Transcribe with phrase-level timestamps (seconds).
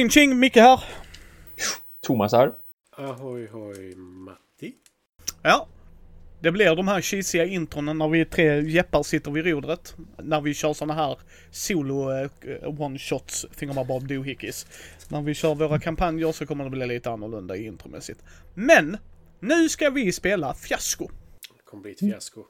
[0.00, 0.84] Ching ching, Micke här.
[2.06, 2.52] Thomas här.
[2.96, 4.74] Ahoy hoj Matti.
[5.42, 5.68] Ja.
[6.40, 9.96] Det blir de här cheesiga intronen när vi tre jeppar sitter vid rodret.
[10.18, 11.18] När vi kör såna här
[11.50, 12.30] solo eh,
[12.62, 14.66] one-shots, thingamabob doohickeys.
[15.08, 18.22] När vi kör våra kampanjer så kommer det bli lite annorlunda intromässigt.
[18.54, 18.96] Men!
[19.40, 21.08] Nu ska vi spela Fiasko.
[21.56, 22.44] Det kommer bli ett fiasko.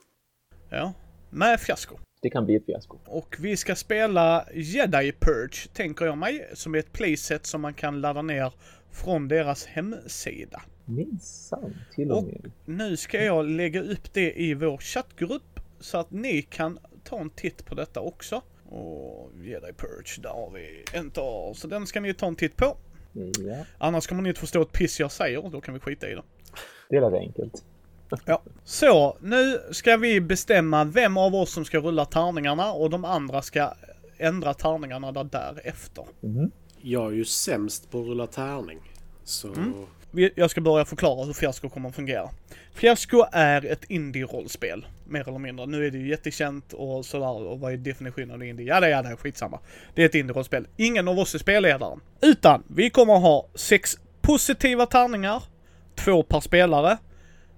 [0.69, 0.92] Ja,
[1.31, 1.98] med Fiasko.
[2.23, 2.99] Det kan bli ett fiasko.
[3.07, 7.75] Och vi ska spela Jedi Purge, tänker jag mig, som är ett playset som man
[7.75, 8.53] kan ladda ner
[8.91, 10.63] från deras hemsida.
[10.85, 12.51] Minsann, till och Och med.
[12.65, 17.31] nu ska jag lägga upp det i vår chattgrupp så att ni kan ta en
[17.31, 18.43] titt på detta också.
[18.69, 21.55] Och Jedi Purge, där har vi Enter.
[21.55, 22.77] Så den ska ni ta en titt på.
[23.13, 26.15] Ja, Annars kommer ni inte förstå ett piss jag säger, då kan vi skita i
[26.15, 26.23] det.
[26.89, 27.65] det är rätt enkelt.
[28.25, 28.42] Ja.
[28.64, 33.42] Så, nu ska vi bestämma vem av oss som ska rulla tärningarna och de andra
[33.42, 33.72] ska
[34.19, 36.05] ändra tärningarna där därefter.
[36.20, 36.50] Mhm.
[36.83, 38.78] Jag är ju sämst på att rulla tärning.
[39.25, 39.48] Så
[40.11, 42.28] Vi- Jag ska börja förklara hur Fiasko kommer att fungera.
[42.75, 45.67] Fiasko är ett indie-rollspel, mer eller mindre.
[45.67, 48.67] Nu är det ju jättekänt och sådär, och vad är definitionen av indie?
[48.67, 49.58] Ja, det är det, skitsamma.
[49.95, 50.67] Det är ett indie-rollspel.
[50.77, 52.00] Ingen av oss är spelledaren.
[52.22, 55.42] Utan, vi kommer att ha sex positiva tärningar,
[55.95, 56.98] två per spelare.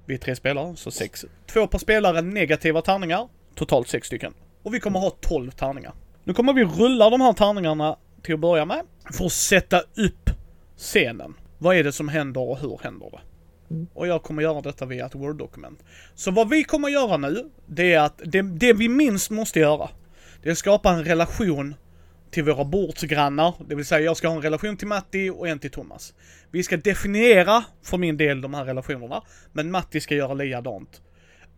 [0.06, 1.24] Vi är tre spelare, så sex.
[1.46, 4.34] Två per spelare negativa tärningar, totalt sex stycken.
[4.62, 5.92] Och vi kommer ha 12 tärningar.
[6.24, 8.82] Nu kommer vi rulla de här tärningarna till att börja med,
[9.12, 10.30] för att sätta upp
[10.76, 11.34] scenen.
[11.58, 13.20] Vad är det som händer och hur händer det?
[13.94, 15.84] Och jag kommer göra detta via ett Word-dokument.
[16.14, 19.88] Så vad vi kommer göra nu, det är att det, det vi minst måste göra,
[20.42, 21.74] det är att skapa en relation
[22.32, 23.54] till våra bordsgrannar.
[23.68, 26.14] Det vill säga jag ska ha en relation till Matti och en till Thomas.
[26.50, 29.22] Vi ska definiera för min del de här relationerna,
[29.52, 31.02] men Matti ska göra likadant.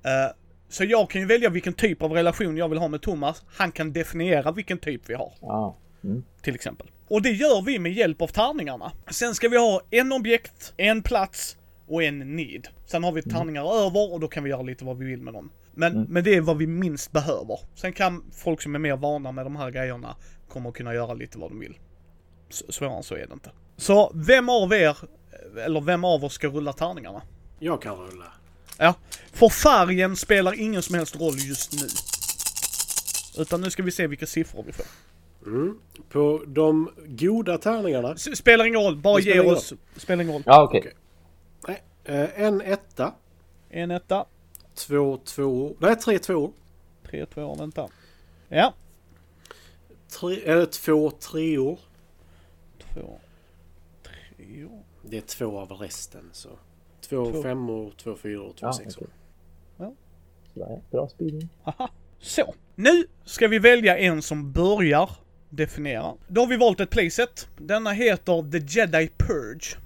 [0.05, 0.37] Eh,
[0.69, 3.43] så jag kan ju välja vilken typ av relation jag vill ha med Thomas.
[3.57, 5.77] Han kan definiera vilken typ vi har Ja.
[6.05, 6.25] Mm.
[6.43, 6.91] till exempel.
[7.09, 8.93] Och det gör vi med hjälp av tärningarna.
[9.11, 12.69] Sen ska vi ha en objekt, en plats och en need.
[12.87, 15.35] Sen har vi tärningar över och då kan vi göra lite vad vi vill med
[15.35, 15.51] dem.
[15.77, 17.59] Men, men det är vad vi minst behöver.
[17.75, 20.17] Sen kan folk som är mer vana med de här grejerna
[20.49, 21.79] kommer att kunna göra lite vad de vill.
[22.51, 23.51] Svårare än så är det inte.
[23.77, 24.97] Så vem av er,
[25.65, 27.23] eller vem av oss ska rulla tärningarna?
[27.59, 28.25] jag kan rulla.
[28.79, 28.95] Ja,
[29.33, 31.87] för färgen spelar ingen som helst roll just nu.
[33.43, 34.87] Utan nu ska vi se vilka siffror vi får.
[35.47, 35.79] Mm.
[36.09, 38.13] På de goda tärningarna.
[38.13, 39.73] S- Spelar ingen roll, bara ge ingen oss.
[39.97, 40.43] Spelar ingen roll.
[40.47, 40.81] Ja, okej.
[40.81, 40.93] Okej.
[42.07, 43.13] Nej, eh, en etta.
[43.71, 44.25] En etta,
[44.75, 45.77] Två tvåor.
[45.79, 46.53] Nej, tre tvåor.
[47.11, 47.89] tre tvåor, vänta.
[48.49, 48.75] Ja,
[50.09, 51.79] Tre, eller två treor.
[52.79, 53.19] två,
[54.03, 54.69] tre.
[55.03, 56.31] Det är två av resten.
[56.33, 56.49] Så.
[57.01, 57.43] Två, Två.
[57.43, 59.07] femmor, två fyror två Ja, sexor.
[59.79, 59.95] okej.
[60.55, 61.49] Sådär, Bra spridning.
[61.63, 61.89] Haha.
[62.21, 65.11] Så, nu ska vi välja en som börjar
[65.51, 66.15] definiera.
[66.29, 67.49] Då har vi valt ett playset.
[67.59, 69.77] Denna heter The Jedi Purge.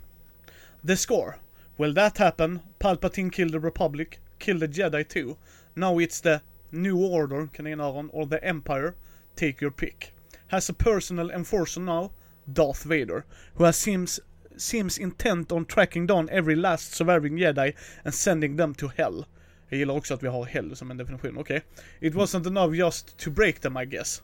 [0.87, 1.35] The score.
[1.77, 2.59] Will that happen?
[2.79, 5.37] Palpatine killed the Republic, Kill the Jedi 2.
[5.77, 8.95] Now it's the New Order, kaninöron, or the Empire.
[9.37, 10.13] Take your pick.
[10.49, 12.13] Has a personal enforcer now,
[12.51, 14.21] Darth Vader, who has seems
[14.57, 19.27] seems intent on tracking down every last surviving Jedi and sending them to hell.
[19.69, 21.57] Jag gillar också att vi har hell som en definition, okej.
[21.57, 22.09] Okay.
[22.09, 24.23] It wasn't enough just to break them I guess.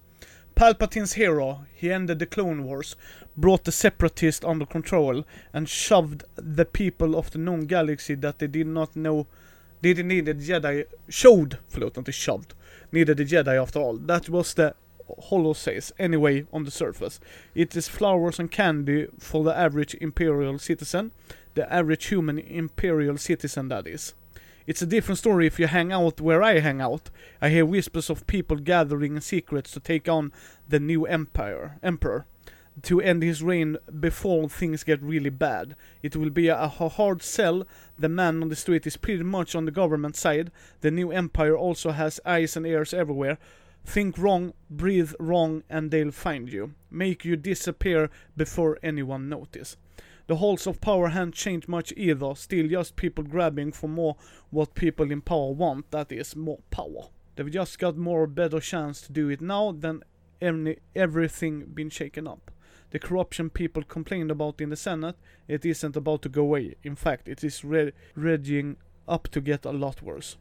[0.54, 2.96] Palpatine's hero, he ended the Clone Wars,
[3.34, 8.46] brought the separatists under control, and shoved the people of the known galaxy that they
[8.46, 9.26] did not know
[9.84, 12.54] didn't need the Jedi, showed, förlåt inte shoved,
[12.90, 13.98] needed the Jedi after all.
[14.06, 14.74] That was the
[15.28, 17.20] Hollow says, anyway, on the surface.
[17.54, 21.12] It is flowers and candy for the average imperial citizen,
[21.54, 24.14] the average human imperial citizen that is.
[24.66, 27.10] It's a different story if you hang out where I hang out.
[27.42, 30.32] I hear whispers of people gathering in secrets to take on
[30.66, 32.24] the new empire, emperor,
[32.82, 35.76] to end his reign before things get really bad.
[36.02, 37.66] It will be a hard sell.
[37.98, 40.50] The man on the street is pretty much on the government side.
[40.80, 43.38] The new empire also has eyes and ears everywhere.
[43.84, 46.74] Think wrong, breathe wrong, and they'll find you.
[46.90, 49.76] Make you disappear before anyone notice.
[50.26, 54.16] The halls of power haven't changed much either, still just people grabbing for more
[54.50, 57.10] what people in power want, that is, more power.
[57.36, 60.02] They've just got more better chance to do it now than
[60.40, 62.50] any, everything been shaken up.
[62.94, 65.16] The corruption people complained about in the Senate,
[65.48, 66.76] it isn't about to go away.
[66.84, 67.92] In fact, it is re-
[69.08, 70.36] up to get a lot worse.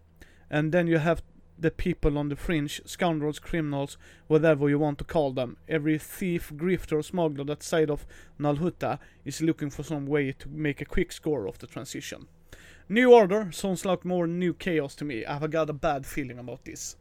[0.51, 1.23] And then you have
[1.57, 3.97] the people on the fringe, scoundrels, criminals,
[4.27, 5.57] whatever you want to call them.
[5.67, 8.05] Every thief, grifter, smuggler that side of
[8.39, 12.27] Nalhutta is looking for some way to make a quick score of the transition.
[12.87, 15.25] New Order sounds like more new chaos to me.
[15.25, 16.97] I've got a bad feeling about this.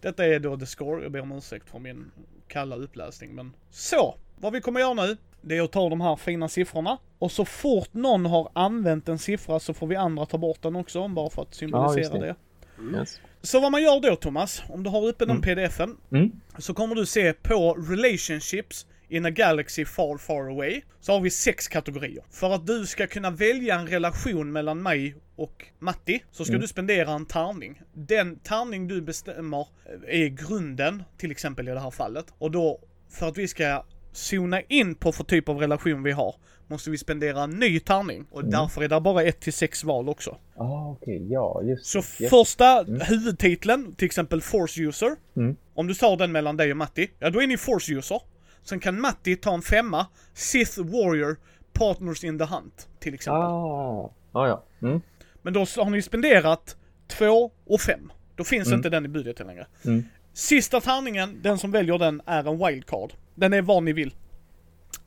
[0.00, 2.10] Detta är då the score, jag ber om ursäkt för min
[2.48, 6.16] kalla uppläsning men så vad vi kommer göra nu, det är att ta de här
[6.16, 6.98] fina siffrorna.
[7.18, 10.76] Och så fort någon har använt en siffra så får vi andra ta bort den
[10.76, 12.18] också, bara för att Ja, symbolisera just det.
[12.18, 12.98] det.
[12.98, 13.20] Yes.
[13.42, 15.42] Så vad man gör då Thomas, om du har uppe den Mm.
[15.42, 16.30] pdfen, Mm.
[16.58, 20.80] så kommer du se på relationships in a galaxy far far away.
[21.00, 22.24] Så har vi sex kategorier.
[22.30, 26.60] För att du ska kunna välja en relation mellan mig och Matti, så ska Mm.
[26.60, 27.80] du spendera en tärning.
[27.92, 29.66] Den tärning du bestämmer
[30.08, 32.26] är grunden, till exempel i det här fallet.
[32.38, 32.80] Och då,
[33.10, 36.34] för att vi ska zona in på för typ av relation vi har,
[36.66, 38.26] måste vi spendera en ny tärning.
[38.30, 38.50] Och Mm.
[38.50, 40.36] därför är det bara ett till sex val också.
[40.56, 41.26] Ah, okej.
[41.32, 41.98] Ja, just Så.
[41.98, 42.30] Yes.
[42.30, 45.16] första huvudtiteln, till exempel Force User.
[45.36, 45.56] Mm.
[45.74, 48.20] Om du tar den mellan dig och Matti, ja då är ni Force User.
[48.62, 51.36] Sen kan Matti ta en femma, Sith Warrior,
[51.72, 53.42] Partners in the Hunt, till exempel.
[53.42, 54.64] Ah, ah ja.
[54.82, 55.00] Mm.
[55.42, 56.76] Men då har ni spenderat
[57.08, 58.12] två och fem.
[58.36, 58.76] Då finns Mm.
[58.78, 59.66] inte den i budgeten längre.
[59.84, 60.04] Mm.
[60.32, 63.12] Sista tärningen, den som väljer den, är en wildcard.
[63.34, 64.14] Den är vad ni vill.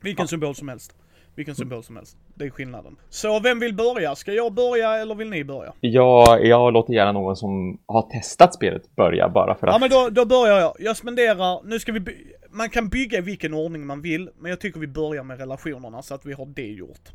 [0.00, 0.96] Vilken symbol som helst.
[1.34, 2.16] Vilken symbol som helst.
[2.34, 2.96] Det är skillnaden.
[3.08, 4.14] Så vem vill börja?
[4.14, 5.72] Ska jag börja eller vill ni börja?
[5.80, 9.72] Ja, jag låter gärna någon som har testat spelet börja bara för att...
[9.72, 10.76] Ja men då, då börjar jag.
[10.78, 14.50] Jag spenderar, nu ska vi by- man kan bygga i vilken ordning man vill, men
[14.50, 17.08] jag tycker vi börjar med relationerna så att vi har det gjort.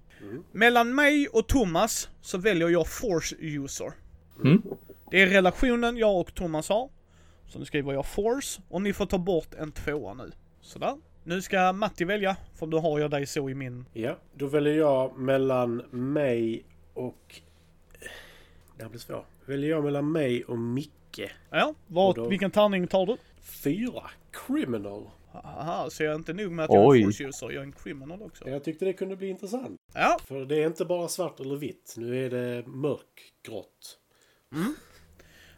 [0.51, 3.91] Mellan mig och Thomas så väljer jag Force User.
[4.43, 4.61] Mm.
[5.11, 6.89] Det är relationen jag och Thomas har.
[7.47, 10.31] Så nu skriver jag Force, och ni får ta bort en tvåa nu.
[10.61, 10.97] Sådär.
[11.23, 13.85] Nu ska Matti välja, för då har jag dig så i min...
[13.93, 16.63] Ja, då väljer jag mellan mig
[16.93, 17.41] och...
[18.77, 19.25] Det här blir svårt.
[19.45, 21.21] Väljer jag mellan mig och Micke.
[21.49, 23.17] Ja, vad, Och då- vilken tärning tar du?
[23.41, 24.03] Fyra.
[24.47, 25.09] Criminal.
[25.33, 27.61] Aha, så jag är inte nog med att jag är en Force User, jag är
[27.65, 28.49] en criminal också.
[28.49, 29.79] Jag tyckte det kunde bli intressant.
[29.93, 31.93] Ja, För det är inte bara svart eller vitt.
[31.97, 33.97] Nu är det mörkgrått.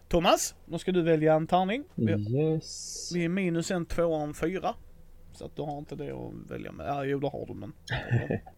[0.08, 1.84] Thomas, då ska du välja en tärning.
[1.98, 3.12] Yes.
[3.14, 4.76] Vi är minus en, tvåa och en fyra.
[5.34, 6.88] Så att du har inte det att välja med.
[6.88, 7.74] Ja, jo det har du men.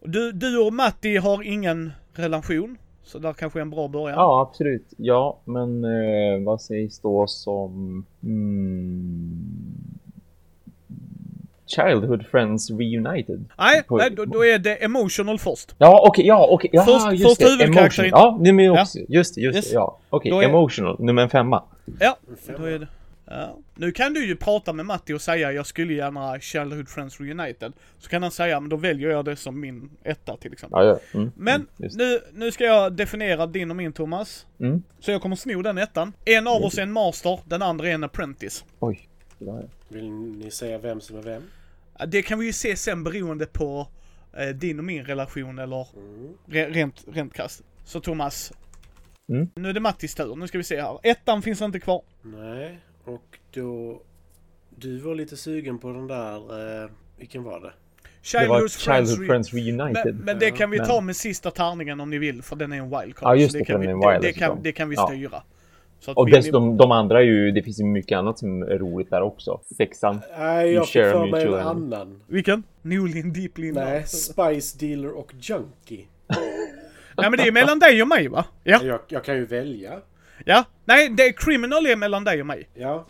[0.12, 2.78] Du, du och Matti har ingen relation.
[3.04, 4.18] Så där kanske är en bra början.
[4.18, 4.86] Ja, absolut.
[4.96, 8.04] Ja, men eh, vad sägs då som...
[8.22, 9.38] Mm,
[11.66, 13.44] Childhood Friends Reunited?
[13.58, 15.74] Nej, På- nej då, då är det emotional först.
[15.78, 17.64] Ja, okej, ja, okej, ja, Först- just första det.
[17.64, 18.08] Emotional.
[18.10, 18.82] Ja, nummer Ja.
[18.82, 18.98] också.
[19.08, 19.68] Just det, just Yes.
[19.70, 19.98] det, ja.
[20.10, 21.62] Okej, är- emotional, nummer en femma.
[22.00, 22.16] Ja,
[22.58, 22.88] då är det.
[23.26, 23.58] Ja.
[23.74, 27.72] Nu kan du ju prata med Matti och säga jag skulle gärna Childhood Friends Reunited.
[27.98, 30.86] Så kan han säga men då väljer jag det som min etta till exempel.
[30.86, 31.18] Ja, ja.
[31.18, 34.46] Mm, Men mm, nu, nu ska jag definiera din och min Thomas.
[34.60, 34.82] Mm.
[35.00, 36.12] Så jag kommer sno den ettan.
[36.24, 38.64] En av oss är en master, den andra är en apprentice.
[38.78, 39.08] Oj.
[39.38, 39.68] Ja, ja.
[39.88, 41.42] Vill ni säga vem som är vem?
[42.08, 43.88] Det kan vi ju se sen beroende på
[44.36, 45.86] eh, din och min relation eller
[46.46, 47.62] re rent, rent krasst.
[47.84, 48.52] Så Thomas.
[49.28, 49.48] Mm.
[49.54, 50.36] Nu är det Mattis tur.
[50.36, 50.98] Nu ska vi se här.
[51.02, 52.02] Ettan finns inte kvar.
[52.22, 54.00] Nej, och då...
[54.78, 56.36] Du var lite sugen på den där...
[56.84, 57.66] Eh, vilken var det?
[57.66, 60.04] Det Childhood Friends, Re- Friends Reunited.
[60.04, 62.76] men, men det kan vi ta med sista tärningen om ni vill, för den är
[62.76, 63.22] en wildcard.
[63.28, 65.06] Ja, just så det, kan vi, en det, wild det, kan, det kan vi Ja.
[65.08, 65.42] styra.
[66.00, 68.38] Så att Och vi- vi- dessutom, de andra är ju, det finns ju mycket annat
[68.38, 69.60] som är roligt där också.
[69.76, 70.20] Sexan.
[70.38, 72.22] Nej, jag fick för mig en annan.
[72.26, 72.62] Vilken?
[72.82, 74.02] Newlin Deeply in Nej.
[74.06, 76.06] Spice Dealer och Junkie.
[77.18, 78.44] Nej men det är mellan dig och mig va?
[78.64, 78.80] Ja.
[78.84, 79.92] Jag, jag kan ju välja.
[80.44, 80.64] Ja.
[80.84, 82.68] Nej, det är Criminal är mellan dig och mig.
[82.74, 83.06] Ja,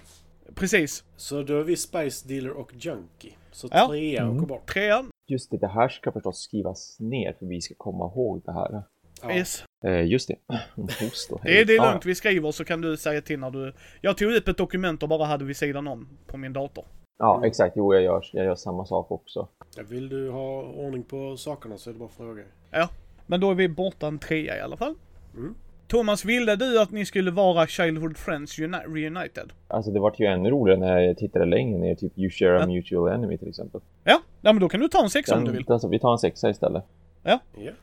[0.54, 1.04] Precis.
[1.16, 3.33] så då är vi Spice Dealer och Junkie.
[3.52, 3.88] Så Ja.
[3.88, 4.37] trea Mm.
[4.37, 4.66] åker bort.
[4.73, 5.11] Trean.
[5.28, 8.83] Just det, det här ska förstås skrivas ner för vi ska komma ihåg det här.
[9.23, 9.33] Ja.
[9.37, 9.64] Yes.
[9.85, 10.37] Eh, just det.
[10.76, 13.50] Host och Det är, det är lugnt, vi skriver så kan du säga till när
[13.50, 13.73] du...
[14.00, 16.85] Jag tog upp ett dokument och bara hade vid sidan om på min dator.
[17.18, 17.73] Ja, exakt.
[17.76, 19.49] Jo, jag gör, jag gör samma sak också.
[19.88, 22.42] Vill du ha ordning på sakerna så är det bara att fråga.
[22.71, 22.88] Ja.
[23.26, 24.95] Men då är vi borta en trea i alla fall.
[25.35, 25.54] Mm.
[25.88, 29.52] Thomas, ville du att ni skulle vara Childhood Friends Uni- Reunited?
[29.69, 32.61] Alltså det vart ju ännu roligare när jag tittade längre ner, typ You share a
[32.61, 32.66] Ja.
[32.66, 33.81] mutual enemy till exempel.
[34.05, 35.64] Ja, ja men då kan du ta en sexa om du vill.
[35.69, 36.85] Alltså, vi tar en sexa istället.
[37.23, 37.40] Ja.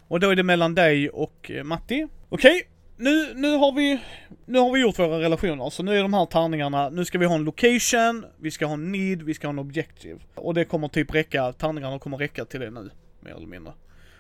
[0.07, 2.07] Och då är det mellan dig och eh, Matti.
[2.29, 2.61] Okej,
[2.97, 3.99] nu, nu, har vi,
[4.45, 7.25] nu har vi gjort våra relationer, så nu är de här tärningarna, nu ska vi
[7.25, 10.19] ha en location, vi ska ha en need, vi ska ha en objective.
[10.35, 13.73] Och det kommer typ räcka, tärningarna kommer räcka till det nu, mer eller mindre.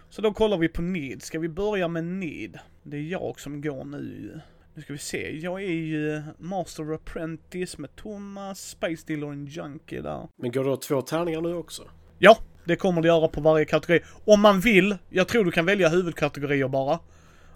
[0.09, 2.59] Så då kollar vi på need, ska vi börja med need?
[2.83, 4.39] Det är jag som går nu.
[4.73, 10.01] Nu ska vi se, jag är ju Master Apprentice med Thomas, Space Dealer och Junkie
[10.01, 10.27] där.
[10.37, 11.83] Men går det två tärningar nu också?
[12.19, 14.03] Ja, det kommer det göra på varje kategori.
[14.25, 16.99] Om man vill, jag tror du kan välja huvudkategorier bara.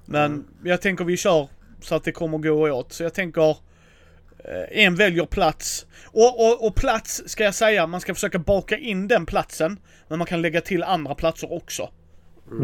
[0.06, 1.48] Men jag tänker vi kör
[1.82, 2.94] så att det kommer gå åt.
[2.94, 5.86] Så jag tänker eh, en väljer plats.
[6.06, 9.80] Och, och, och plats ska jag säga, man ska försöka baka in den platsen.
[10.08, 11.90] Men man kan lägga till andra platser också.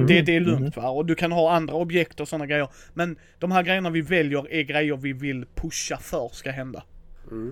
[0.08, 0.90] Det, det är lugnt va?
[0.90, 2.68] Och du kan ha andra objekt och sådana grejer.
[2.94, 6.84] Men de här grejerna vi väljer är grejer vi vill pusha för ska hända.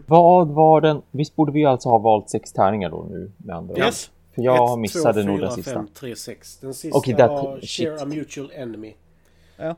[0.08, 1.02] Vad var den?
[1.12, 3.80] Visst borde vi alltså ha valt sex tärningar då nu med andra ord?
[3.80, 4.12] Yes.
[4.36, 5.74] För jag Ett, missade två, nog fyra, den sista.
[5.74, 6.58] fem, tre, sex.
[6.58, 7.88] Den sista Okej, där- var shit.
[7.90, 8.94] Share a mutual enemy.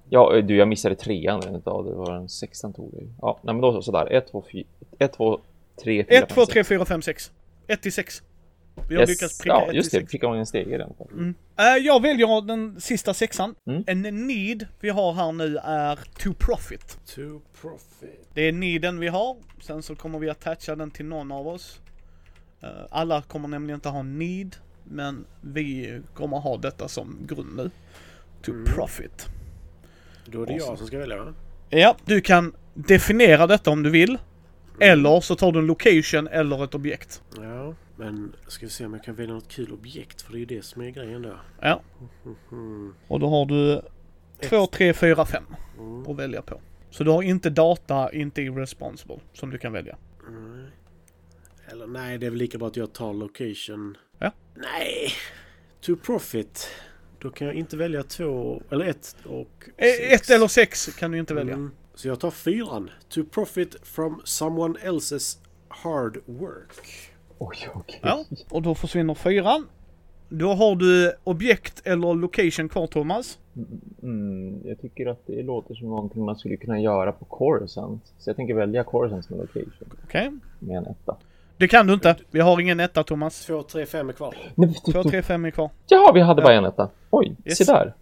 [0.10, 1.86] Ja, du, jag missade trean redan idag.
[1.86, 3.04] Det var den sexan tog det.
[3.22, 4.12] Ja, nej men då så, sådär.
[4.14, 4.66] Ett, två, fyra,
[5.00, 5.40] ett, två,
[5.84, 6.70] tre, fyra, 1, 2, fem, 3, sex.
[6.70, 7.32] 4, 5, 6.
[7.68, 8.24] 1 till 6.
[8.90, 9.10] Vi har Yes.
[9.10, 10.00] lyckats pricka Ja, 1 just det.
[10.00, 10.12] 6.
[10.12, 10.94] Fick man en stege redan.
[11.12, 11.34] Mm.
[11.60, 13.56] Eh, jag väljer den sista sexan.
[13.68, 13.84] Mm.
[13.88, 17.00] En need vi har här nu är to profit.
[17.16, 18.28] To profit.
[18.34, 19.38] Det är needen vi har.
[19.62, 21.80] Sen så kommer vi attacha den till någon av oss.
[22.62, 24.56] Eh, alla kommer nämligen inte ha need.
[24.84, 27.72] Men vi kommer ha detta som grund nu.
[28.42, 28.66] To Mm.
[28.66, 29.28] profit.
[30.26, 31.34] Då är det jag som ska välja va?
[31.70, 34.18] Ja, du kan definiera detta om du vill.
[34.80, 37.22] Eller så tar du en location eller ett objekt.
[37.42, 40.40] Ja, men ska vi se om jag kan välja något kul objekt för det är
[40.40, 41.40] ju det som är grejen där.
[41.62, 41.82] Ja,
[42.52, 42.94] Mm.
[43.08, 43.82] och då har du
[44.50, 45.44] 2, 3, 4, 5
[45.80, 46.08] Mm.
[46.12, 46.62] att välja på.
[46.90, 49.98] Så du har inte data, inte irresponsible som du kan välja.
[50.30, 50.70] Nej.
[51.68, 53.98] Eller nej, det är väl lika bra att jag tar location.
[54.20, 54.32] Ja.
[54.56, 55.12] Nej!
[55.82, 56.68] To profit.
[57.20, 60.22] Då kan jag inte välja två, eller ett och Eh, sex.
[60.22, 61.54] Ett eller sex kan du inte välja.
[61.54, 61.72] Mm.
[61.96, 62.90] Så jag tar fyran.
[63.10, 67.12] To profit from someone else's hard work.
[67.48, 68.00] Oj, okej.
[68.04, 69.68] Ja, och då försvinner fyran.
[70.30, 73.40] Då har du objekt eller location kvar Thomas.
[74.04, 78.14] Mm, jag tycker att det låter som någonting man skulle kunna göra på Coruscant.
[78.20, 79.74] Så jag tänker välja Coruscant som location
[80.04, 80.32] Okej.
[80.60, 81.16] med en etta.
[81.58, 82.16] Det kan du inte.
[82.32, 83.46] Vi har ingen etta Thomas.
[83.46, 84.36] Två, tre, fem är kvar.
[84.56, 85.70] Nej, 2, 3, 5 är kvar.
[85.88, 86.90] Ja, vi hade bara en etta.
[87.10, 87.58] Oj, Yes.
[87.58, 87.94] se där.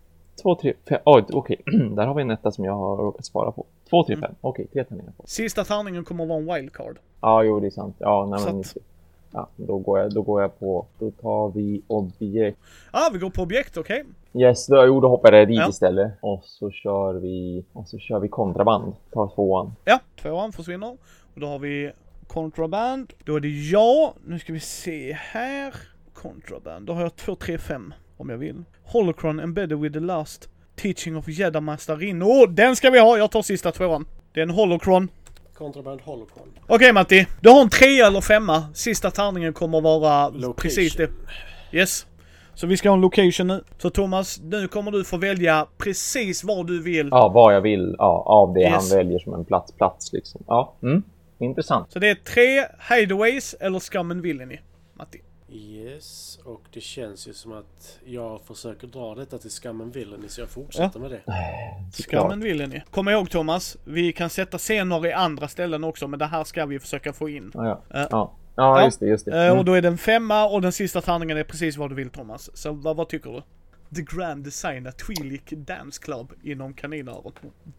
[0.41, 1.00] Två, tre, fem.
[1.05, 1.57] Oj, okej.
[1.95, 3.65] där har vi en etta som jag har råkat spara på.
[3.89, 4.36] Två, tre, fem.
[4.41, 5.24] Okej, tre tärningar på.
[5.27, 6.98] Sista tärningen kommer att vara en wildcard.
[7.21, 7.95] Ja, jo, det är sant.
[8.00, 8.60] Ja, nej, Så men...
[8.60, 8.77] att-
[9.34, 10.86] Ja, då går, jag, då går jag på...
[11.00, 12.58] Då tar vi objekt.
[12.94, 14.04] Ja, vi går på objekt, okej?
[14.34, 15.70] Yes, då, jo, då hoppar jag dit Ja.
[15.70, 16.12] istället.
[16.22, 17.66] Och så kör vi...
[17.74, 18.94] Och så kör vi kontraband.
[19.14, 19.74] Tar tvåan.
[19.86, 20.98] Ja, tvåan försvinner.
[21.34, 21.92] Och då har vi
[22.28, 23.14] kontraband.
[23.26, 24.14] Då är det ja.
[24.26, 25.74] Nu ska vi se här.
[26.14, 26.86] Kontraband.
[26.86, 28.64] Då har jag 2, 3, 5 om jag vill.
[28.84, 32.22] Holocron embedded with the last teaching of Jedi Master Rin.
[32.24, 33.18] Åh, den ska vi ha!
[33.18, 34.06] Jag tar sista tvåan.
[34.34, 35.08] Det är en Holocron.
[35.58, 36.48] Kontraband Holocron.
[36.67, 38.63] Okej Matti, du har en trea eller femma.
[38.74, 40.53] Sista tärningen kommer att vara Location.
[40.58, 41.10] precis det.
[41.72, 42.05] Yes.
[42.53, 43.63] Så vi ska ha en location nu.
[43.77, 47.08] Så Thomas, nu kommer du få välja precis vad du vill.
[47.12, 47.96] Ja, vad jag vill.
[47.98, 48.72] Ja, av det Yes.
[48.91, 50.43] han väljer som en plats, plats liksom.
[50.48, 51.03] Ja, mm.
[51.39, 51.91] Intressant.
[51.91, 52.65] Så det är tre
[52.96, 54.60] hideaways eller Scum and Villainy.
[54.93, 55.22] Matti.
[55.53, 60.41] Yes, och det känns ju som att jag försöker dra detta till Scum Villainy så
[60.41, 62.17] jag fortsätter med det.
[62.17, 62.81] And Villainy.
[62.91, 66.65] Kom ihåg Thomas, vi kan sätta scener i andra ställen också men det här ska
[66.65, 67.51] vi försöka få in.
[67.53, 68.00] Ja, ja.
[68.00, 68.31] Eh, ja.
[68.55, 68.86] ja ja.
[68.86, 69.46] just det, just det.
[69.46, 69.60] Mm.
[69.60, 72.10] Och då är det en femma och den sista tärningen är precis vad du vill
[72.10, 72.58] Thomas.
[72.58, 73.41] Så vad, vad tycker du?
[73.96, 77.34] The Grand Designer Twi'lek Dance Club inom kaninöron.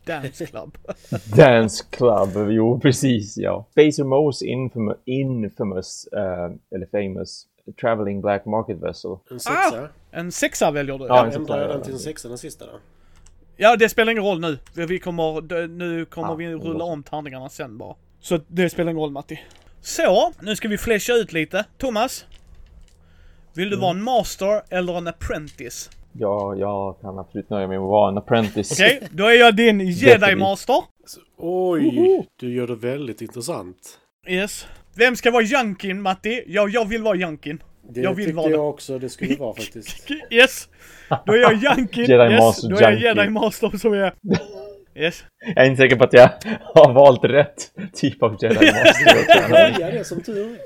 [0.04, 0.78] Dance Club.
[1.36, 3.66] Dance Club, jo precis ja.
[3.70, 7.46] Spacer Mo's infamous, infamous eh, eller famous
[7.80, 9.16] traveling black market vessel.
[9.30, 9.88] En sexa.
[10.10, 11.04] En sexa väljer du?
[11.06, 11.38] Ja, Ja, en sexa.
[11.40, 12.72] Ändrar jag den till en sexa den sista då?
[13.56, 14.58] ja det spelar ingen roll nu.
[14.86, 17.94] Vi kommer, nu kommer Ja, vi rulla om tärningarna sen bara.
[18.20, 19.40] Så det spelar ingen roll Matti.
[19.80, 21.64] Så, nu ska vi flasha ut lite.
[21.78, 22.26] Thomas.
[23.54, 25.90] Vill du vara en master eller en apprentice?
[26.12, 28.72] Ja, jag kan absolut nöja mig med att vara en apprentice.
[28.72, 30.38] Okej, då är jag din jedi Definitivt.
[30.38, 30.82] master.
[31.36, 33.98] Oj, du gör det väldigt intressant.
[34.28, 34.66] Yes.
[34.94, 36.44] Vem ska vara Junkin Matti?
[36.46, 37.62] Ja, jag vill vara Junkin.
[37.88, 38.54] Det Jag vill tyckte vara det.
[38.54, 40.10] jag också det skulle vara faktiskt.
[40.30, 40.68] Yes!
[41.26, 42.04] Då är jag Junkin.
[42.04, 42.40] Jedi yes.
[42.40, 43.00] Master Då är jag.
[43.00, 44.14] Jedi Master som är...
[44.94, 45.24] Yes.
[45.54, 46.30] Jag är inte säker på att jag
[46.74, 49.48] har valt rätt typ av Jedi Master.
[49.52, 50.58] Välja det som tur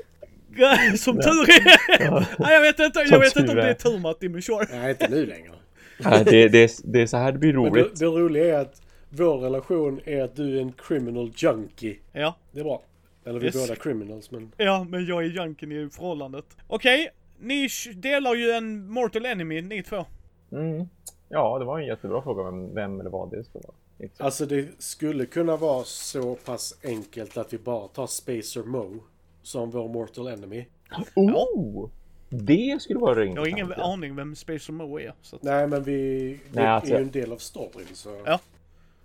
[0.57, 0.97] är.
[0.97, 2.09] Som tur är.
[2.39, 4.67] Nej, jag vet inte, jag vet inte om det är tur Matti, men sure.
[4.71, 5.51] Nej, inte nu längre.
[5.99, 7.99] Nej, det, det, är, det är så här det blir Men det, roligt.
[7.99, 11.95] det roliga är att vår relation är att du är en criminal junkie.
[12.13, 12.37] Ja.
[12.51, 12.81] Det är bra.
[13.27, 14.51] Eller vi är båda criminals men...
[14.57, 16.45] Ja, men jag är Junkin i förhållandet.
[16.67, 20.05] Okej, ni sh- delar ju en mortal enemy, ni två.
[20.51, 20.87] Mm.
[21.29, 23.73] Ja, det var en jättebra fråga vem, vem eller vad det ska vara.
[24.17, 29.03] Alltså det skulle kunna vara så pass enkelt att vi bara tar Spacer Mo
[29.41, 30.65] som vår mortal enemy.
[31.15, 31.89] Oh!
[32.29, 35.13] Det skulle vara Jag har ingen aning vem Spacer Mo är.
[35.21, 35.43] Så att...
[35.43, 36.29] Nej men vi...
[36.51, 38.21] Det Nej, alltså- är ju en del av storyn så...
[38.25, 38.39] Ja.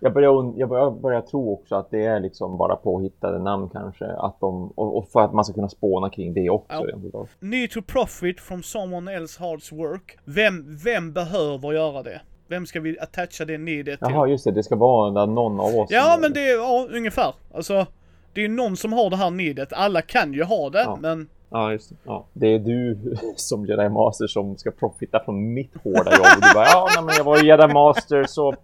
[0.04, 4.06] Jag börjar, jag börjar, börjar tro också att det är liksom bara påhittade namn kanske.
[4.06, 6.87] Att de, och, och för att man ska kunna spåna kring det också.
[7.12, 7.26] Ja.
[7.40, 10.18] Need to profit from someone else hard work.
[10.25, 12.21] Vem, vem behöver göra det?
[12.49, 14.09] Vem ska vi attacha det needet till?
[14.11, 14.50] Jaha, just det.
[14.50, 15.90] Det ska vara någon av oss.
[15.90, 17.35] Ja, men det är ja, ungefär.
[17.54, 17.87] Alltså,
[18.32, 19.73] det är ju någon som har det här needet.
[19.73, 20.99] Alla kan ju ha det, Ja.
[21.00, 21.97] men Ja, just det.
[22.04, 22.26] Ja.
[22.32, 22.99] Det är du
[23.37, 26.26] som Jedi Master som ska profitta från mitt hårda jobb.
[26.37, 28.54] Och du bara, ja, nej, men jag var Jedi Master så...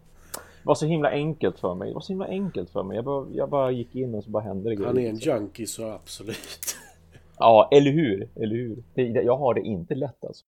[0.68, 1.88] Var så himla enkelt för mig.
[1.88, 2.96] Det var så himla enkelt för mig.
[2.96, 4.86] Jag bara, jag bara gick in och så bara hände det grejer.
[4.86, 6.76] Han är en junkie så absolut.
[7.38, 8.28] Ja, eller hur?
[8.36, 8.82] Eller hur?
[9.24, 10.44] Jag har det inte lätt alltså.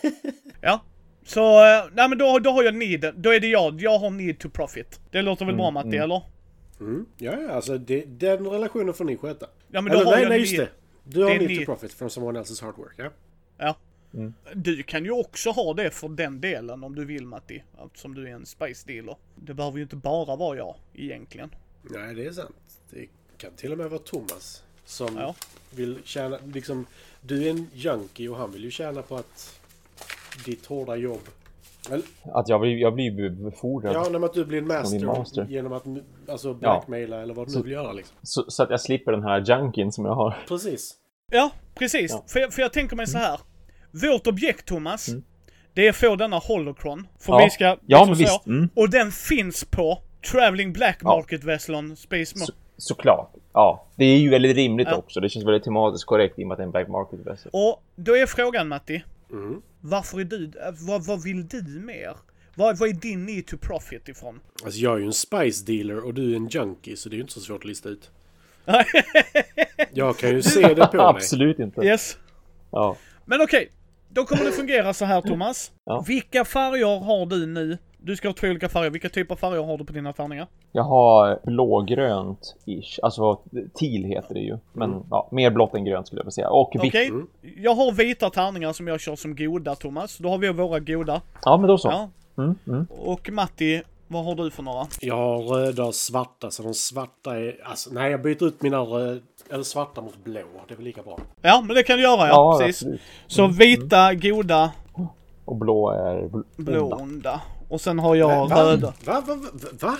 [0.60, 0.80] Ja.
[1.24, 4.10] Så, eh, nej men då, då har jag need, då är det jag, jag har
[4.10, 5.00] need to profit.
[5.10, 6.22] Det låter väl bra Matti, eller?
[6.80, 7.06] Mm.
[7.18, 9.46] Ja, ja, alltså det, den relationen får ni sköta.
[9.68, 10.60] Ja men då Eller har nej, jag nej, just need,
[11.04, 11.18] det.
[11.18, 13.08] Du har need ni- to profit from someone else's hard work, ja.
[13.58, 13.74] Ja.
[14.14, 14.34] Mm.
[14.54, 17.62] Du kan ju också ha det för den delen om du vill Matti.
[17.84, 19.16] Eftersom du är en spice dealer.
[19.36, 21.50] Det behöver ju inte bara vara jag, egentligen.
[21.82, 22.56] Nej, det är sant.
[22.90, 25.34] Det kan till och med vara Thomas som Ja.
[25.74, 26.86] vill tjäna, liksom,
[27.20, 29.60] du är en junkie och han vill ju tjäna på att
[30.44, 31.20] ditt hårda jobb.
[31.90, 33.94] Eller, Att jag blir, jag blir befordrad.
[33.94, 35.46] ja, när att du blir en master, master.
[35.48, 35.84] genom att
[36.28, 38.16] alltså blackmaila eller vad du nu Så- vill göra liksom.
[38.22, 40.38] Så, så att jag slipper den här junkien som jag har.
[40.48, 40.94] Precis.
[41.32, 42.10] Ja, precis.
[42.10, 42.24] Ja.
[42.28, 43.40] För, jag- för jag tänker mig så här.
[43.90, 45.22] Vårt objekt Thomas, Mm.
[45.74, 47.06] det är att få denna holocron.
[47.18, 47.44] För Ja.
[47.44, 47.64] vi ska...
[47.64, 48.46] Ja, liksom men visst.
[48.46, 48.68] Mm.
[48.74, 51.16] Och den finns på Traveling Black Ja.
[51.16, 53.32] Market Vesslon Space Mo- Så, såklart.
[53.52, 54.96] Ja, det är ju väldigt rimligt Ja.
[54.96, 55.20] också.
[55.20, 57.50] Det känns väldigt tematiskt korrekt i och med att det är en black market vessel.
[57.52, 59.62] Och då är frågan Matti, Mm.
[59.80, 60.50] varför är du, äh,
[60.88, 62.16] vad, vad vill du mer?
[62.54, 64.40] Vad, vad är din need to profit ifrån?
[64.64, 67.16] Alltså jag är ju en spice dealer och du är en junkie så det är
[67.16, 68.10] ju inte så svårt att lista ut.
[69.92, 71.00] Jag kan ju se det på dig.
[71.06, 71.80] Absolut inte.
[71.80, 72.16] yes.
[72.70, 72.96] Ja.
[73.24, 73.70] Men okej,
[74.14, 75.72] då kommer det fungera så här Thomas.
[75.84, 76.04] Ja.
[76.06, 77.78] Vilka färger har du nu?
[78.02, 78.90] Du ska ha två olika färger.
[78.90, 80.46] Vilka typer av färger har du på dina tärningar?
[80.72, 82.98] Jag har blågrönt-ish.
[83.02, 83.34] Alltså,
[83.74, 84.58] teal heter det ju.
[84.72, 86.50] Men ja, mer blått än grönt skulle jag vilja säga.
[86.50, 86.90] Och vitt.
[86.94, 87.26] Okej, Mm.
[87.56, 90.18] jag har vita tärningar som jag kör som goda Thomas.
[90.18, 91.20] Då har vi våra goda.
[91.44, 91.88] Ja, men då så.
[91.88, 92.08] Ja.
[92.42, 92.86] Mm, mm.
[92.90, 94.86] Och Matti, vad har du för några?
[95.00, 97.60] Jag har röda och svarta så de svarta är...
[97.64, 99.20] Alltså nej jag byter ut mina röda...
[99.50, 100.40] Eller svarta mot blå.
[100.68, 101.18] Det är väl lika bra.
[101.42, 102.82] Ja, men det kan du göra ja, Ja, precis.
[102.82, 103.00] absolut.
[103.26, 104.72] Så vita, goda,
[105.44, 107.40] Och blå är bl- blå, onda.
[107.68, 108.64] Och sen har jag va?
[108.64, 108.92] röda.
[109.04, 109.22] Va?
[109.26, 109.34] Va?
[109.34, 109.68] Va?
[109.80, 109.96] va?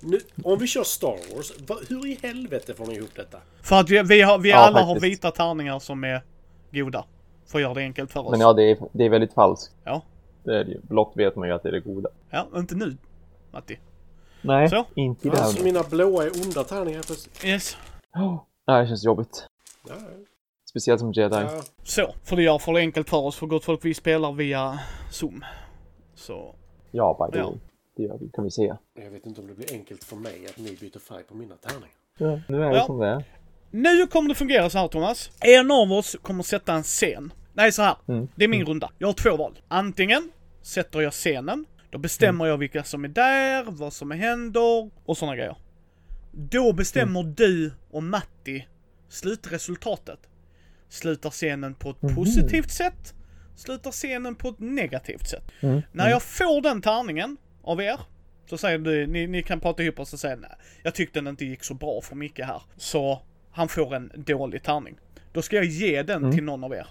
[0.00, 3.38] Nu, om vi kör Star Wars, va, hur i helvete får ni ihop detta?
[3.62, 5.12] För att vi, vi, har, vi Ja, alla har faktiskt.
[5.18, 6.22] vita tärningar som är
[6.72, 7.04] goda.
[7.46, 8.30] För att göra det enkelt för oss.
[8.30, 9.74] Men ja, det är, det är väldigt falskt.
[9.84, 10.02] ja.
[10.44, 10.80] Det är det ju.
[10.82, 12.08] Blått vet man ju att det är det goda.
[12.30, 12.96] Ja, inte nu,
[13.52, 13.78] Matti.
[14.42, 14.84] Nej, Så.
[14.94, 15.44] inte i det här.
[15.44, 17.44] Alltså mina blåa är onda tärningar plötsligt.
[17.44, 17.76] Yes.
[18.14, 19.46] Oh, det här känns jobbigt.
[19.88, 19.94] Ja,
[20.70, 21.36] Speciellt som jedi.
[21.36, 21.62] ja.
[21.82, 23.36] Så, för det gör för det enkelt för oss.
[23.36, 24.78] För gott folk, vi spelar via
[25.10, 25.44] Zoom.
[26.14, 26.54] Så,
[26.90, 27.46] Ja, by the Ja.
[27.46, 27.58] way.
[27.96, 28.74] Det gör vi, kan vi se.
[28.94, 31.54] Jag vet inte om det blir enkelt för mig att ni byter färg på mina
[31.54, 31.88] tärningar.
[32.18, 32.86] Ja, nu är det Ja.
[32.86, 33.24] som det är.
[33.70, 35.30] Nu kommer det fungera så här Thomas.
[35.40, 37.32] En av oss kommer sätta en scen.
[37.52, 37.96] Nej, så här.
[38.08, 38.28] Mm.
[38.34, 38.90] Det är min runda.
[38.98, 39.58] Jag har två val.
[39.68, 40.30] Antingen
[40.62, 41.64] sätter jag scenen.
[41.90, 45.56] Då bestämmer jag vilka som är där, vad som händer och sådana grejer.
[46.32, 48.66] Då bestämmer du och Matti
[49.08, 50.18] slutresultatet.
[50.88, 53.14] Slutar scenen på ett positivt sätt?
[53.56, 55.44] Slutar scenen på ett negativt sätt?
[55.60, 55.82] Mm.
[55.92, 58.00] När jag får den tärningen av er,
[58.50, 60.50] så säger du, ni, ni kan prata ihop och så säger nej,
[60.82, 62.62] jag tyckte den inte gick så bra för Micke här.
[62.76, 64.98] Så han får en dålig tärning.
[65.32, 66.32] Då ska jag ge den Mm.
[66.34, 66.86] till någon av er.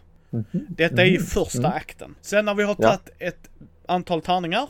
[0.69, 2.15] Detta är ju första akten.
[2.21, 2.87] Sen när vi har Ja.
[2.89, 3.49] tagit ett
[3.87, 4.69] antal tärningar,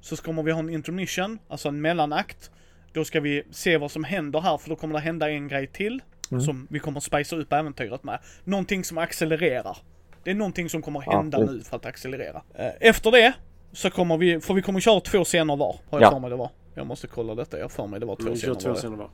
[0.00, 2.50] så kommer vi ha en intermission, alltså en mellanakt.
[2.92, 5.66] Då ska vi se vad som händer här, för då kommer det hända en grej
[5.66, 6.02] till.
[6.30, 6.40] Mm.
[6.44, 8.18] Som vi kommer spicea upp äventyret med.
[8.44, 9.76] Någonting som accelererar.
[10.24, 12.42] Det är någonting som kommer hända Ja, nu för att accelerera.
[12.54, 13.32] Eh, Efter det,
[13.72, 16.10] så kommer vi, för vi kommer köra två scener var, har jag Ja.
[16.10, 16.50] för mig det var.
[16.74, 18.76] Jag måste kolla detta, jag för mig det var två Mm, scener två var.
[18.76, 19.10] scener var.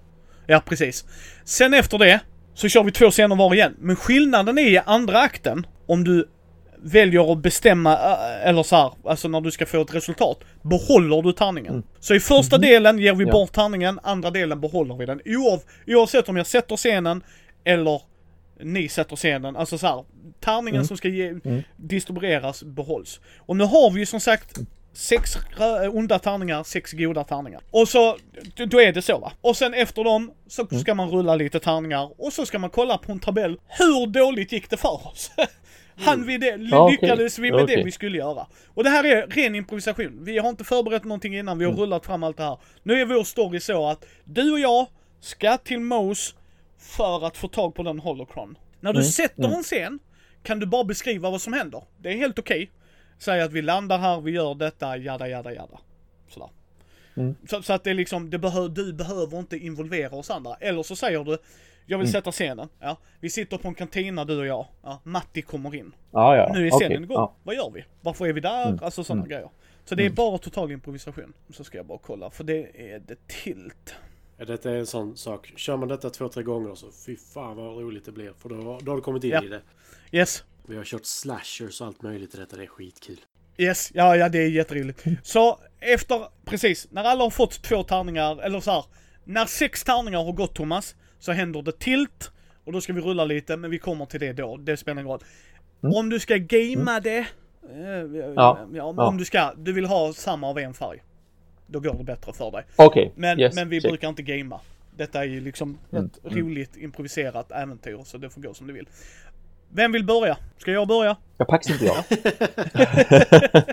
[0.47, 1.05] Ja, precis.
[1.44, 2.20] Sen efter det
[2.55, 3.77] så kör vi två scener var igen.
[3.79, 6.29] Men skillnaden är i andra akten, om du
[6.85, 11.23] väljer att bestämma, äh, eller så här, alltså när du ska få ett resultat, behåller
[11.23, 11.83] du tärningen.
[12.01, 13.33] Så i första delen ger vi Ja.
[13.33, 15.20] bort tärningen, andra delen behåller vi den.
[15.27, 17.23] Oav, oavsett om jag sätter scenen
[17.64, 18.01] eller
[18.61, 19.57] ni sätter scenen.
[19.57, 20.05] Alltså så här,
[20.40, 21.35] tärningen som ska ge,
[21.77, 23.20] distribueras behålls.
[23.38, 24.59] Och nu har vi ju som sagt
[24.92, 25.37] sex
[25.92, 27.61] onda tärningar, sex goda tärningar.
[27.70, 28.16] Och så,
[28.70, 29.33] då är det så va.
[29.40, 32.99] Och sen efter dem så ska man rulla lite tärningar och så ska man kolla
[32.99, 33.57] på en tabell.
[33.68, 35.31] Hur dåligt gick det för oss?
[35.96, 38.46] Han vi det, lyckades vi med det vi skulle göra?
[38.68, 40.24] Och det här är ren improvisation.
[40.24, 42.59] Vi har inte förberett någonting innan, vi har rullat fram allt det här.
[42.83, 44.87] Nu är vår story så att du och jag
[45.20, 46.35] ska till Mose
[46.78, 48.59] för att få tag på den holocron.
[48.80, 49.98] När du sätter en scen
[50.42, 51.83] kan du bara beskriva vad som händer.
[51.98, 52.70] Det är helt okej.
[53.18, 55.78] Säg att vi landar här, vi gör detta, jada jada jada.
[56.28, 56.48] Sådär.
[57.50, 60.54] Så, så att det är liksom, det behö, du behöver inte involvera oss andra.
[60.61, 61.38] Eller så säger du,
[61.87, 62.68] jag vill sätta scenen.
[62.81, 64.66] Ja, vi sitter på en kantina du och jag.
[64.83, 65.94] Ja, Matti kommer in.
[66.11, 66.53] Ja, ja.
[66.55, 67.16] Nu är scenen igång.
[67.16, 67.35] Ja.
[67.42, 67.85] Vad gör vi?
[68.01, 68.85] Varför är vi där?
[68.85, 69.51] Alltså sådana grejer.
[69.85, 71.33] Så det är bara total improvisation.
[71.51, 73.94] Så ska jag bara kolla, för det är det tilt.
[74.37, 75.53] Ja, detta är en sån sak.
[75.57, 78.33] Kör man detta två, tre gånger så fy fan vad roligt det blir.
[78.38, 79.44] För då, då har du kommit in Ja.
[79.44, 79.61] i det.
[80.12, 80.44] Yes.
[80.66, 82.57] Vi har kört slashers och allt möjligt i detta.
[82.57, 83.20] Det är skitkul.
[83.59, 85.05] Yes, ja, ja det är jätteroligt.
[85.23, 88.85] Så efter, precis, när alla har fått två tärningar, eller så här,
[89.25, 92.31] när sex tärningar har gått Thomas, så händer det tilt
[92.65, 94.57] Och då ska vi rulla lite, men vi kommer till det då.
[94.57, 95.21] Det spelar ingen roll.
[95.83, 95.97] Mm.
[95.97, 97.19] Om du ska gamea det.
[97.19, 98.67] eh, Ja.
[98.73, 101.03] ja, om du ska, du vill ha samma av en färg.
[101.67, 102.65] Då går det bättre för dig.
[102.77, 103.91] Okej, Men, yes, men vi check.
[103.91, 104.61] brukar inte gamea.
[104.97, 108.73] Detta är ju liksom Mm, ett roligt improviserat äventyr, så det får gå som du
[108.73, 108.89] vill.
[109.73, 110.37] Vem vill börja?
[110.59, 111.17] Ska jag börja?
[111.37, 112.05] Jag paxar inte jag.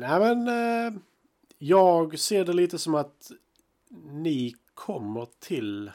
[0.00, 0.92] Nej men, eh,
[1.58, 3.30] jag ser det lite som att
[4.12, 5.90] ni kommer till...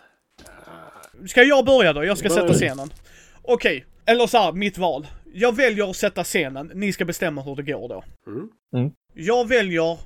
[1.28, 2.04] Ska jag börja då?
[2.06, 2.42] Jag ska Börja.
[2.42, 2.90] sätta scenen.
[3.42, 5.08] Okej, eller så här, mitt val.
[5.34, 6.72] Jag väljer att sätta scenen.
[6.76, 8.04] Ni ska bestämma hur det går då.
[8.28, 8.50] Mm.
[8.76, 8.92] Mm.
[9.14, 9.98] Jag väljer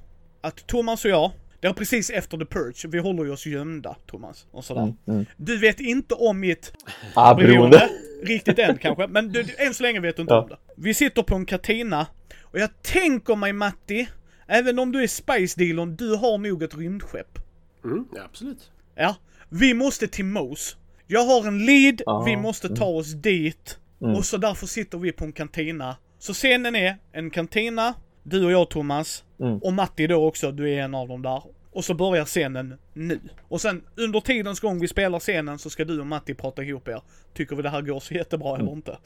[0.41, 3.95] att Thomas och jag, det är precis efter The Purge, vi håller ju oss gömda,
[4.07, 4.45] Thomas.
[4.51, 4.81] Och sådär.
[4.81, 5.25] Mm, mm.
[5.37, 6.73] Du vet inte om mitt
[7.13, 7.89] Ah, beroende.
[8.23, 10.41] Riktigt än kanske, men du, än så länge vet du inte Ja.
[10.41, 10.57] om det.
[10.77, 12.07] Vi sitter på en katina,
[12.41, 14.07] och jag tänker mig Matti,
[14.47, 17.39] även om du är Spice Dealern, du har nog ett rymdskepp.
[17.83, 18.71] Mm, ja, absolut.
[18.95, 19.15] Ja,
[19.59, 20.77] vi måste till Mos.
[21.07, 23.77] Jag har en lead, Ja, vi måste ta oss dit.
[24.01, 24.15] Mm.
[24.15, 25.95] Och så därför sitter vi på en kantina.
[26.19, 29.57] Så scenen är en kantina, du och jag Thomas, Mm.
[29.57, 31.43] och Matti då också, du är en av dem där.
[31.71, 33.19] Och så börjar scenen nu.
[33.47, 36.87] Och sen under tidens gång vi spelar scenen så ska du och Matti prata ihop
[36.87, 37.01] er.
[37.33, 38.97] Tycker vi det här går så jättebra eller inte?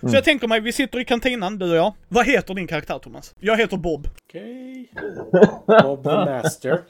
[0.00, 1.94] Så jag tänker mig, vi sitter i kantinan, du och jag.
[2.08, 3.34] Vad heter din karaktär Thomas?
[3.40, 4.08] Jag heter Bob.
[4.28, 4.90] Okej.
[5.66, 6.80] Bob the Master.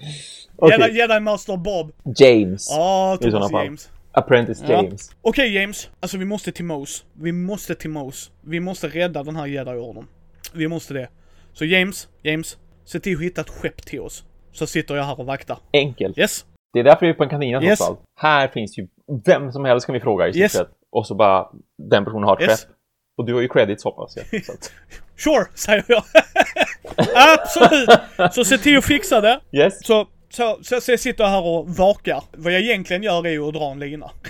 [0.57, 1.93] Okej, Jedi, Jedi Master Bob.
[2.17, 2.69] James.
[2.71, 3.65] Ja, sådana Thomas.
[3.65, 3.89] James.
[4.13, 4.73] Apprentice Ja.
[4.83, 5.11] James.
[5.23, 7.05] Okej James, alltså vi måste till Mos.
[7.13, 8.31] Vi måste till Mos.
[8.41, 10.07] Vi måste rädda den här jedi-orden.
[10.53, 11.09] Vi måste det.
[11.53, 14.25] Så James, James, se till att hitta ett skepp till oss.
[14.53, 15.59] Så sitter jag här och vaktar.
[15.73, 16.19] Enkelt.
[16.19, 16.45] Yes?
[16.73, 17.79] Det är därför vi är på en kantina Yes.
[17.79, 18.01] trots allt.
[18.21, 18.87] Här finns ju
[19.27, 20.53] vem som helst kan vi fråga i stort Yes.
[20.53, 20.69] sett.
[20.93, 21.47] Och så bara
[21.91, 22.61] den personen har ett Yes.
[22.61, 22.71] skepp.
[23.19, 24.45] Och du har ju credits hoppas jag.
[24.45, 24.73] Så att,
[25.17, 26.03] Sure, säger jag.
[27.15, 27.91] Absolut!
[28.35, 29.41] Så se till att fixa det.
[29.53, 29.87] yes.
[29.87, 32.23] Så, så, så, så jag sitter här och vakar.
[32.33, 34.11] Vad jag egentligen gör är ju att dra en lina.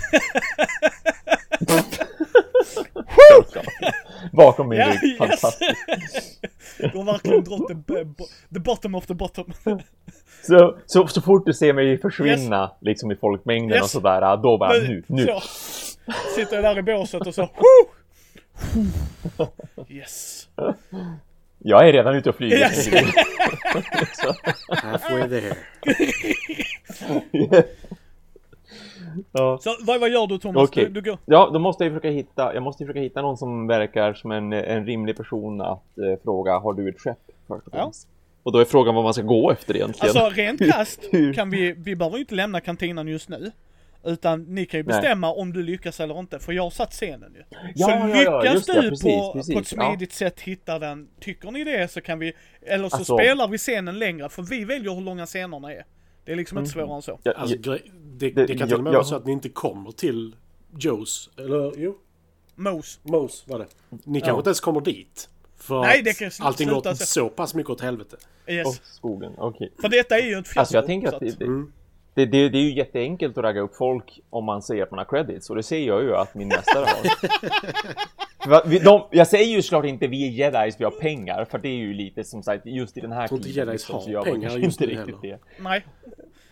[4.31, 5.03] Bakom min rygg.
[5.03, 5.17] yes.
[5.17, 6.41] Fantastiskt.
[6.77, 7.87] Du har verkligen dragit
[8.53, 9.53] the, bottom of the bottom.
[10.41, 13.83] Så, så, så fort du ser mig försvinna liksom i folkmängden Yes.
[13.83, 15.25] och sådär, då bara nu, nu.
[15.25, 15.41] Så.
[16.35, 17.49] Sitter jag där i båset och så.
[19.89, 20.47] Yes.
[21.67, 22.57] Jag är redan ute och flyger.
[24.67, 25.55] Halfway there.
[29.31, 29.57] ja.
[29.61, 30.69] Så vad, vad gör du Thomas?
[30.69, 30.85] Okej.
[30.85, 31.19] Du, du går.
[31.25, 34.53] ja, då måste jag försöka hitta, jag måste försöka hitta någon som verkar som en,
[34.53, 37.17] en rimlig person att eh, fråga, har du ett skepp?
[37.71, 37.91] Ja.
[38.43, 40.17] Och då är frågan vad man ska gå efter egentligen.
[40.17, 41.01] Alltså rent krasst
[41.35, 43.51] kan vi, vi behöver ju inte lämna kantinan just nu.
[44.05, 44.95] Utan ni kan ju Nej.
[45.01, 47.43] bestämma om du lyckas eller inte, för jag har satt scenen ju.
[47.75, 49.87] Ja, så ja, ja, lyckas det, du precis, på, precis, på ett ja.
[49.87, 53.57] smidigt sätt hitta den, tycker ni det så kan vi, eller så Alltså- spelar vi
[53.57, 55.85] scenen längre, för vi väljer hur långa scenerna är.
[56.25, 57.19] Det är liksom inte svårare än så.
[57.35, 57.79] Alltså, det,
[58.29, 60.35] det- det kan till och med vara så att ni inte kommer till
[60.77, 61.29] Joes.
[61.37, 61.97] Eller jo,
[62.55, 62.99] Mos.
[63.03, 63.67] Mose var det.
[64.03, 65.29] Ni kanske inte ens kommer dit.
[65.57, 67.29] För Nej, att det kan allting går så.
[67.29, 68.17] pass mycket åt helvete.
[68.47, 68.67] Yes.
[68.67, 69.71] Åh, skogen, okej.
[69.81, 70.59] För detta är ju ett fiasko.
[70.59, 71.71] Alltså jag tänker att det, det, Mm.
[72.15, 74.97] Det, det, det är ju jätteenkelt att ragga upp folk om man ser att man
[74.97, 75.49] har credits.
[75.49, 77.03] Och det ser jag ju att min mästare har.
[78.83, 81.45] De, jag säger ju såklart inte vi är jedis, vi har pengar.
[81.45, 83.67] För det är ju lite som sagt, just i den här tror inte tiden.
[83.67, 85.39] jedis har gör man pengar just inte riktigt det.
[85.59, 85.85] Nej.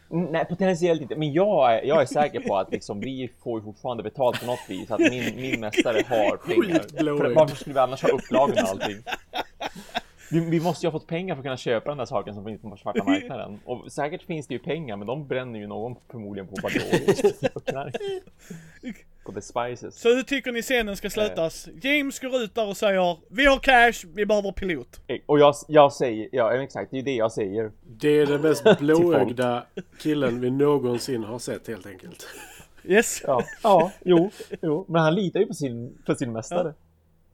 [0.10, 1.16] Nej, potentiellt inte.
[1.16, 4.46] Men jag är, jag är säker på att liksom, vi får ju fortfarande betalt på
[4.46, 4.92] något vis.
[4.92, 7.18] Att min, min mästare har pengar.
[7.18, 9.04] För varför skulle vi annars ha upplagen och allting?
[10.32, 12.46] Vi, vi måste ju ha fått pengar för att kunna köpa den där saken som
[12.46, 13.60] finns på svarta marknaden.
[13.66, 16.80] Och säkert finns det ju pengar, men de bränner ju någon förmodligen på vadå?
[19.26, 20.00] På the spices.
[20.00, 21.68] Så hur tycker ni scenen ska slutas?
[21.82, 25.00] James går ut där och säger Vi har cash, vi behöver pilot.
[25.26, 27.72] Och jag, jag säger, ja exakt, det är ju det jag säger.
[27.84, 29.66] Det är den mest blåögda
[30.00, 32.28] killen vi någonsin har sett helt enkelt.
[32.84, 33.22] Yes.
[33.28, 34.32] Ja, ja jo,
[34.62, 34.86] jo.
[34.88, 36.74] Men han litar ju på sin, på sin mästare.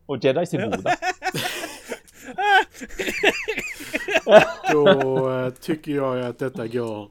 [0.06, 0.96] Och jedis är goda.
[4.72, 7.10] Då eh, tycker jag att detta går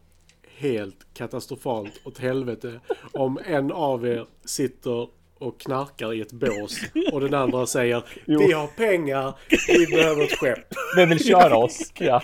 [0.59, 2.81] helt katastrofalt åt helvete.
[3.13, 6.81] Om en av er sitter och knarkar i ett bås
[7.13, 9.35] och den andra säger Vi har pengar,
[9.69, 10.75] vi behöver ett skepp.
[10.97, 11.93] Vem vill köra oss?
[11.99, 12.23] Ja.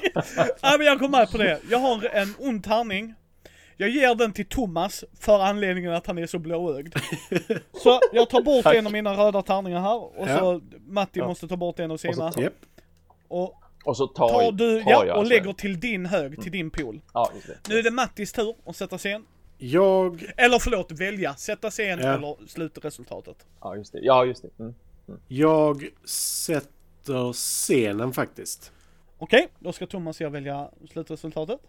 [0.61, 1.61] Ja men jag går med på det.
[1.71, 3.15] Jag har en ond tärning.
[3.77, 6.95] Jag ger den till Thomas för anledningen att han är så blåögd.
[7.83, 8.75] Så jag tar bort Tack.
[8.77, 10.39] en av mina röda tärningar här och Ja.
[10.39, 11.27] så Matti Ja.
[11.29, 12.33] måste ta bort en av sina.
[12.37, 12.53] Japp.
[13.35, 15.35] Och Och så tar, tar du, tar ja, jag och alltså.
[15.35, 17.01] lägger till din hög, till din pool.
[17.15, 17.59] Ja, just det.
[17.69, 19.27] Nu är det Mattis tur att sätta scen.
[19.59, 21.35] Jag, Eller förlåt, välja.
[21.35, 22.09] Sätta scen Ja.
[22.15, 23.47] eller slutresultatet.
[23.61, 23.99] Ja, just det.
[24.03, 24.63] Ja, just det.
[24.63, 24.75] Mm.
[25.29, 28.73] jag sätter scenen faktiskt.
[29.19, 31.61] Okej, då ska Thomas och jag välja slutresultatet.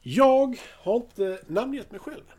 [0.00, 2.38] Jag har inte namngett mig själv än.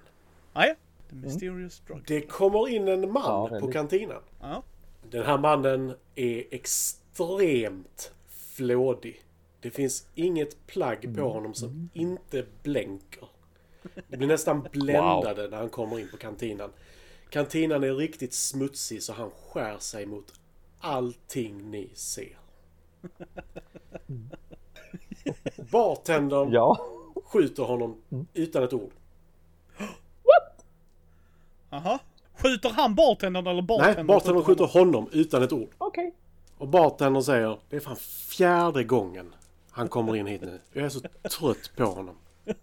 [0.53, 0.75] Nej,
[1.09, 2.03] The mysterious drug.
[2.07, 3.73] Det kommer in en Ja, man på väldigt.
[3.73, 4.21] kantinen.
[4.41, 4.63] Ja.
[5.09, 8.11] Den här mannen är extremt
[8.55, 9.21] flådig.
[9.59, 13.27] Det finns inget plagg på honom som inte blänker.
[14.07, 16.69] Det blir nästan bländade när han kommer in på kantinen.
[17.29, 20.33] Kantinan är riktigt smutsig så han skär sig mot
[20.79, 22.37] allting ni ser.
[25.71, 26.77] Bartendern Ja.
[27.25, 28.01] skjuter honom
[28.33, 28.91] utan ett ord.
[31.69, 31.99] Aha.
[32.37, 34.07] Skjuter han bartendern eller Nej, bartendern?
[34.07, 35.69] bartendern skjuter honom utan ett ord.
[35.77, 36.13] Okej.
[36.57, 37.95] Och bartendern säger det är fan
[38.29, 39.35] fjärde gången
[39.71, 40.59] han kommer in hit nu.
[40.73, 40.99] Jag är så
[41.39, 42.15] trött på honom.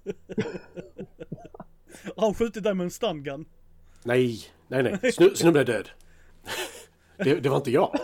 [2.16, 3.44] Har han skjutit dig med en stungun?
[4.02, 5.12] Nej, nej, nej.
[5.12, 5.88] Snu, snubben är död.
[7.16, 7.98] Det, det var inte jag.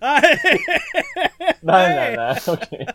[0.00, 0.22] Nej!
[1.60, 2.38] Nej, nej, nej.
[2.48, 2.88] Okej.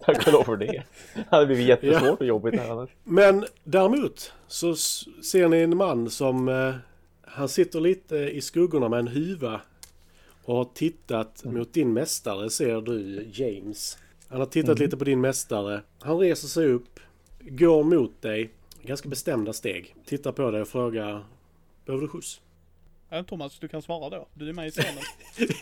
[0.00, 0.82] Tack och lov för det.
[1.14, 2.90] Det hade blivit jättesvårt och jobbigt här annars.
[3.04, 6.48] Men däremot så ser ni en man som...
[6.48, 6.74] Eh,
[7.22, 9.60] han sitter lite i skuggorna med en huva.
[10.44, 13.98] Och har tittat mot din mästare ser du James.
[14.28, 15.80] Han har tittat lite på din mästare.
[16.00, 17.00] Han reser sig upp.
[17.40, 18.50] Går mot dig.
[18.82, 19.94] Ganska bestämda steg.
[20.06, 21.24] Tittar på dig och frågar.
[21.86, 22.40] Behöver du skjuts?
[23.10, 24.26] Ja, Thomas, du kan svara då.
[24.34, 25.02] Du är med i scenen.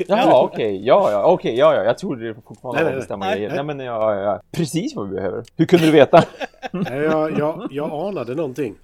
[0.08, 0.86] Jaha, okej.
[0.86, 1.56] Ja, ja, okej.
[1.56, 1.84] Ja, ja.
[1.84, 3.36] Jag trodde det fortfarande Nej, var nej, bestämda nej.
[3.36, 3.48] grejer.
[3.48, 3.64] Nej.
[3.64, 4.42] Nej, men ja, ja.
[4.50, 5.44] Precis vad vi behöver.
[5.56, 6.24] Hur kunde du veta?
[6.72, 8.74] Nej, jag, jag, jag anade någonting.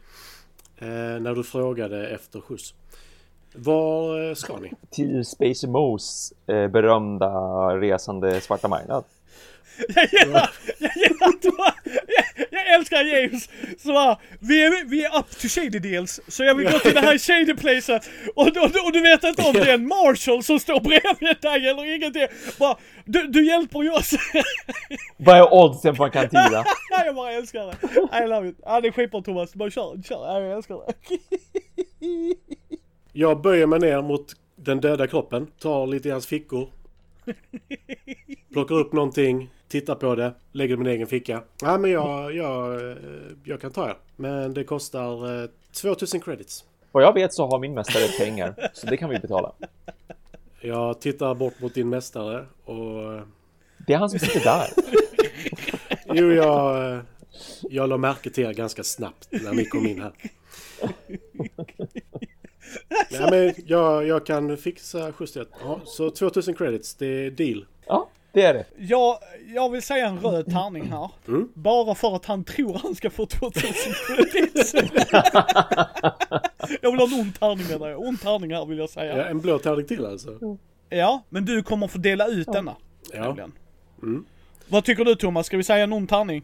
[0.79, 0.87] Eh,
[1.21, 2.75] när du frågade efter skjuts.
[3.59, 4.73] Var eh, ska ni?
[4.91, 7.31] Till Space Moes eh, berömda
[7.77, 9.05] resande svarta marknad.
[9.95, 11.73] Jag gillar, jag gillar att jag,
[12.51, 16.55] jag älskar James som bara, vi är, vi är up to shady deals, så jag
[16.55, 19.71] vill gå till det här shady placet och, och, och du vet inte om det
[19.71, 22.27] är en Marshall som står bredvid dig eller ingenting.
[22.59, 24.15] Bara, du, du hjälper ju oss.
[25.17, 26.65] Vad är oddsen på en kantina?
[27.05, 28.25] jag bara älskar det.
[28.25, 28.57] I love it.
[28.63, 30.27] Ja det är skitbra Thomas, bara kör, kör.
[30.27, 30.95] Ja, jag älskar det.
[33.21, 35.47] Jag böjer mig ner mot den döda kroppen.
[35.59, 36.69] Tar lite i hans fickor.
[38.53, 39.51] Plockar upp någonting.
[39.69, 40.35] Tittar på det.
[40.53, 41.43] Lägger det i min egen ficka.
[41.63, 42.97] Ja men jag, jag, eh,
[43.45, 43.97] jag kan ta er.
[44.17, 45.49] Men det kostar eh,
[45.83, 46.65] 2000 credits.
[46.93, 49.53] Vad jag vet så har min mästare pengar, så det kan vi betala.
[50.61, 53.15] Jag tittar bort mot din mästare och...
[53.15, 53.23] eh,
[53.87, 54.67] Det är han som sitter där.
[56.15, 56.93] Jo, jag...
[56.95, 57.01] eh,
[57.63, 60.13] Jag la märke till er ganska snabbt när ni kom in här.
[63.11, 65.49] Nej, men jag, jag kan fixa skjutsrätt.
[65.65, 67.67] Ja, så 2000 credits, det är deal.
[67.87, 68.65] Ja, det är det.
[68.79, 69.19] Jag,
[69.55, 71.11] jag vill säga en röd tärning här.
[71.55, 73.63] Bara för att han tror han ska få 2000
[74.33, 74.75] credits.
[76.81, 78.01] jag vill ha en ond tärning menar jag.
[78.01, 79.29] Ond tärning här vill jag Ja, säga.
[79.29, 80.59] en blå tärning till alltså.
[80.89, 82.77] Ja, men du kommer få dela ut denna.
[83.13, 83.23] Ja.
[83.25, 83.53] nämligen.
[84.69, 85.47] Vad tycker du Thomas?
[85.47, 86.43] Ska vi säga en ond tärning?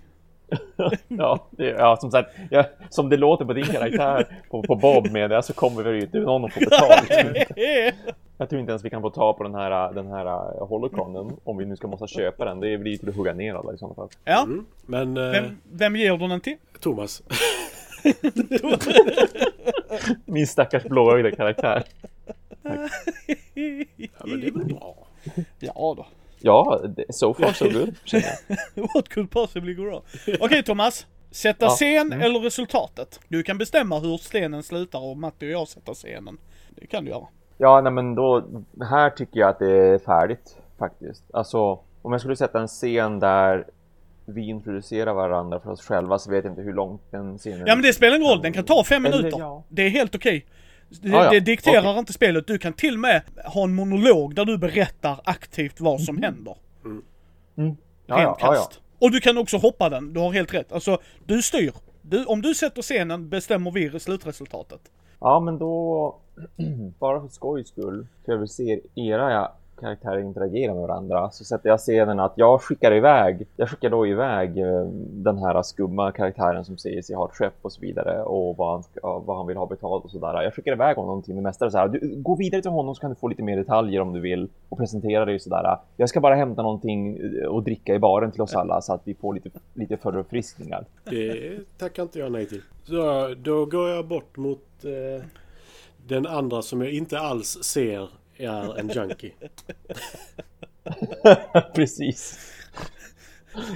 [1.09, 5.11] Ja, det, ja som sagt, ja, som det låter på din karaktär på, på Bob
[5.11, 7.11] med det så kommer vi ju inte någon att få betalt.
[8.39, 11.37] Jag tror inte ens vi kan få ta på den här, den här uh, holocronen
[11.45, 12.61] om vi nu ska måste köpa den.
[12.61, 14.09] Det blir till att hugga ner alla i sådana fall.
[14.25, 14.49] Ja,
[14.87, 16.57] Men eh, vem, vem ger du den till?
[16.81, 17.23] Thomas.
[20.25, 21.85] Min stackars blåögda karaktär.
[22.63, 22.89] Ja,
[24.25, 24.97] men det är väl bra.
[25.59, 26.07] Ja då.
[26.47, 26.81] Ja,
[27.11, 27.95] so far so good.
[28.95, 30.03] What could possibly go wrong?
[30.41, 31.07] Okej Thomas.
[31.31, 31.71] Sätta Ja.
[31.71, 33.21] scen eller resultatet?
[33.29, 36.39] Du kan bestämma hur scenen slutar och Matti och jag sätter scenen.
[36.71, 37.27] Det kan du göra.
[37.59, 38.45] Ja, nej men då,
[38.91, 41.25] här tycker jag att det är färdigt faktiskt.
[41.33, 43.67] Alltså, om jag skulle sätta en scen där
[44.27, 47.75] vi introducerar varandra för oss själva så vet jag inte hur långt den scenen Ja
[47.75, 49.39] men det spelar ingen roll, den kan ta fem Eller, minuter.
[49.39, 49.63] ja.
[49.69, 50.47] Det är helt okej.
[51.03, 51.31] Det, Ja, ja.
[51.31, 51.99] det dikterar Okej.
[51.99, 52.47] inte spelet.
[52.47, 56.57] Du kan till och med ha en monolog där du berättar aktivt vad som händer.
[56.85, 57.03] Mm.
[58.07, 58.69] Ja, Rent ja, ja, ja.
[58.99, 60.73] Och du kan också hoppa den, du har helt rätt.
[60.73, 61.73] Alltså, du styr.
[62.03, 64.81] Du, om du sätter scenen bestämmer vi slutresultatet.
[65.21, 66.17] Ja, men då,
[66.99, 71.45] bara för skojs skull, så jag vill se era ja, karaktärer interagera med varandra, så
[71.45, 76.13] sätter jag scenen att jag skickar iväg, jag skickar då iväg eh, den här skumma
[76.13, 79.37] karaktären som säger sig ha ett skepp och så vidare och vad han, ska, vad
[79.37, 80.43] han vill ha betalt och sådär.
[80.43, 83.01] Jag skickar iväg honom till min mästare så här, du, gå vidare till honom så
[83.01, 85.79] kan du få lite mer detaljer om du vill och presentera dig sådär.
[85.97, 89.03] Jag ska bara hämta någonting eh, och dricka i baren till oss alla så att
[89.05, 90.85] vi får lite, lite förfriskningar.
[91.05, 92.63] Det tackar inte jag nej till.
[92.85, 95.25] Så då går jag bort mot eh,
[96.07, 99.33] den andra som jag inte alls ser är en junkie.
[101.75, 102.39] Precis.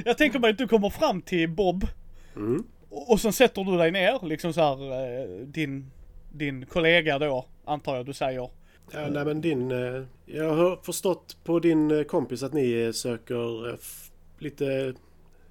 [0.05, 1.87] Jag tänker mig att du kommer fram till Bob.
[2.37, 2.65] Mm.
[2.91, 5.91] Och, och sen sätter du dig ner, liksom så här, eh, din,
[6.33, 8.51] din kollega då, antar jag du säger.
[8.93, 9.71] Ja, nej men din...
[9.71, 13.79] Eh, jag har förstått på din eh, kompis att ni söker
[14.39, 14.95] lite...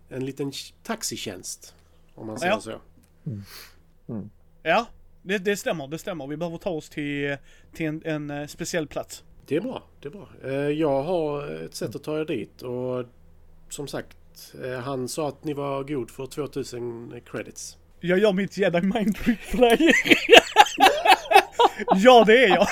[0.10, 0.52] En liten
[0.84, 1.76] taxitjänst.
[2.16, 2.60] Om man säger Ja.
[2.60, 2.80] så.
[4.64, 4.86] Ja,
[5.28, 6.28] Det, det stämmer, det stämmer.
[6.28, 7.38] Vi behöver ta oss till,
[7.74, 9.24] till en, en eh, speciell plats.
[9.46, 10.28] Det är bra, det är bra.
[10.44, 13.06] Eh, Jag har ett sätt att ta er dit och
[13.70, 14.18] som sagt,
[14.64, 17.78] eh, han sa att ni var god för 2000 credits.
[18.00, 19.78] Jag gör mitt jedi mind trick dig.
[21.96, 22.68] ja, det är jag.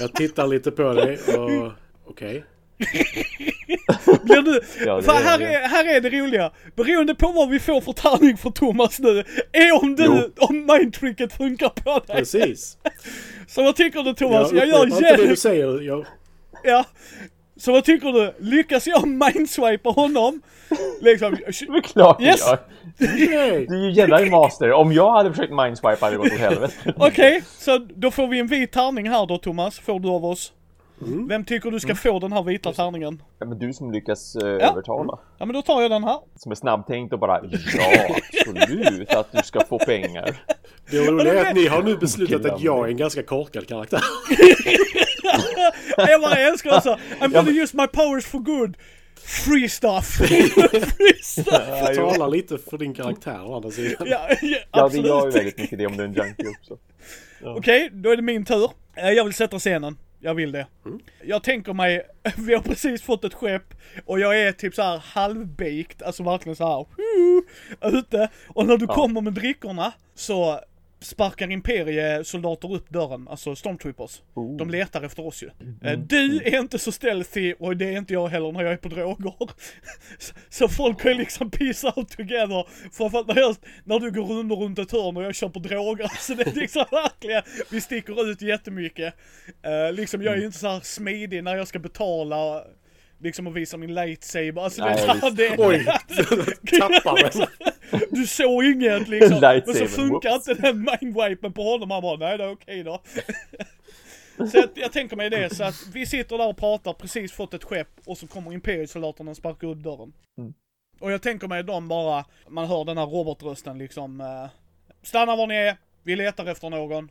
[0.00, 1.72] Jag tittar lite på dig och
[2.04, 2.44] okej.
[4.22, 4.60] Blir du...
[4.86, 5.54] Ja, det för är här det.
[5.54, 6.50] är, här är det roliga.
[6.76, 10.30] Beroende på vad vi får för tärning för Thomas nu, är om du, Jo.
[10.38, 12.16] om mindtricket funkar på dig.
[12.16, 12.76] Precis.
[13.48, 14.52] Så vad tycker du Thomas?
[14.52, 15.26] Jag, Jag gör inte det jedi...
[15.26, 15.80] du säger.
[15.80, 16.06] Jag,
[16.64, 16.84] Ja.
[17.56, 18.34] Så vad tycker du?
[18.38, 20.42] Lyckas jag mindswipa honom?
[21.00, 21.30] Liksom...
[21.46, 21.46] Det
[21.78, 22.40] är klart Yes.
[22.46, 22.58] gör.
[22.98, 23.66] nej.
[23.68, 24.72] Du är ju jedi master.
[24.72, 26.94] Om jag hade försökt mindswipa hade det gått åt helvete.
[26.96, 30.52] Okej, så då får vi en vit tärning här då Thomas, får du av oss.
[31.02, 31.28] Mm.
[31.28, 33.22] Vem tycker du ska få den här vita tärningen?
[33.38, 35.18] Ja, men du som lyckas uh, övertala.
[35.38, 36.18] Ja men då tar jag den här.
[36.36, 37.40] Som är snabbtänkt och bara
[37.76, 40.36] ja, absolut att du ska få pengar.
[40.90, 44.00] Det roliga är att ni har nu beslutat att jag är en ganska korkad karaktär.
[45.96, 46.98] Jag bara älskar också.
[47.20, 48.76] I'm gonna use my powers for good.
[49.24, 50.06] Free stuff.
[50.16, 51.46] Free stuff.
[51.48, 52.10] Ja, jo.
[52.10, 54.06] Tala lite för din karaktär å andra sidan.
[54.10, 56.78] Ja, ja, Ja, det gör ju väldigt mycket det om du är en junkie också.
[57.42, 58.70] Okej, då är det min tur.
[58.94, 59.96] Eh, Jag vill sätta scenen.
[60.24, 60.66] Jag vill det.
[61.24, 62.02] Jag tänker mig,
[62.36, 66.56] vi har precis fått ett skepp och jag är typ så här halvbaked, alltså verkligen
[66.56, 67.42] så här whoo,
[67.98, 68.28] ute.
[68.48, 70.60] Och när du kommer med drickorna så
[71.00, 74.22] sparkar imperiesoldater upp dörren, alltså stormtroopers.
[74.34, 74.56] Oh.
[74.56, 75.50] De letar efter oss ju.
[75.82, 78.76] Eh, Du är inte så stealthy och det är inte jag heller när jag är
[78.76, 79.34] på droger.
[80.50, 82.66] Så- folk kan ju liksom peace out together.
[82.92, 85.58] Framförallt när, jag, när du går runt och runt ett hörn och jag kör på
[85.58, 86.10] droger.
[86.20, 89.14] Så det är liksom verkligen, vi sticker ut jättemycket.
[89.66, 92.64] Uh, liksom jag är ju inte så här smidig när jag ska betala.
[93.22, 94.62] Liksom och visa min lightsaber.
[94.64, 95.36] Alltså det Nej, så här, visst.
[95.36, 95.84] det, Oj,
[96.80, 97.46] tappar den.
[98.10, 99.40] Du såg inget liksom.
[99.40, 100.48] Men så funkar whoops.
[100.48, 101.90] inte den mindwipen på honom.
[101.90, 103.02] Han bara, nej det är okej då.
[104.36, 107.54] så jag, jag tänker mig det, så att vi sitter där och pratar, precis fått
[107.54, 110.12] ett skepp och så kommer imperiesoldaterna och sparkar upp dörren.
[110.38, 110.54] Mm.
[111.00, 114.20] Och jag tänker mig de bara, man hör den här robotrösten liksom.
[114.20, 114.46] Eh,
[115.02, 117.10] Stanna var ni är, vi letar efter någon.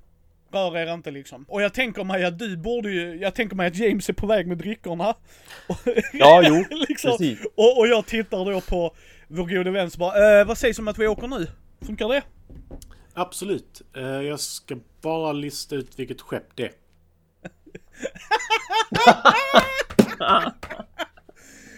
[0.51, 1.45] Rör er inte liksom.
[1.49, 4.27] Och jag tänker mig att du borde ju, jag tänker mig att James är på
[4.27, 5.15] väg med drickorna.
[6.13, 7.11] Ja, jo, liksom.
[7.11, 7.39] precis.
[7.55, 8.95] Och, och jag tittar då på
[9.33, 11.47] vår gode vän så bara, eh, vad sägs om att vi åker nu?
[11.81, 12.21] Funkar det?
[13.13, 13.81] Absolut.
[13.95, 16.71] Eh, Jag ska bara lista ut vilket skepp det är.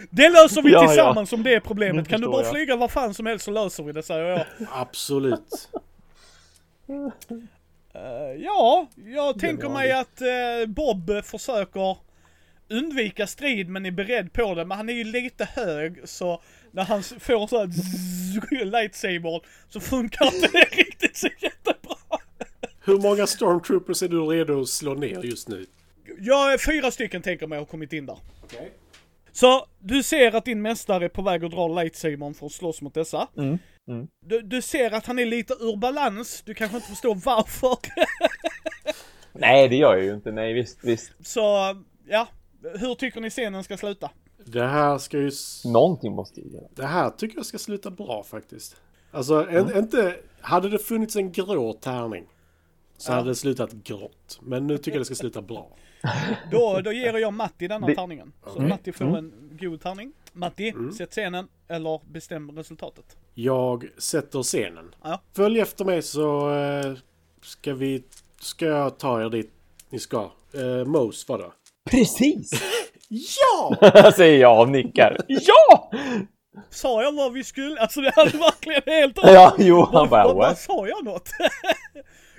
[0.09, 2.05] Det löser vi Ja, tillsammans om det är problemet.
[2.05, 2.51] Nu Kan du förstår bara jag.
[2.51, 4.45] flyga vad fan som helst så löser vi det säger jag.
[4.71, 5.69] Absolut.
[7.93, 10.27] Eh, ja, jag tänker var mig att eh,
[10.67, 11.97] Bob försöker
[12.69, 14.65] undvika strid men är beredd på det.
[14.65, 20.25] Men han är ju lite hög så när han får så här lightsaber så funkar
[20.25, 21.95] inte det riktigt så jättebra.
[22.85, 25.65] Hur många stormtroopers är du redo att slå ner just nu?
[26.19, 28.17] Jag är fyra stycken tänker mig har kommit in där.
[29.31, 32.81] Så du ser att din mästare är på väg att dra lightsabern för att slåss
[32.81, 33.27] mot dessa.
[33.37, 34.07] Mm, mm.
[34.25, 37.77] Du, du ser att han är lite ur balans, du kanske inte förstår varför.
[39.33, 40.31] Nej, det gör jag ju inte.
[40.31, 41.11] Nej, visst, visst.
[41.27, 41.75] Så,
[42.07, 42.27] ja.
[42.73, 44.11] Hur tycker ni scenen ska sluta?
[44.45, 45.31] Det här ska ju...
[45.65, 46.49] Någonting måste ju.
[46.75, 48.75] Det här tycker jag ska sluta bra faktiskt.
[49.11, 50.15] Alltså, en, inte...
[50.41, 52.25] Hade det funnits en grå tärning
[52.97, 54.39] så hade det slutat grått.
[54.41, 55.77] Men nu tycker jag det ska sluta bra.
[56.51, 58.33] Då, då ger jag Matti denna Det- tärningen.
[58.43, 58.67] Så Okej.
[58.67, 60.13] Matti får en god tärning.
[60.33, 63.17] Matti, sätt scenen eller bestäm resultatet.
[63.33, 64.95] Jag sätter scenen.
[65.03, 65.21] Ja.
[65.33, 66.93] Följ efter mig så eh,
[67.41, 68.03] ska vi...
[68.39, 69.51] Ska jag ta er dit
[69.89, 70.31] ni ska.
[70.55, 71.51] Uh, Mose var det.
[71.91, 72.51] Precis!
[73.09, 74.11] Ja!
[74.15, 75.17] Säger jag och nickar.
[75.27, 75.91] Ja!
[76.69, 77.81] Sa jag vad vi skulle?
[77.81, 80.57] Alltså det hade verkligen helt Ja, jo, han bara vad- vad?
[80.57, 81.29] Sa jag något?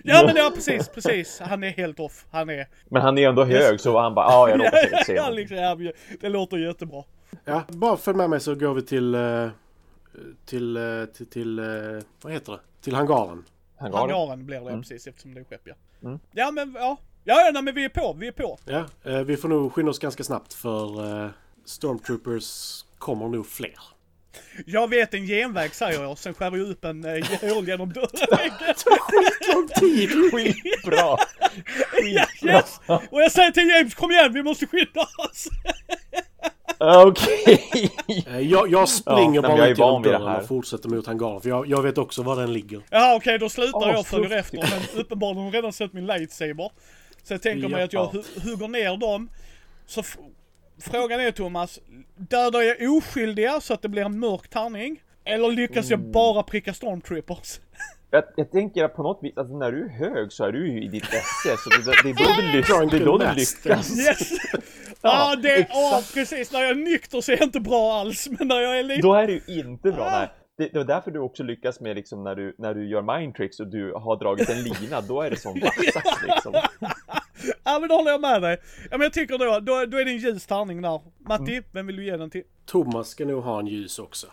[0.04, 1.40] ja men ja precis, precis.
[1.40, 2.26] Han är helt off.
[2.30, 2.66] Han är...
[2.90, 5.56] Men han är ändå hög så han bara ja, jag råkar säkert se ja, liksom,
[5.56, 5.76] ja,
[6.20, 7.02] det låter jättebra.
[7.44, 9.14] Ja, bara följ med mig så går vi till...
[9.14, 9.48] eh,
[10.46, 10.76] till...
[10.76, 11.26] eh, till...
[11.30, 11.64] till eh,
[12.22, 12.60] vad heter det?
[12.84, 13.44] Till hangaren.
[13.78, 14.14] Han gav det.
[14.14, 15.74] Hangaren blir det precis eftersom det är skepp ja.
[16.04, 16.18] Mm.
[16.32, 16.96] Ja men ja.
[17.28, 18.58] Ja, ja nej, men vi är på, vi är på.
[18.64, 21.30] Ja, eh, vi får nog skynda oss ganska snabbt för eh,
[21.64, 23.74] Stormtroopers kommer nog fler.
[24.66, 27.24] Jag vet en genväg säger jag, sen skär jag upp en eh,
[27.54, 28.50] hål genom dörren.
[29.54, 30.10] Lång tid!
[30.32, 31.16] Skitbra!
[32.02, 32.80] ja, yes!
[33.10, 35.48] Och jag säger till James, kom igen, vi måste skynda oss!
[36.78, 37.90] Okej!
[38.26, 40.40] Eh, jag, jag springer Ja, bara ut genom det dörren här.
[40.40, 41.40] och fortsätter mot hangaren.
[41.40, 42.80] För jag, jag vet också var den ligger.
[42.90, 44.58] Ja okej, då slutar Åh, jag följer efter.
[44.58, 46.70] Men uppenbarligen har de redan sett min lightsaber.
[47.26, 47.84] Så jag tänker mig Ja.
[47.84, 49.28] att jag hu- hugger ner dem.
[49.86, 50.02] Så
[50.80, 51.80] frågan är Thomas,
[52.16, 55.00] dödar jag oskyldiga så att det blir en mörk tärning?
[55.24, 57.60] Eller lyckas jag bara pricka stormtroopers?
[58.10, 60.72] Jag, jag tänker att på något vis, alltså när du är hög så är du
[60.72, 63.24] ju i ditt esse, så det, det är då du, lyckas, det är då du
[63.24, 63.98] Drunken lyckas.
[64.06, 64.30] Yes!
[65.02, 65.74] Ja, det, exakt.
[65.74, 66.52] ja, precis.
[66.52, 69.02] När jag är nykter så är jag inte bra alls, men när jag är lite...
[69.02, 70.04] Då är det ju inte bra.
[70.04, 70.18] Ah.
[70.18, 70.28] Nej.
[70.58, 73.34] Det, det var därför du också lyckas med liksom när du, när du gör mind
[73.34, 76.54] tricks och du har dragit en lina, då är det som vaxat liksom.
[77.64, 78.58] Ja, men då håller jag med dig.
[78.90, 81.00] Ja, men jag tycker då, då, då är det en ljus tärning där.
[81.18, 81.64] Matti, Mm.
[81.72, 82.42] vem vill du ge den till?
[82.66, 84.26] Thomas ska nog ha en ljus också.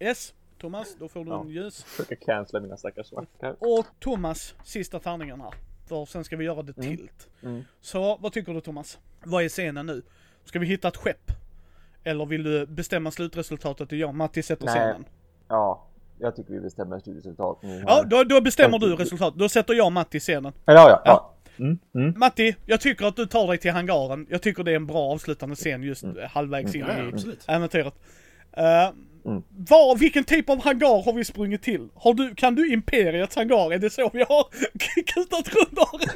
[0.00, 1.40] Yes, Thomas, då får du Ja.
[1.40, 1.82] en ljus.
[1.82, 3.56] Försöker cancella mina stackars svarta.
[3.58, 5.54] Och Thomas, sista tärningen här.
[5.88, 7.28] För sen ska vi göra det tilt.
[7.42, 7.64] Mm.
[7.80, 8.98] Så vad tycker du Thomas?
[9.24, 10.02] Vad är scenen nu?
[10.44, 11.30] Ska vi hitta ett skepp?
[12.04, 14.74] Eller vill du bestämma slutresultatet och jag Matti sätter Nej.
[14.74, 15.04] scenen?
[15.48, 15.86] Ja,
[16.18, 17.84] jag tycker vi bestämmer slutresultat nu.
[17.86, 19.38] Ja, då, då bestämmer du resultatet.
[19.38, 20.52] Då sätter jag Matti scenen.
[20.64, 21.02] ja, ja.
[21.04, 21.33] ja.
[21.58, 22.14] Mm, mm.
[22.16, 24.26] Matti, jag tycker att du tar dig till hangaren.
[24.30, 26.16] Jag tycker det är en bra avslutande scen just Mm.
[26.30, 27.94] halvvägs in ja, i äventyret.
[28.58, 28.94] Uh,
[29.26, 29.42] Mm.
[29.70, 31.88] var, vilken typ av hangar har vi sprungit till?
[31.94, 33.72] Har du, kan du Imperiets hangar?
[33.72, 34.46] Är det så vi har
[35.14, 35.78] kutat runt?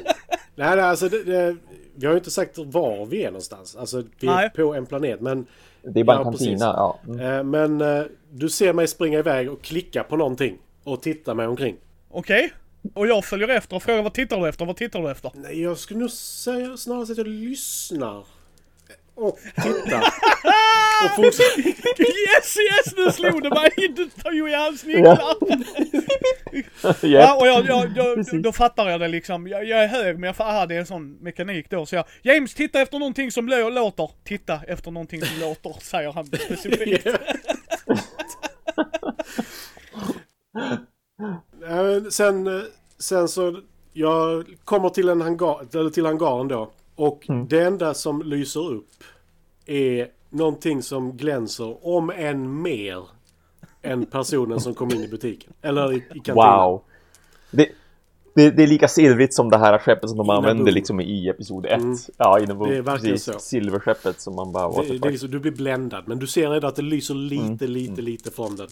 [0.55, 1.55] Nej, nej, alltså det, det,
[1.95, 3.75] vi har ju inte sagt var vi är någonstans.
[3.75, 4.45] Alltså vi Nej.
[4.45, 5.45] är på en planet, men...
[5.81, 6.61] Det är bara en Ja, kantina, precis.
[6.61, 6.99] ja.
[7.07, 7.19] Mm.
[7.19, 10.57] Eh, men eh, du ser mig springa iväg och klicka på någonting.
[10.83, 11.75] Och titta mig omkring.
[12.09, 12.51] Okej.
[12.93, 14.65] Och jag följer efter och frågar vad tittar du efter?
[14.65, 15.31] Vad tittar du efter?
[15.35, 18.25] Nej, jag skulle nog säga snarare att jag lyssnar.
[19.15, 19.99] Och tittar.
[21.05, 21.59] och fortsätter.
[21.99, 22.93] Yes, yes!
[22.97, 23.71] Nu slog det mig!
[23.95, 25.19] Du tar ju i hans vinklar!
[27.01, 29.47] Ja, och jag, jag, jag, då fattar jag det liksom.
[29.47, 31.85] Jag, jag är hög men jag fattar, aha, det är en sån mekanik då.
[31.85, 34.11] Så jag, James titta efter någonting som lå- låter.
[34.23, 37.07] Titta efter någonting som låter, säger han specifikt.
[41.63, 42.61] Eh, sen, eh,
[42.99, 43.61] sen så...
[43.93, 46.71] Jag kommer till en hangar, eller till hangaren då.
[46.95, 48.89] Och det enda som lyser upp
[49.65, 53.03] är någonting som glänser om än mer
[53.81, 55.53] än personen som kom in i butiken.
[55.61, 56.63] Eller i, i kantinan.
[56.69, 56.81] Wow.
[57.51, 57.69] Det,
[58.35, 60.37] det, det är lika silvrigt som det här skeppet som de Inabu.
[60.37, 61.71] använde liksom i episod 1.
[61.81, 61.97] Mm.
[62.17, 62.65] Ja, Inabu.
[62.65, 63.33] Det är verkligen Precis.
[63.33, 63.39] så.
[63.39, 66.03] Silverskeppet som man bara, Det, det liksom, du blir bländad.
[66.07, 67.71] Men du ser redan att det lyser lite, Mm.
[67.71, 68.67] lite, lite från den.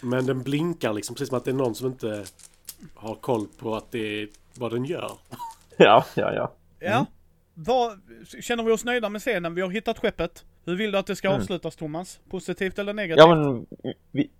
[0.00, 2.24] Men den blinkar liksom precis som att det är någon som inte
[2.94, 5.12] har koll på att det är vad den gör.
[5.80, 6.54] Ja, ja, ja.
[6.78, 7.06] Ja.
[7.54, 8.00] Vad,
[8.40, 9.54] känner vi oss nöjda med scenen?
[9.54, 10.44] Vi har hittat skeppet.
[10.64, 12.20] Hur vill du att det ska avslutas Thomas?
[12.30, 13.18] Positivt eller negativt?
[13.18, 13.66] Ja, men...
[14.10, 14.30] Vi,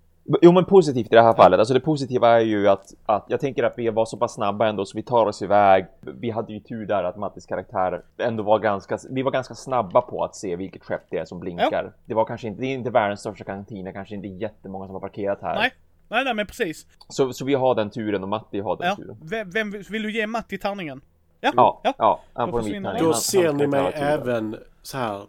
[0.43, 1.59] jo, men positivt i det här fallet.
[1.59, 4.69] Alltså det positiva är ju att, att jag tänker att vi var så pass snabba
[4.69, 5.87] ändå så vi tar oss iväg.
[6.01, 10.01] Vi hade ju tur där att Mattis karaktär ändå var ganska, vi var ganska snabba
[10.01, 11.93] på att se vilket skepp det är som blinkar.
[12.05, 15.01] Det var kanske inte, det är inte världens största kantina, kanske inte jättemånga som har
[15.01, 15.55] parkerat här.
[15.55, 15.73] Nej.
[16.11, 16.87] Nej, nej men precis.
[17.09, 18.97] Så, så vi har den turen och Matti har den Ja.
[18.97, 19.17] turen.
[19.23, 21.01] Vem, vem vill du ge Matti tärningen?
[21.41, 21.53] Ja.
[21.57, 21.95] Ja, ja.
[21.99, 22.89] ja, han Då får en.
[22.99, 25.23] Då ser ni mig även så här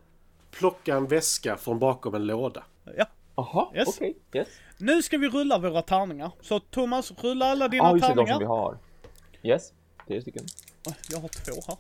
[0.59, 2.63] plocka en väska från bakom en låda.
[2.97, 3.05] ja.
[3.53, 3.87] Jaha, Yes.
[3.87, 4.17] okej.
[4.33, 4.47] Yes.
[4.77, 6.31] Nu ska vi rulla våra tärningar.
[6.41, 8.33] Så Thomas, rulla alla dina Ja, just det, de tärningar.
[8.33, 8.77] som vi har.
[9.43, 9.73] Yes,
[10.07, 10.43] tre stycken.
[11.11, 11.77] Jag har två här.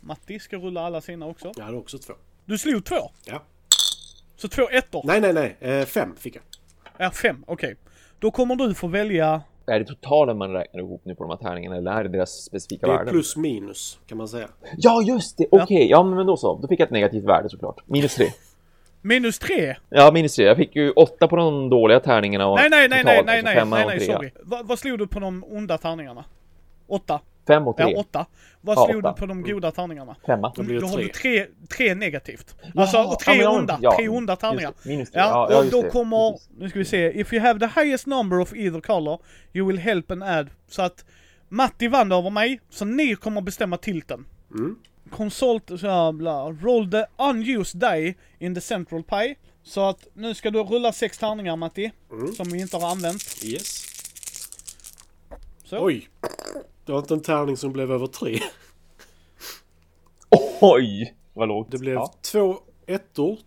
[0.00, 1.52] Matti ska rulla alla sina också.
[1.56, 2.12] Jag hade också två.
[2.44, 2.96] Du slog två?
[3.24, 3.42] Ja.
[4.36, 5.02] Så två ettor?
[5.04, 5.56] Nej, nej, nej.
[5.60, 6.42] Eh, fem fick jag.
[6.98, 7.44] Ja, fem.
[7.46, 7.76] Okej.
[8.18, 9.42] Då kommer du få välja...
[9.66, 12.30] Är det totalen man räknar ihop nu på de här tärningarna eller är det deras
[12.44, 13.12] specifika Det är värden?
[13.12, 14.48] plus minus kan man säga.
[14.76, 15.46] Ja, just det!
[15.50, 16.02] Okej, ja.
[16.02, 16.58] men då så.
[16.62, 17.82] Då fick jag ett negativt värde såklart.
[17.86, 18.26] Minus tre.
[19.06, 19.76] Minus tre?
[19.88, 20.44] Ja, minus tre.
[20.44, 23.42] Jag fick ju åtta på de dåliga tärningarna och Nej, nej, nej, nej, totalt, nej,
[23.42, 24.30] nej, nej, nej, sorry.
[24.42, 26.24] Va, vad slog du på de onda tärningarna?
[26.86, 27.20] Åtta?
[27.46, 27.90] Fem och tre.
[27.92, 28.26] Ja, åtta.
[28.60, 29.12] Vad Ja, slog åtta.
[29.14, 30.16] du på de goda tärningarna?
[30.26, 30.52] Femma.
[30.56, 31.02] Då blir det Då har tre.
[31.02, 31.46] du tre,
[31.76, 32.56] tre negativt.
[32.74, 33.78] Alltså, Ja, och tre ja, onda.
[33.82, 34.72] ja, tre onda just tärningar.
[34.82, 35.20] det, minus tre.
[35.20, 35.88] Ja, Ja, ja, och just då det.
[35.90, 39.18] kommer, nu ska vi se, if you have the highest number of either color,
[39.52, 40.50] you will help and add.
[40.68, 41.04] Så att
[41.48, 44.26] Matti vann över mig, så ni kommer bestämma tilten.
[44.54, 44.76] Mm.
[45.10, 49.34] Consult, så bla, roll the unused die in the central pie.
[49.62, 52.32] Så att nu ska du rulla sex tärningar Matti, Mm.
[52.34, 53.44] som vi inte har använt.
[53.44, 53.86] Yes.
[55.64, 55.84] Så.
[55.86, 56.08] Oj.
[56.84, 58.38] Det var inte en tärning som blev över tre.
[60.60, 61.14] Oj!
[61.34, 61.70] Vad lågt.
[61.70, 62.14] Det blev Ja.
[62.32, 63.38] två ettor,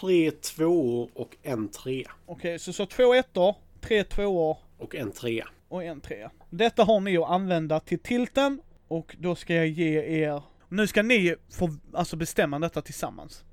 [0.00, 2.10] tre tvåor och en trea.
[2.26, 5.48] Okej, så, så två ettor, tre tvåor Och en trea.
[5.68, 6.30] och en trea.
[6.50, 10.42] Detta har ni att använda till tilten och då ska jag ge er...
[10.68, 13.44] Nu ska ni få alltså bestämma detta tillsammans.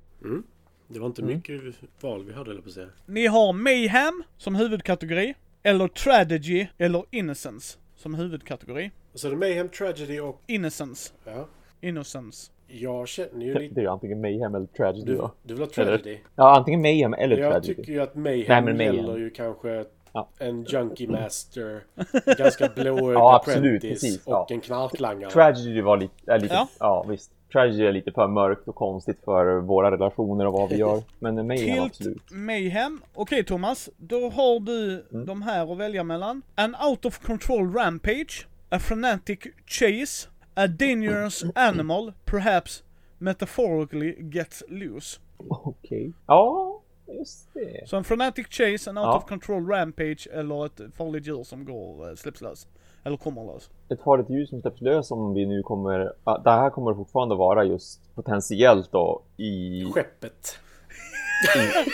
[0.88, 1.60] Det var inte mycket
[2.00, 2.88] val vi hade, eller på att säga.
[3.06, 8.90] Ni har Mayhem som huvudkategori, eller Tragedy eller Innocence som huvudkategori.
[9.14, 10.42] Så det är Mayhem, Tragedy och...
[10.46, 11.12] Innocence.
[11.24, 11.48] Ja.
[11.80, 12.52] Innocence.
[12.68, 13.80] Jag känner ju Det lite...
[13.80, 15.34] är ju antingen Mayhem eller Tragedy Du, då.
[15.42, 16.18] du vill ha Tragedy?
[16.36, 17.74] Ja, antingen Mayhem eller Jag Tragedy.
[17.74, 18.96] tycker ju att Mayhem, Nej, men Mayhem.
[18.96, 19.84] gäller ju kanske
[20.16, 20.28] Ja.
[20.38, 24.46] en Junkie Master, en ganska blåögd Ja, absolut, apprentice precis, och ja.
[24.50, 25.30] en knarklangare.
[25.30, 26.68] Tragedy var lite, är lite, Ja.
[26.78, 27.30] ja, visst.
[27.52, 31.02] Tragedy är lite för mörkt och konstigt för våra relationer och vad vi gör.
[31.18, 32.30] Men Mayhem Tilt absolut.
[32.30, 33.00] Mayhem.
[33.14, 35.26] Okej Thomas, då har du Mm.
[35.26, 36.42] de här att välja mellan.
[36.54, 42.82] An out of control rampage, a frenetic chase, a dangerous animal, perhaps
[43.18, 45.20] metaphorically gets loose.
[45.48, 46.12] Okej.
[46.26, 47.88] Ja, just det.
[47.88, 49.16] Så en frenetic chase, en out Ja.
[49.16, 52.66] of control rampage eller ett farligt djur som går, eh, släpps lös.
[53.04, 53.70] Eller kommer lös.
[53.88, 56.12] Ett farligt ljus som släpps lös om vi nu kommer...
[56.24, 59.84] ja, Det här kommer fortfarande vara just potentiellt då i...
[59.94, 60.58] Skeppet.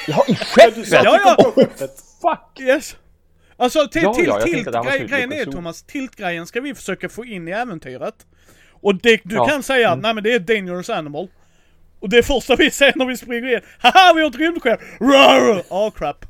[0.09, 0.91] Ja, i skeppet!
[0.91, 1.37] Ja, ja.
[1.45, 1.91] på skeppet.
[2.23, 2.61] Fuck!
[2.61, 2.97] Yes!
[3.57, 4.33] Alltså till, Ja, till, ja,
[4.83, 5.45] var grej, grejen är.
[5.45, 8.27] Thomas, tiltgrejen ska vi försöka få in i äventyret.
[8.71, 9.45] Och det, du Ja.
[9.47, 11.29] kan säga, nej men det är ett dangerous animal.
[12.03, 14.81] Och det första vi säger när vi springer in, haha vi har ett rymdskepp!
[15.01, 15.63] Rar!
[15.69, 16.27] Ah crap.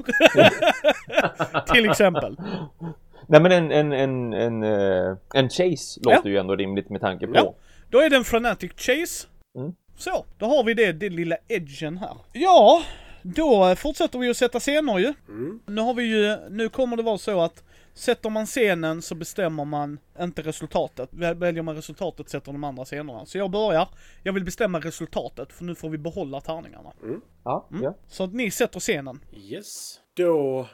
[1.72, 2.36] till exempel.
[3.26, 7.26] Nej men en, en, en, en, eh, en chase låter ju ändå rimligt med tanke
[7.26, 7.32] på.
[7.34, 7.54] Ja.
[7.90, 9.26] Då är det en frenetic chase.
[9.58, 9.72] Mm.
[9.96, 12.16] Så, då har vi det, det lilla edgen här.
[12.32, 12.82] Ja,
[13.22, 15.14] då fortsätter vi att sätta scener ju.
[15.66, 17.64] Nu har vi ju, nu kommer det vara så att
[17.94, 21.08] Sätter man scenen så bestämmer man inte resultatet.
[21.12, 23.26] Väl- Väljer man resultatet sätter de andra scenerna.
[23.26, 23.88] Så jag börjar.
[24.22, 26.92] Jag vill bestämma resultatet för nu får vi behålla tärningarna.
[27.44, 27.82] Ja, Mm.
[27.82, 27.94] ja.
[28.08, 29.20] Så att ni sätter scenen.
[29.36, 30.00] Yes.
[30.16, 30.66] Då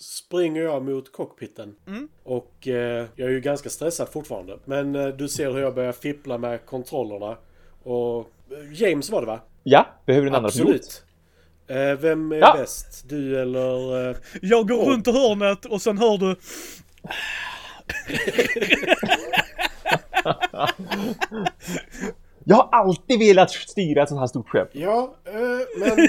[0.00, 1.76] springer jag mot cockpiten.
[1.86, 2.08] Mm.
[2.22, 4.58] Och eh, jag är ju ganska stressad fortfarande.
[4.64, 7.36] Men eh, du ser hur jag börjar fippla med kontrollerna.
[7.82, 9.40] Och eh, James var det va?
[9.62, 10.46] ja, behöver du en pilot?
[10.54, 11.04] Absolut.
[11.70, 12.56] Eh, vem är Ja.
[12.58, 13.04] bäst?
[13.08, 14.10] Du eller...
[14.10, 14.88] Eh, Jag går Oh.
[14.90, 16.36] runt i hörnet och sen hör du
[22.44, 24.68] Jag har alltid velat styra ett sånt här stort skepp.
[24.72, 25.32] ja, eh,
[25.78, 26.08] men...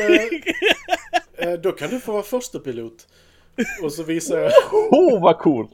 [1.61, 3.07] Då kan du få vara första pilot.
[3.83, 4.51] Och så visar jag...
[4.91, 5.69] Åh, oh, vad coolt!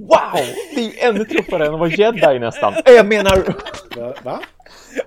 [0.00, 0.44] Wow!
[0.74, 2.72] Det är ju ännu tuffare än att vara jedi nästan.
[2.74, 3.54] Äh, Jag menar...
[3.96, 4.14] Va?
[4.22, 4.40] va?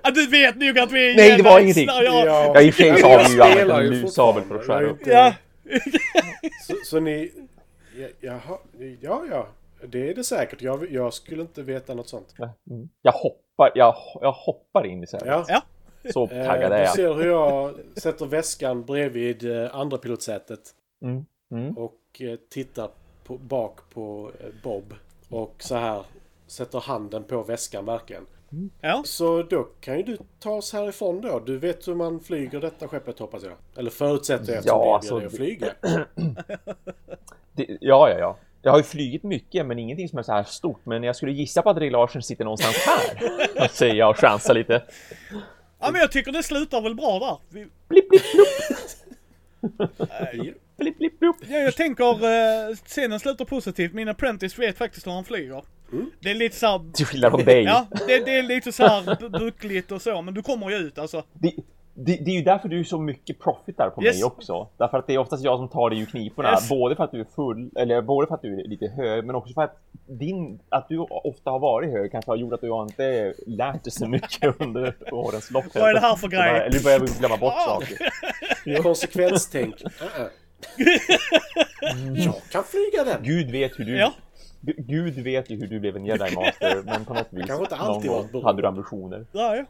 [0.02, 1.86] ah, du vet nog att vi är Nej, det var ingenting.
[1.88, 4.66] jag- Ja, i och för sig så har vi ju använt en lusabel för att
[4.66, 4.98] skära upp.
[5.06, 5.34] Ja,
[6.66, 7.32] Så, så ni...
[7.98, 8.58] Ja, jaha,
[9.00, 9.48] ja, ja.
[9.88, 10.62] Det är det säkert.
[10.62, 12.34] Jag, jag skulle inte veta något sånt.
[12.70, 12.88] Mm.
[13.02, 15.22] Jag hoppar, jag, jag hoppar in i här.
[15.26, 15.44] Ja.
[15.48, 15.62] ja.
[16.12, 16.94] Så Eh, taggad är du jag.
[16.94, 20.60] ser hur jag sätter väskan bredvid eh, andra pilotsätet.
[21.04, 21.24] Mm.
[21.52, 21.76] Mm.
[21.78, 22.88] Och eh, tittar
[23.26, 24.94] på, bak på eh, Bob.
[25.28, 26.02] Och så här
[26.46, 28.26] sätter handen på väskan verkligen.
[28.80, 29.02] ja.
[29.06, 31.38] Så då kan ju du ta oss härifrån då.
[31.40, 33.52] Du vet hur man flyger detta skeppet hoppas jag.
[33.76, 35.72] Eller förutsätter jag eftersom Ja, alltså, det att flyga.
[37.52, 38.36] Det, ja, ja, ja.
[38.62, 40.80] Jag har ju flugit mycket, men ingenting som är så här stort.
[40.84, 43.68] Men jag skulle gissa på att Ray Larsen sitter någonstans här.
[43.72, 44.82] Säger jag och chansar lite.
[45.80, 47.38] Ja men jag tycker det slutar väl bra där.
[47.48, 48.22] Vi, Blipp, blipp,
[50.76, 50.98] blupp.
[50.98, 51.36] Blipp, blipp, blupp.
[51.48, 53.92] ja, jag tänker uh, scenen slutar positivt.
[53.92, 55.62] Min apprentice vet faktiskt hur han flyger.
[56.20, 56.92] Det är lite såhär...
[56.92, 57.62] Till skillnad från dig.
[57.64, 60.98] Ja, det, det är lite såhär bu- buckligt och så, men du kommer ju ut
[60.98, 61.22] alltså.
[61.32, 61.52] Det,
[61.94, 64.14] det, det är ju därför du är så mycket profitar på Yes.
[64.16, 64.68] mig också.
[64.76, 66.50] Därför att det är oftast jag som tar dig ur kniporna.
[66.50, 66.68] Yes.
[66.68, 69.34] Både för att du är full, eller både för att du är lite hög, men
[69.36, 72.70] också för att din, att du ofta har varit hög kanske har gjort att du
[72.70, 75.64] har inte lärt dig så mycket under årens lopp.
[75.74, 76.50] Vad är det här för grej?
[76.60, 77.80] Eller du börjar glömma bort Ah.
[77.80, 78.82] saker.
[78.82, 79.74] Konsekvenstänk.
[82.14, 83.22] Jag kan flyga den.
[83.22, 83.96] Gud vet hur du...
[83.98, 84.12] Ja.
[84.60, 87.64] Gu- Gud vet ju hur du blev en jedi master, men på något vis Kanske
[87.64, 89.26] inte alltid någon gång hade du ambitioner.
[89.32, 89.64] Ja, ja.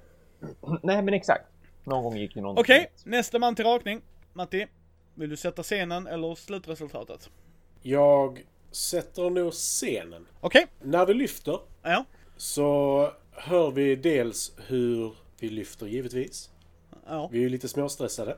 [0.83, 1.45] Nej, men exakt.
[1.85, 2.59] Någon gång gick det någon...
[2.59, 4.01] Okej, nästa man till rakning.
[4.33, 4.67] Matti,
[5.15, 7.31] vill du sätta scenen eller slutresultatet?
[7.83, 10.27] Jag sätter nog scenen.
[10.41, 12.05] Okej, När vi lyfter ja.
[12.37, 16.51] så hör vi dels hur vi lyfter givetvis.
[17.09, 18.37] Ja, Vi är ju lite småstressade.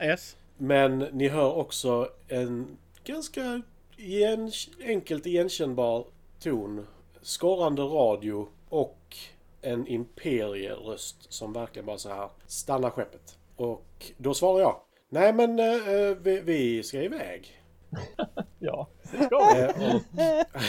[0.00, 0.36] yes.
[0.62, 3.62] Men ni hör också en ganska
[3.96, 4.52] igen,
[4.84, 6.06] enkelt igenkännbar
[6.42, 6.86] ton.
[7.22, 9.16] Skorrande radio och
[9.62, 13.38] en imperieröst som verkligen bara så här stanna skeppet.
[13.56, 14.80] Och då svarar jag.
[15.08, 17.62] Nej men eh, vi, vi ska iväg.
[18.58, 19.60] Ja, det ska vi.
[19.60, 20.02] Eh, och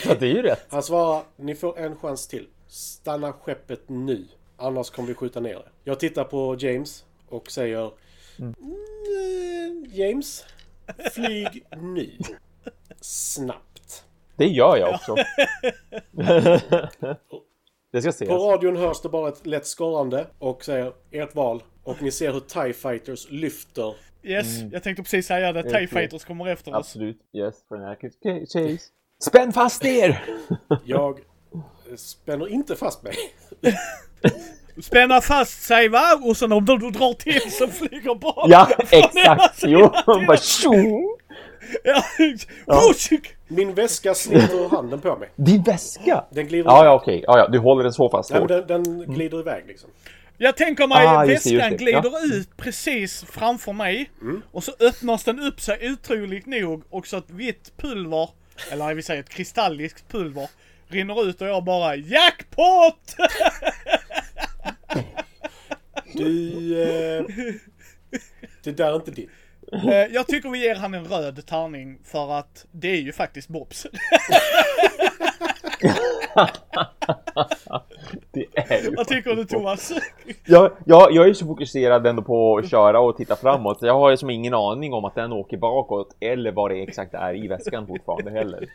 [0.05, 0.65] Ja, det är ju rätt.
[0.69, 1.23] han svarar.
[1.35, 2.47] Ni får en chans till.
[2.67, 4.27] Stanna skeppet nu.
[4.57, 5.71] Annars kommer vi skjuta ner er.
[5.83, 7.91] Jag tittar på James och säger.
[8.39, 10.45] "Mm, James.
[11.13, 12.11] Flyg nu.
[13.01, 14.05] Snabbt.
[14.35, 15.15] Det gör jag också.
[17.91, 18.29] det ska ses.
[18.29, 21.63] På radion hörs det bara ett lätt skorrande och säger ert val.
[21.83, 23.95] Och ni ser hur TIE Fighters lyfter.
[24.23, 25.63] Yes, jag tänkte precis säga det.
[25.63, 25.87] TIE.
[25.87, 26.77] Fighters kommer efter oss.
[26.77, 27.19] Absolut.
[27.33, 27.55] Yes,
[28.53, 28.91] chase.
[29.23, 30.23] Spänn fast er!
[30.85, 31.19] Jag
[31.89, 33.15] eh, spänner inte fast mig.
[34.81, 36.19] Spänna fast sig va?
[36.23, 38.49] Och sen om du drar till så flyger bara...
[38.49, 39.59] ja, exakt.
[39.63, 41.09] Jo, bara tjong!
[41.83, 42.03] Ja.
[43.47, 45.29] Min väska sliter ur handen på mig.
[45.35, 46.25] Din väska!
[46.29, 47.23] Den glider Ja, ja, okej.
[47.27, 49.89] Ja, ja, du håller den så fast Nej, den, den glider iväg liksom.
[50.37, 51.83] Jag tänker mig Ah, just det, väskan just det.
[51.85, 52.35] glider Ja.
[52.35, 54.09] ut precis framför mig.
[54.51, 58.29] Och så öppnas den upp sig otroligt nog och så ett vitt pulver,
[58.71, 60.49] eller jag vill säga ett kristalliskt pulver,
[60.87, 63.15] rinner ut och jag bara jackpot!
[66.13, 66.81] Du...
[66.81, 67.25] Eh,
[68.63, 69.29] det där är inte ditt.
[69.71, 73.47] Eh, jag tycker vi ger han en röd tärning för att det är ju faktiskt
[73.49, 73.87] Bobs.
[78.31, 79.91] Det är ju Vad tycker du Thomas?
[80.45, 83.77] jag, jag, jag är ju så fokuserad ändå på att köra och titta framåt.
[83.81, 87.13] Jag har ju som ingen aning om att den åker bakåt eller vad det exakt
[87.13, 88.67] är i väskan fortfarande heller.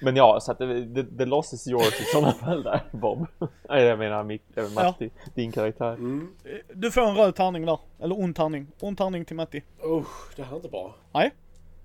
[0.00, 3.26] Men ja, så att det, the, the loss is yours i sådana fall där, Bob.
[3.68, 5.96] Nej, jag menar Mick, äh, Matti, din karaktär.
[6.74, 7.78] Du får en röd tärning där.
[8.00, 8.66] Eller ond tärning.
[8.80, 9.62] Ond tärning till Matti.
[9.84, 10.94] Usch, det här är inte bra.
[11.12, 11.30] Nej,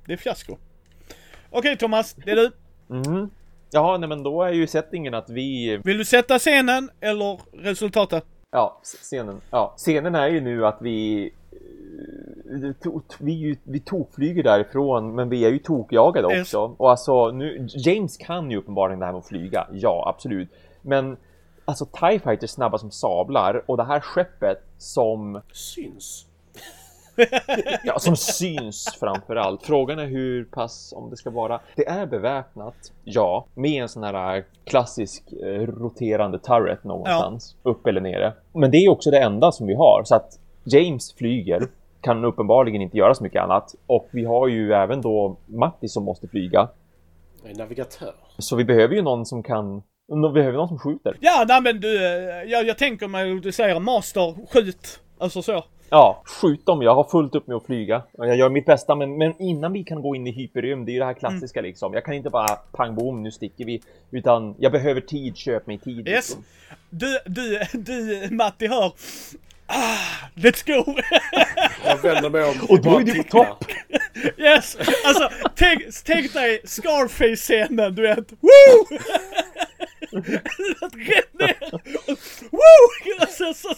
[0.06, 0.58] det är fiasko.
[1.50, 2.52] Okej Thomas, det är du.
[2.88, 3.30] Mhm.
[3.74, 8.26] Jaha, nej men då är ju settingen att vi, Vill du sätta scenen eller resultatet?
[8.52, 11.30] ja, scenen, ja, scenen är ju nu att vi
[13.20, 16.42] vi, vi tokflyger därifrån men vi är ju tokjagade Yes.
[16.42, 16.76] också.
[16.78, 20.50] Och alltså nu, James kan ju uppenbarligen det här med att flyga, ja absolut.
[20.82, 21.18] Men
[21.66, 26.26] alltså TIE Fighter är snabba som sablar och det här skeppet som, Syns.
[27.84, 29.64] ja, som syns framför allt.
[29.64, 34.04] Frågan är hur pass, om det ska vara, det är beväpnat, ja, med en sån
[34.04, 38.34] här klassisk eh, roterande turret någonstans, upp eller nere.
[38.54, 41.68] Men det är också det enda som vi har, så att James flyger,
[42.02, 43.76] kan uppenbarligen inte göra så mycket annat.
[43.88, 46.70] Och vi har ju även då Matti som måste flyga.
[47.46, 48.14] Är navigatör.
[48.38, 51.18] Så vi behöver ju någon som kan, vi behöver någon som skjuter.
[51.20, 55.00] Ja, nej men du, eh, jag, jag tänker mig att du säger master, skjut.
[55.18, 55.64] Alltså så.
[55.90, 56.82] Ja, skjut dem.
[56.82, 58.04] Jag har fullt upp med att flyga.
[58.12, 60.94] Jag gör mitt bästa, men, men innan vi kan gå in i hyperrymd, det är
[60.94, 61.94] ju det här klassiska liksom.
[61.94, 63.82] Jag kan inte bara pang bom, nu sticker vi.
[64.12, 66.08] Utan jag behöver tid, köp mig tid.
[66.08, 66.30] Yes.
[66.30, 66.44] Liksom.
[66.90, 68.92] Du, du, du Matti hör.
[69.74, 70.96] Ah, let's go!
[71.86, 73.66] Jag vänder mig om Och då bara är du på topp.
[74.38, 74.78] yes!
[75.06, 78.32] Alltså, tänk, tänk dig Scarface-scenen, du vet.
[78.32, 78.98] Woo!
[80.98, 81.72] Rätt ner!
[82.52, 83.24] Woo!
[83.24, 83.70] Och sen, så,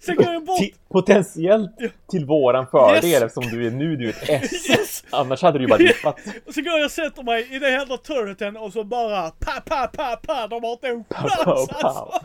[0.00, 0.60] sen går jag bort.
[0.60, 1.70] Ti- potentiellt
[2.10, 3.22] till våran fördel Yes.
[3.22, 4.70] eftersom du är nu du är ett S.
[4.70, 5.04] Yes!
[5.10, 6.16] Annars hade du ju bara dippat.
[6.46, 9.60] Och så går jag och sätter mig i den jävla turreten och så bara pa
[9.64, 12.20] pa pa pa, de har inte en chans alltså.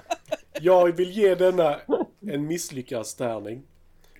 [0.61, 1.75] Jag vill ge denna
[2.27, 3.63] en misslyckastärning.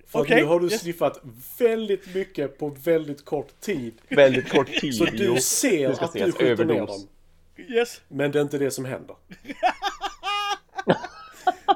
[0.06, 0.80] För Okej, att nu har du yes.
[0.80, 1.20] sniffat
[1.58, 3.94] väldigt mycket på väldigt kort tid.
[4.08, 4.94] Väldigt kort tid.
[4.94, 7.08] Så du ser ska att du skjuter ner dem.
[7.56, 8.00] Yes.
[8.08, 9.16] Men det är inte det som händer.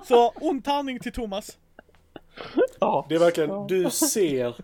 [0.05, 1.59] Så ond tärning till Thomas.
[2.81, 3.07] Ja.
[3.09, 4.55] Det är verkligen, du ser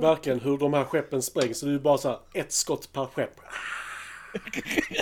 [0.00, 1.58] verkligen hur de här skeppen sprängs.
[1.58, 3.40] Så du är bara så här, ett skott per skepp.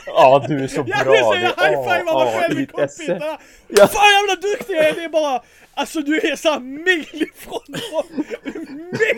[0.07, 0.97] Ja, du är så bra.
[0.97, 3.23] Jag vill säga high-five mig själv i cockpiten.
[3.69, 3.87] Ja.
[3.87, 5.43] Fan jävla duktig jag är, det är bara...
[5.75, 8.25] Alltså du är såhär mil ifrån dem.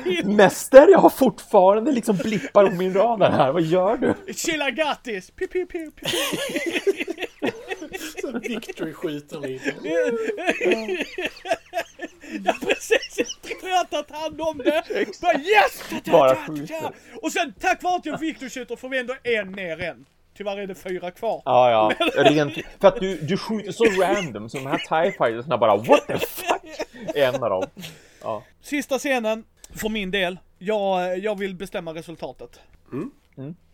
[0.05, 0.27] Mil!
[0.27, 3.53] Mäster, jag har fortfarande liksom blippar på min radar här.
[3.53, 4.35] Vad gör du?
[4.35, 5.31] Chilla gattis!
[5.31, 6.07] Pi, pi, pi, pi.
[8.21, 9.75] Så Victory skjuter lite.
[12.45, 13.19] Ja precis,
[13.63, 14.85] jag har tagit hand om det.
[15.23, 16.05] Bara yes!
[16.05, 16.91] Bara skjuter.
[17.23, 20.07] Och sen tack vare att jag fick du skjuter får vi ändå en ner än.
[20.37, 21.43] Tyvärr är det fyra kvar.
[21.45, 22.07] Ja, ja.
[22.23, 26.07] Rent, för att du, du skjuter så random så de här TIE fightersna bara What
[26.07, 26.63] the fuck?
[27.15, 27.67] En av dem.
[28.23, 28.43] Ja.
[28.61, 30.39] Sista scenen, för min del.
[30.59, 32.61] Jag, jag vill bestämma resultatet.
[32.93, 33.11] Mm.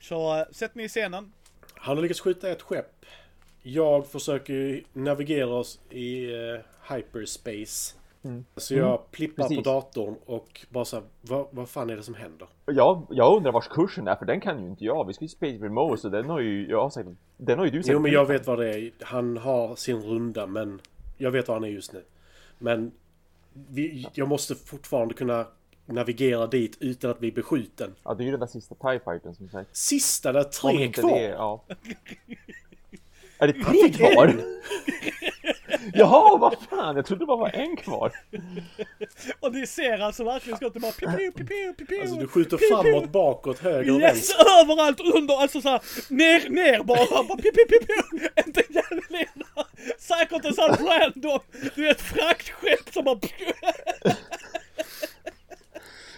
[0.00, 1.32] Så eh, sätt ni i scenen.
[1.74, 3.04] Han har lyckats skjuta ett skepp.
[3.62, 7.94] Jag försöker navigera oss i eh, hyperspace.
[8.56, 9.56] Så jag plippar Precis.
[9.56, 12.48] på datorn och bara så här, vad, vad fan är det som händer?
[12.66, 15.06] Jag, jag undrar vars kursen är för den kan ju inte jag.
[15.06, 17.70] Vi ska ju Space Remote så den har ju jag har sagt Den har ju
[17.70, 17.92] du sagt.
[17.92, 18.90] Jo men jag vet vad det är.
[19.00, 20.80] Han har sin runda men
[21.16, 22.02] jag vet var han är just nu.
[22.58, 22.92] Men
[23.52, 25.46] vi, jag måste fortfarande kunna
[25.86, 27.94] navigera dit utan att bli beskjuten.
[28.02, 29.76] Ja, det är ju den där sista TIE fightern som sagt.
[29.76, 31.18] Sista, det är tre kvar!
[31.18, 31.64] det, ja.
[33.38, 34.34] Är det tre kvar?
[35.94, 36.96] Jaha, vad fan!
[36.96, 38.12] Jag trodde det bara var en kvar.
[39.40, 42.00] Och ni ser alltså verkligen skottet bara piu, piu, piu, piu, piu, piu.
[42.00, 42.76] Alltså du skjuter Piu, piu.
[42.92, 44.36] framåt, bakåt, höger och Yes, vänster.
[44.62, 48.28] överallt under, alltså såhär, ner, ner bara, bara piu, piu, piu, piu.
[48.46, 49.64] Inte jävla,
[49.98, 51.40] säkert en sån random,
[51.74, 53.18] du vet fraktskepp som bara.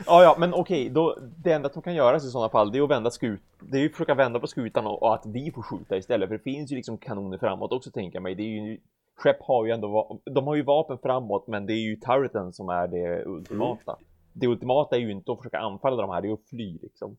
[0.06, 2.82] Ja, ja, men okej, då, det enda som kan göras i sådana fall, det är
[2.82, 5.62] att vända skut, det är att försöka vända på skutan och, och att vi får
[5.62, 8.34] skjuta istället, för det finns ju liksom kanoner framåt också tänker jag mig.
[8.34, 8.80] Det är ju,
[9.16, 12.68] skepp har ju ändå, de har ju vapen framåt, men det är ju turreten som
[12.68, 13.96] är det ultimata.
[14.32, 17.16] Det ultimata är ju inte att försöka anfalla de här, det är att fly liksom.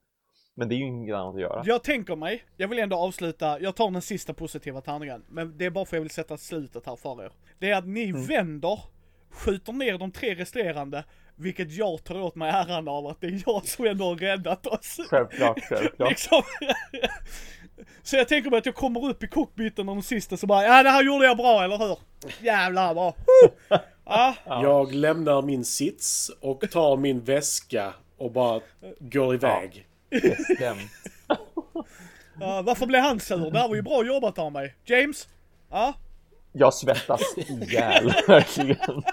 [0.55, 1.63] Men det är ju inget annat att göra.
[1.65, 5.65] Jag tänker mig, jag vill ändå avsluta, jag tar den sista positiva tärningen, men det
[5.65, 7.31] är bara för att jag vill sätta slutet här för er.
[7.59, 8.79] Det är att ni vänder
[9.29, 11.03] skjuter ner de tre resterande,
[11.39, 14.67] vilket jag tar åt mig äran av att det är jag som ändå har räddat
[14.67, 14.99] oss.
[15.09, 16.09] Självklart, självklart.
[16.09, 16.41] Liksom.
[18.03, 20.63] Så jag tänker mig att jag kommer upp i cockpiten och den sista så bara,
[20.63, 21.97] ja det här gjorde jag bra, eller hur?
[22.41, 23.15] Jävlar bra.
[24.11, 28.61] Ja, Jag lämnar min sits och tar min väska och bara
[28.99, 29.87] går iväg.
[32.39, 33.51] Ja, varför blev han sur?
[33.51, 34.75] Det här var ju bra jobbat av mig.
[34.85, 35.27] James?
[35.69, 35.93] Ja?
[36.51, 39.03] Jag svettas ihjäl, verkligen.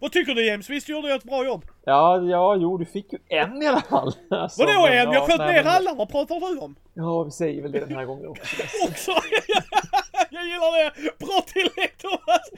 [0.00, 0.70] Vad tycker du James?
[0.70, 1.64] Visst gjorde jag ett bra jobb?
[1.84, 4.12] Ja, ja, jo, du fick ju en i alla fall.
[4.30, 4.96] Alltså, Vadå men en?
[4.96, 6.76] ja, Jag sköt ner men- alla, vad pratar du om?
[6.94, 8.42] Ja, vi säger väl det den här gången också.
[8.88, 9.10] Också!
[10.30, 10.92] jag gillar det!
[11.18, 12.50] Bra tillägg Thomas!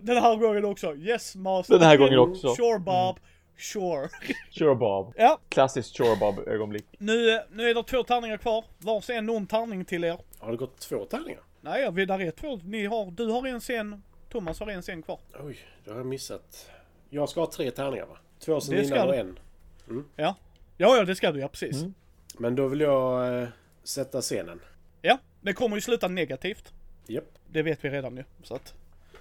[0.00, 0.94] Den här gången också.
[0.96, 1.74] Yes master.
[1.78, 2.54] Den här gången också.
[2.54, 3.18] Sure Bob.
[3.58, 4.08] Sure.
[4.58, 5.12] Sure Bob.
[5.16, 6.84] Ja, Klassiskt Sure Bob ögonblick.
[6.98, 8.64] nu, nu är det två tärningar kvar.
[8.78, 10.18] Varsin någon tärning till er.
[10.38, 11.40] Har det gått två tärningar?
[11.60, 12.56] Nej, vi där är två.
[12.64, 14.02] Ni har, du har en sen,
[14.32, 15.18] Thomas har en sen kvar.
[15.40, 16.70] Oj, det har jag missat.
[17.10, 18.18] Jag ska ha tre tärningar va?
[18.38, 19.38] Två sen Det innan och en.
[20.16, 20.36] Ja.
[20.76, 21.84] Ja, ja det ska du ja, precis.
[22.38, 23.48] Men då vill jag eh,
[23.82, 24.60] sätta scenen.
[25.02, 26.72] Ja, det kommer ju sluta negativt.
[27.06, 27.24] Japp.
[27.50, 28.24] Det vet vi redan nu.
[28.42, 28.74] Så att,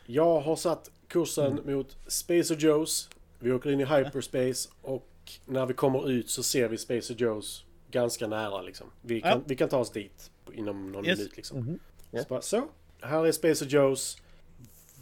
[0.06, 3.10] Jag har satt kursen mot Space och Joes.
[3.40, 5.08] Vi åker in i hyperspace och
[5.46, 8.88] när vi kommer ut så ser vi Space och Joes ganska nära liksom.
[9.02, 9.42] Vi kan, Ja.
[9.46, 11.18] vi kan ta oss dit inom någon Yes.
[11.20, 11.80] minut liksom.
[12.12, 12.22] Ja.
[12.22, 12.68] Så, bara, så,
[13.02, 14.18] här är Space och Joes.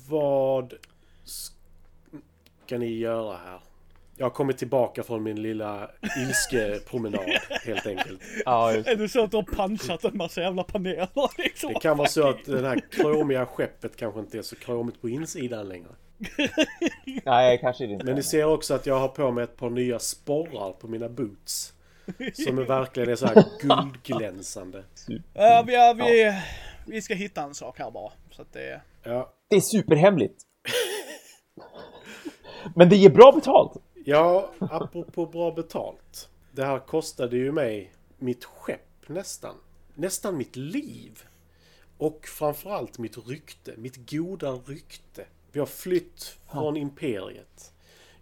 [0.09, 0.73] Vad
[2.65, 3.59] ska ni göra här?
[4.17, 7.25] Jag har kommit tillbaka från min lilla ilskepromenad
[7.65, 8.21] helt enkelt.
[8.45, 11.73] Ja, just är det så att du har punchat en massa jävla paneler liksom?
[11.73, 15.09] Det kan vara så att det här kromiga skeppet kanske inte är så kromigt på
[15.09, 15.89] insidan längre.
[17.25, 18.05] Nej, kanske inte.
[18.05, 21.09] Men ni ser också att jag har på mig ett par nya sporrar på mina
[21.09, 21.73] boots.
[22.45, 24.83] Som är verkligen är så här guldglänsande.
[25.33, 26.41] Ja, vi, vi,
[26.85, 28.11] vi ska hitta en sak här bara.
[28.31, 28.81] Så att det...
[29.03, 30.41] Ja, Det är superhemligt.
[32.75, 33.73] Men det ger bra betalt.
[34.05, 36.29] ja apropå bra betalt.
[36.51, 39.55] Det här kostade ju mig mitt skepp nästan.
[39.95, 41.23] Nästan mitt liv.
[41.97, 43.73] Och framförallt mitt rykte.
[43.77, 45.25] Mitt goda rykte.
[45.51, 47.73] Vi har flytt från imperiet.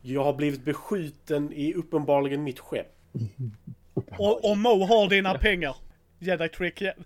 [0.02, 2.98] Jag har blivit beskjuten i uppenbarligen mitt skepp.
[4.18, 5.76] Och, och Mo har dina pengar.
[6.20, 7.04] Jedi trick igen.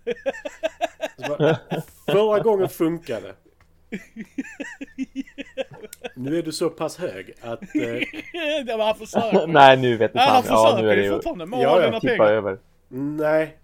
[2.06, 3.34] Förra gången funkade.
[6.14, 7.62] Nu är du så pass hög att...
[7.62, 7.80] Eh,
[8.66, 9.46] det var han försöker.
[9.52, 10.54] Nej, nu vet Ja, han fan.
[10.56, 11.56] Ja, nu försöker är det ju fortfarande.
[11.56, 12.32] Ja, ja, dina tippa pengar.
[12.32, 12.58] över.
[12.88, 13.58] nej.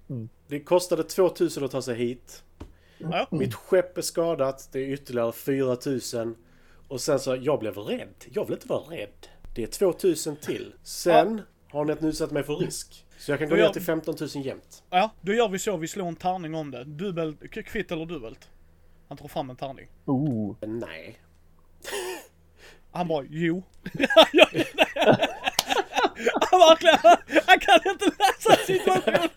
[0.46, 2.42] Det kostade 2000 att ta sig hit.
[2.98, 3.26] Ja.
[3.30, 4.68] Mitt skepp är skadat.
[4.72, 6.34] Det är ytterligare 4000.
[6.88, 8.08] Och sen så, jag blev rädd.
[8.32, 9.26] Jag vill inte vara rädd.
[9.54, 10.72] Det är 2000 till.
[10.82, 13.04] Sen har ni nu satt mig för risk.
[13.18, 14.82] Så jag kan gå ner gör- till 15 000 jämt.
[14.90, 15.76] ja, då gör vi så.
[15.76, 16.84] Vi slår en tärning om det.
[16.84, 18.48] Dubbel, k- kvitt eller dubbelt.
[19.08, 19.88] Han tar fram en tärning.
[20.04, 20.56] Oh.
[20.60, 21.18] Nej.
[22.92, 23.62] Han bara, jo.
[26.50, 26.98] han verkligen,
[27.46, 29.28] han kan inte läsa situationen.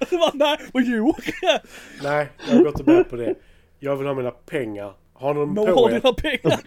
[0.00, 1.14] Och så bara, nej, och jo.
[2.02, 3.34] Nej, jag går inte med på det.
[3.78, 4.94] Jag vill ha mina pengar.
[5.12, 5.94] Har ni dem Mo på har er?
[6.00, 6.60] dina pengar.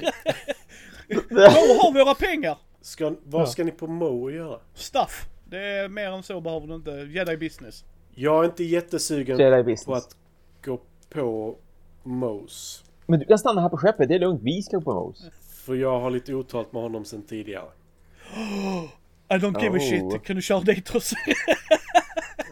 [1.34, 2.58] Mo har våra pengar.
[2.82, 4.60] Ska, vad ska ni på Mo göra?
[4.74, 5.26] Stuff.
[5.46, 6.92] Det är mer än så behöver du inte.
[6.92, 7.86] Jedi business.
[8.14, 9.38] Jag är inte jättesugen
[9.86, 10.16] på att
[10.66, 11.58] gå på
[12.10, 12.84] Mos.
[13.05, 14.41] Men du kan stanna här på skeppet, det är lugnt.
[14.43, 15.24] Vi ska på Mose.
[15.66, 17.66] För jag har lite otalt med honom sen tidigare.
[19.32, 19.89] I don't give a Oh.
[20.12, 20.24] shit.
[20.24, 21.12] Kan du köra dit oss?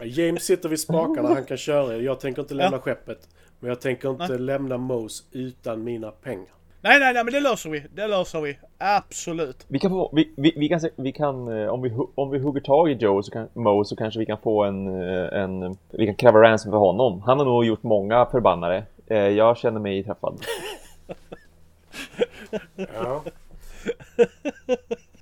[0.04, 1.96] James sitter vid spakarna, han kan köra.
[1.96, 2.80] Jag tänker inte lämna Ja.
[2.80, 3.28] skeppet.
[3.60, 4.38] Men jag tänker inte Nej.
[4.38, 6.46] lämna Mos utan mina pengar.
[6.80, 7.84] nej, nej, nej, men det löser vi.
[7.94, 8.58] Det löser vi.
[8.78, 9.64] Absolut.
[9.68, 12.60] Vi kan få, vi, vi, vi kan, vi kan eh, om vi, om vi hugger
[12.60, 16.06] tag i Joe så kan, Mo så kanske vi kan få en, eh, en, vi
[16.06, 17.22] kan kräva ransom för honom.
[17.22, 18.84] Han har nog gjort många förbannare.
[19.10, 20.40] Eh, Jag känner mig träffad.
[22.94, 23.24] Ja.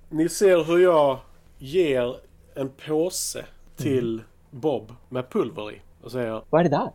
[0.08, 1.18] Ni ser hur jag
[1.58, 2.16] ger
[2.54, 3.44] en påse
[3.76, 5.80] till Bob med pulver i.
[6.02, 6.90] Och säger Vad är det där?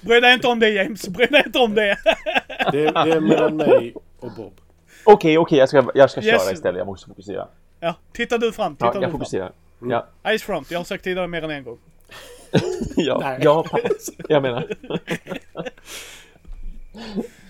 [0.00, 1.08] Bry dig inte om det James.
[1.08, 1.98] Bry dig inte om det.
[2.72, 4.52] det, det är mellan mig och Bob.
[5.04, 6.42] Okej, okej, jag ska, jag ska Yes.
[6.42, 6.78] köra istället.
[6.78, 7.48] Jag måste fokusera.
[7.80, 8.76] Ja, titta du fram.
[8.76, 9.12] Titta Ja, du jag fram.
[9.12, 9.52] fokuserar.
[9.80, 10.06] Ja,
[10.38, 10.70] Ice front.
[10.70, 11.78] Jag har sagt tidigare mer än en gång.
[12.96, 13.38] Ja, Nej.
[13.42, 14.10] ja, pass.
[14.28, 14.76] Jag menar.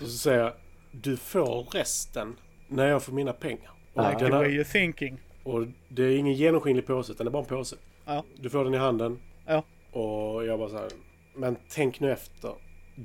[0.00, 0.52] Och så säger jag
[0.90, 2.36] Du får resten
[2.68, 3.70] när jag får mina pengar.
[3.94, 5.18] Och, Like the way you're thinking.
[5.42, 7.76] och det är ingen genomskinlig påse utan det är bara en påse.
[8.04, 8.24] Ja.
[8.36, 9.18] Du får den i handen.
[9.46, 9.64] Ja.
[9.92, 10.88] Och jag bara så här,
[11.34, 12.54] Men tänk nu efter.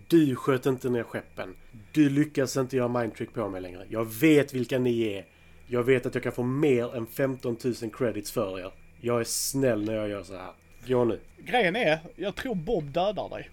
[0.08, 1.56] Du sköt inte ner skeppen.
[1.92, 3.86] Du lyckas inte göra mindtrick på mig längre.
[3.90, 5.26] Jag vet vilka ni är.
[5.68, 8.72] Jag vet att jag kan få mer än 15 000 credits för er.
[9.02, 10.52] Jag är snäll när jag gör så här.
[10.88, 11.20] Gå nu.
[11.38, 13.50] Grejen är, jag tror Bob dödar dig.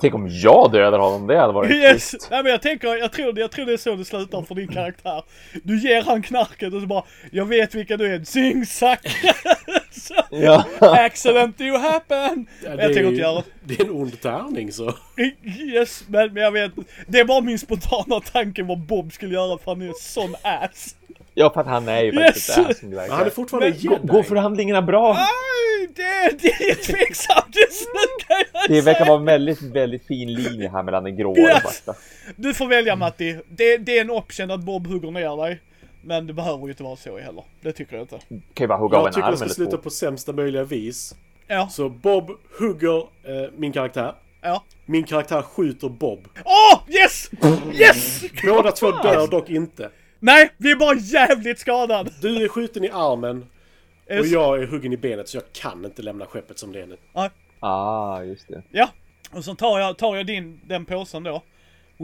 [0.00, 2.10] Tänk om jag dödar honom, det hade varit Yes!
[2.10, 2.28] schysst.
[2.30, 4.68] Nej men jag tänker, jag tror, jag tror det är så det slutar för din
[4.68, 5.22] karaktär.
[5.62, 9.06] Du ger han knarket och så bara, jag vet vilka du är, zing zack!
[9.92, 10.64] Så, Ja.
[10.80, 12.46] Accident do happen!
[12.64, 14.94] Ja, jag är tänker inte göra Det är en ond tärning så.
[15.74, 16.72] Yes, men, men jag vet,
[17.06, 20.34] det är bara min spontana tanke vad Bob skulle göra för han är en sån
[20.42, 20.96] ass.
[21.34, 22.66] ja, för att han är ju faktiskt Yes!
[22.68, 24.06] ass Men han är fortfarande Men- Gå- jedi.
[24.08, 25.12] Går förhandlingarna bra?
[25.14, 30.06] Aj, det, det är tveksamt just nu kan jag Det verkar vara en väldigt, väldigt
[30.06, 31.62] fin linje här mellan den gråa och den Yes.
[31.84, 31.98] svarta.
[32.36, 33.38] Du får välja Matti.
[33.48, 35.60] Det, det är en option att Bob hugger ner dig.
[36.04, 37.44] Men det behöver ju inte vara så heller.
[37.60, 38.18] Det tycker jag inte.
[38.54, 41.14] Kan ju bara hugga av Jag tycker det ska sluta på sämsta möjliga vis.
[41.46, 44.14] Ja, Så Bob hugger eh, min karaktär.
[44.40, 44.64] ja.
[44.86, 46.28] Min karaktär skjuter Bob.
[46.44, 47.30] Åh, yes!
[47.74, 48.22] Yes!
[48.44, 49.90] Båda två dör dock inte.
[50.18, 52.10] Nej, vi är bara jävligt skadad.
[52.22, 53.46] Du är skjuten i armen
[54.20, 56.86] och jag är huggen i benet så jag kan inte lämna skeppet som det är
[56.86, 56.96] nu.
[57.12, 57.30] Ja,
[57.60, 58.62] Ah, just det.
[58.70, 58.88] Ja,
[59.32, 61.42] och så tar jag, tar jag din, den påsen då.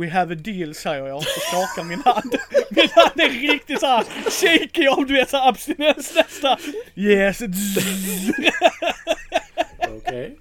[0.00, 2.36] We have a deal säger jag och skakar min hand.
[2.70, 6.58] Min hand är riktigt såhär shaky om du vet såhär abstinens nästa.
[6.96, 7.40] Yes.
[9.96, 10.36] Okej?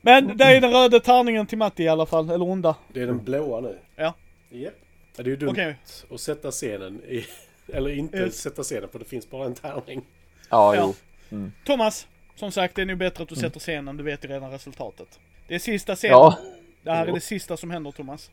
[0.00, 2.74] Men det är den röda tärningen till Matti i alla fall, eller onda.
[2.92, 3.78] Det är den blåa nu.
[3.96, 4.14] Ja.
[4.50, 4.70] Ja,
[5.16, 5.76] det är ju dumt Okej.
[6.10, 7.26] att sätta scenen i...
[7.72, 8.36] Eller inte Yes.
[8.42, 10.02] sätta scenen för det finns bara en tärning.
[10.50, 10.94] Ja, Ja.
[11.30, 11.50] jo.
[11.64, 12.06] Thomas,
[12.36, 15.18] som sagt det är nog bättre att du sätter scenen, du vet ju redan resultatet.
[15.48, 16.12] Det är sista scenen.
[16.18, 16.38] Ja.
[16.82, 18.30] Det här är det sista som händer Thomas.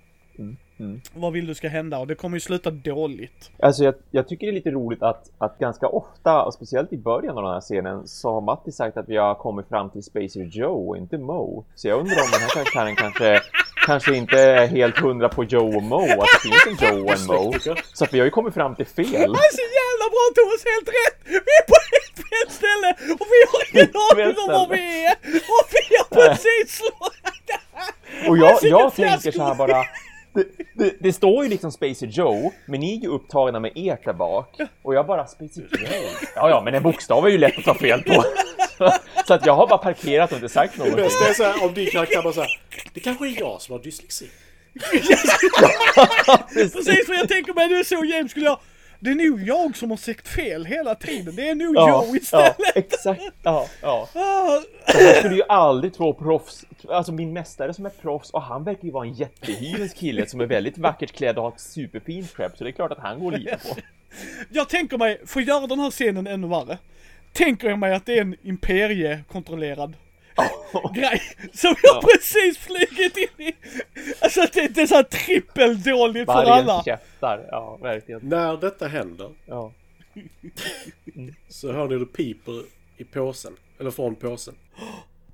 [0.80, 1.02] mm.
[1.14, 2.00] Vad vill du ska hända?
[2.00, 3.52] Och det kommer ju sluta dåligt.
[3.60, 6.98] Alltså jag, jag tycker det är lite roligt att, att ganska ofta, och speciellt i
[6.98, 10.04] början av den här scenen, så har Matti sagt att vi har kommit fram till
[10.04, 11.66] Spacer Joe och inte Mo.
[11.76, 13.42] Så jag undrar om den här karaktären kanske,
[13.86, 17.14] kanske inte är helt hundra på Joe och Mo, att det finns en Joe och
[17.20, 17.54] en Mo.
[17.94, 19.06] Så att vi har ju kommit fram till fel.
[19.34, 21.18] Det är så jävla bra Thomas, helt rätt!
[21.48, 22.90] Vi är på helt fel ställe
[23.20, 25.16] och vi har ingen aning om var vi är!
[25.56, 27.17] Och vi har precis slagit
[28.30, 29.84] Och jag, jag tänker så här bara.
[30.34, 34.06] Det, det, det står ju liksom Spacer Joe, men ni är ju upptagna med ert
[34.06, 34.56] där bak.
[34.82, 36.28] Och jag bara, Spacer Joe?
[36.36, 38.24] Ja, ja, men en bokstav är ju lätt att ta fel på.
[39.28, 41.04] Så att jag har bara parkerat och inte sagt Det någonting.
[41.06, 42.62] bästa är så här, om din karaktär bara såhär.
[42.94, 44.30] Det kanske är jag som har dyslexi.
[46.54, 48.60] Precis för jag tänker mig, du är så James skulle jag...
[49.00, 51.36] Det är nog jag som har sagt fel hela tiden.
[51.36, 52.56] Det är nog Ja, jag ja, istället.
[52.76, 53.22] exakt.
[53.44, 54.10] Ja, ja.
[54.14, 58.64] Ah, Jag skulle ju aldrig tro proffs, alltså min mästare som är proffs och han
[58.64, 62.32] verkar ju vara en jättehyvens kille som är väldigt vackert klädd och har ett superfint
[62.34, 63.76] skepp så det är klart att han går lita på.
[64.50, 66.78] jag tänker mig, för att göra den här scenen ännu värre.
[67.34, 69.94] Tänker jag mig att det är en imperiekontrollerad
[70.94, 71.22] grej
[71.54, 73.54] som jag precis flugit in i.
[74.22, 76.84] Alltså det, det är såhär trippeldåligt för alla.
[76.84, 78.22] käftar, ja verkligen.
[78.30, 79.74] När detta händer Ja.
[81.50, 82.64] så hör ni det piper
[82.98, 83.54] i påsen.
[83.80, 84.56] Eller från påsen.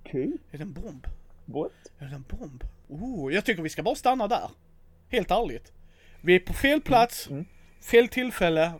[0.05, 0.31] Okej.
[0.51, 1.07] Är det en bomb?
[1.45, 1.71] What?
[1.99, 2.63] Är det en bomb?
[2.87, 4.49] Oh, jag tycker vi ska bara stanna där.
[5.09, 5.71] Helt ärligt.
[6.21, 7.45] Vi är på fel plats, Mm.
[7.81, 8.71] fel tillfälle.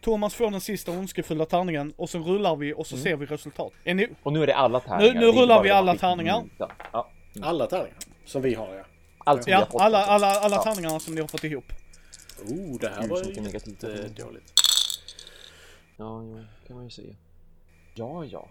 [0.00, 3.02] Thomas får den sista ondskefulla tärningen och sen rullar vi och så Mm.
[3.04, 3.72] ser vi resultat.
[3.84, 4.08] Är ni...
[4.22, 5.14] Och nu är det alla tärningar.
[5.14, 6.44] Nu- nu rullar vi alla tärningar.
[6.92, 7.08] Ja.
[7.42, 7.96] Alla tärningar.
[8.24, 8.84] Som vi har ja.
[9.18, 9.80] Allt som vi Ja, har fått.
[9.80, 10.62] alla, alla, alla Ja.
[10.62, 11.64] tärningarna som ni har fått ihop.
[12.44, 13.68] Oh, det här Gud, var mycket negativt.
[13.68, 14.52] inte dåligt.
[15.96, 17.14] Ja, jo, kan man ju säga.
[17.94, 18.48] Ja, ja.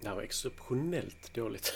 [0.00, 1.72] Det här var exceptionellt dåligt.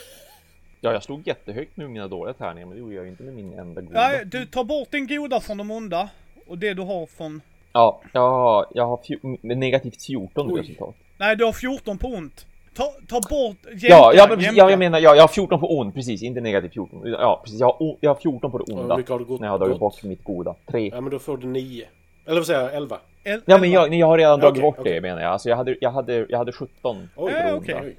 [0.81, 3.35] Ja, jag slog jättehögt med mina dåliga tärningar, men det gjorde jag ju inte med
[3.35, 4.01] min enda goda.
[4.01, 6.09] Nej, du tar bort den goda från de onda.
[6.47, 7.43] Och det du har från...
[7.79, 10.61] Ja, jag har, jag har negativt 14 Oj.
[10.61, 10.95] resultat.
[11.19, 12.47] Nej, du har 14 på ont.
[12.77, 13.57] Ta, ta bort...
[13.67, 16.41] Jämka, Ja, ja, men, ja, jag menar, ja, jag har 14 på ond, precis, inte
[16.41, 17.03] negativt 14.
[17.05, 18.97] Ja, precis, jag har, jag har 14 på det onda.
[18.97, 19.95] mycket har du gått När jag har dragit bort?
[19.95, 20.55] bort mitt goda.
[20.71, 20.89] 3.
[20.95, 21.87] Ja men då får du nio.
[22.27, 22.75] Eller vad säger jag?
[22.75, 22.99] Elva?
[23.25, 24.95] El- Ja, men jag, jag har redan dragit Okej, bort okej.
[24.95, 25.33] det menar jag.
[25.33, 27.75] Alltså jag hade, jag hade, jag hade 17 Oj, Ja, på det okej.
[27.75, 27.91] onda.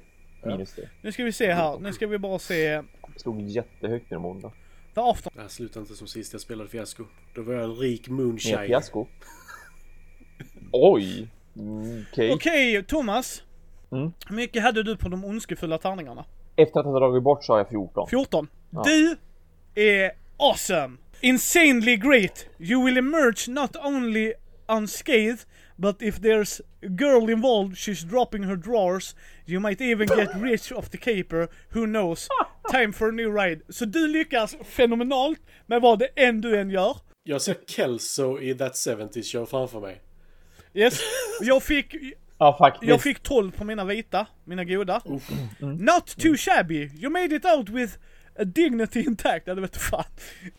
[0.56, 0.88] Minus det.
[1.02, 1.78] Nu ska vi se här.
[1.80, 2.62] Nu ska vi bara se...
[2.64, 2.84] Jag
[3.16, 4.50] slog jättehögt med de onda.
[4.94, 5.32] The after...
[5.34, 7.04] Det här slutar inte som sist jag spelade fiasko.
[7.34, 8.58] Då var jag en rik Med moonshine.
[8.66, 9.06] fiasko.
[10.72, 11.28] Oj!
[12.12, 12.32] Okej.
[12.32, 13.42] Okej, Thomas.
[13.92, 14.12] Mm.
[14.28, 16.24] Hur mycket hade du på de ondskefulla tärningarna?
[16.56, 18.08] Efter att ha dragit bort så har jag 14.
[18.10, 18.48] 14.
[18.84, 19.16] Du
[19.74, 20.96] är awesome!
[21.20, 22.46] Insanely great!
[22.58, 24.32] You will emerge not only
[24.68, 25.38] unscathed,
[25.76, 29.16] but if there's a girl involved, she's dropping her drawers.
[29.46, 32.28] You might even get rich off the caper, who knows?
[32.70, 33.60] Time for a new ride.
[33.68, 36.96] Så du lyckas fenomenalt med vad det än du än gör.
[37.22, 40.00] Jag ser Kelso i That 70's Show framför mig.
[40.74, 41.00] Yes.
[41.40, 41.94] Jag fick,
[42.38, 42.88] Ja, faktiskt.
[42.88, 45.02] jag fick 12 på mina vita, mina goda.
[45.58, 46.90] Not too shabby.
[47.00, 47.92] You made it out with
[48.38, 49.46] a dignity intact.
[49.46, 50.04] Ja, det vet du fan.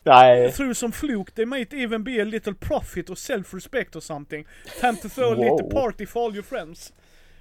[0.04, 0.52] Nej.
[0.52, 4.46] Through some fluke, there might even be a little profit or self-respect or something.
[4.82, 5.44] Time to throw a Wow.
[5.58, 6.94] little party for all your friends.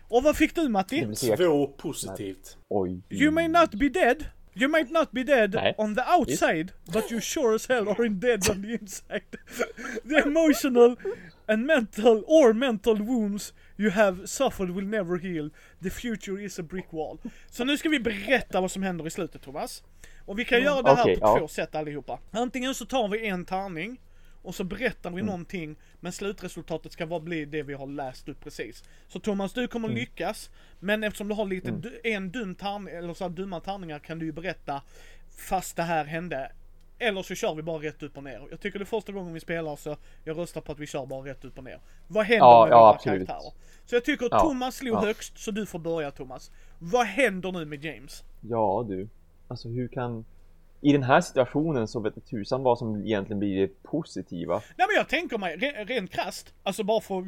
[0.09, 1.07] Och vad fick du Matti?
[1.37, 2.57] Två positivt.
[2.69, 3.03] oj.
[3.11, 5.75] You may not be dead, You might not be dead Nej.
[5.79, 9.23] on the outside, but you sure as hell are in dead on the inside.
[10.09, 10.97] the emotional
[11.53, 15.51] and mental or mental wounds you have suffered will never heal.
[15.83, 17.19] The future is a brick wall.
[17.51, 19.83] Så nu ska vi berätta vad som händer i slutet Thomas.
[20.27, 21.39] Och vi kan göra det här okej, på ja.
[21.39, 22.19] två sätt allihopa.
[22.31, 24.01] Antingen så tar vi en tärning
[24.43, 28.41] och så berättar vi någonting men slutresultatet ska vara bli det vi har läst upp
[28.41, 28.85] precis.
[29.09, 33.15] Så Thomas du kommer lyckas men eftersom du har lite du- en dum tärning, eller
[33.15, 34.83] så här dumma tärningar kan du ju berätta
[35.37, 36.53] fast det här hände.
[37.03, 38.47] Eller så kör vi bara rätt upp och ner.
[38.51, 41.07] Jag tycker det är första gången vi spelar så jag röstar på att vi kör
[41.07, 41.81] bara rätt upp och ner.
[42.09, 43.27] Vad händer Ja, med ja, våra absolut.
[43.29, 43.53] karaktärer?
[43.87, 45.01] Så jag tycker Ja, Thomas slog ja.
[45.01, 46.51] högst så du får börja Thomas.
[46.79, 48.25] Vad händer nu med James?
[48.41, 49.09] Ja du.
[49.49, 50.25] Alltså hur kan...
[50.83, 54.55] I den här situationen så vet tusan vad som egentligen blir det positiva.
[54.55, 57.25] Nej men jag tänker mig, re, rent krasst, alltså bara för,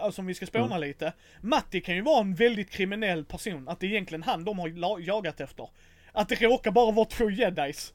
[0.00, 0.80] alltså om vi ska spåna Mm.
[0.80, 1.12] lite.
[1.40, 4.98] Matti kan ju vara en väldigt kriminell person, att det är egentligen han de har
[5.00, 5.68] jagat efter.
[6.12, 7.94] Att det råkar bara vara två jedis.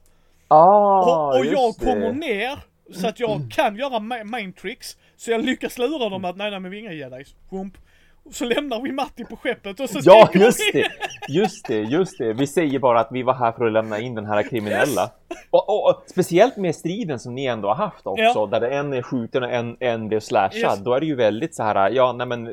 [0.54, 1.84] Ah, och och jag det.
[1.84, 2.58] kommer ner,
[2.92, 4.96] så att jag kan göra ma- mind tricks.
[5.16, 7.34] Så jag lyckas lura dem att nej nej men vi är inga jedis.
[7.50, 7.74] Wump.
[8.32, 10.90] Så lämnar vi Matti på skeppet och så Ja, just det!
[11.28, 12.32] Just det, just det.
[12.32, 15.10] Vi säger bara att vi var här för att lämna in den här kriminella.
[15.50, 18.48] Och, och, och speciellt med striden som ni ändå har haft också, Ja.
[18.50, 20.60] där det en är skjuten och en, en blev slashad.
[20.60, 20.78] Yes.
[20.84, 22.46] Då är det ju väldigt så här, ja, nej men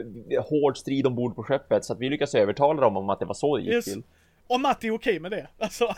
[0.50, 3.34] hård strid ombord på skeppet, så att vi lyckas övertala dem om att det var
[3.34, 3.86] så det gick Yes.
[3.86, 4.04] till.
[4.48, 5.48] Och Matti är okej med det.
[5.60, 5.94] Alltså,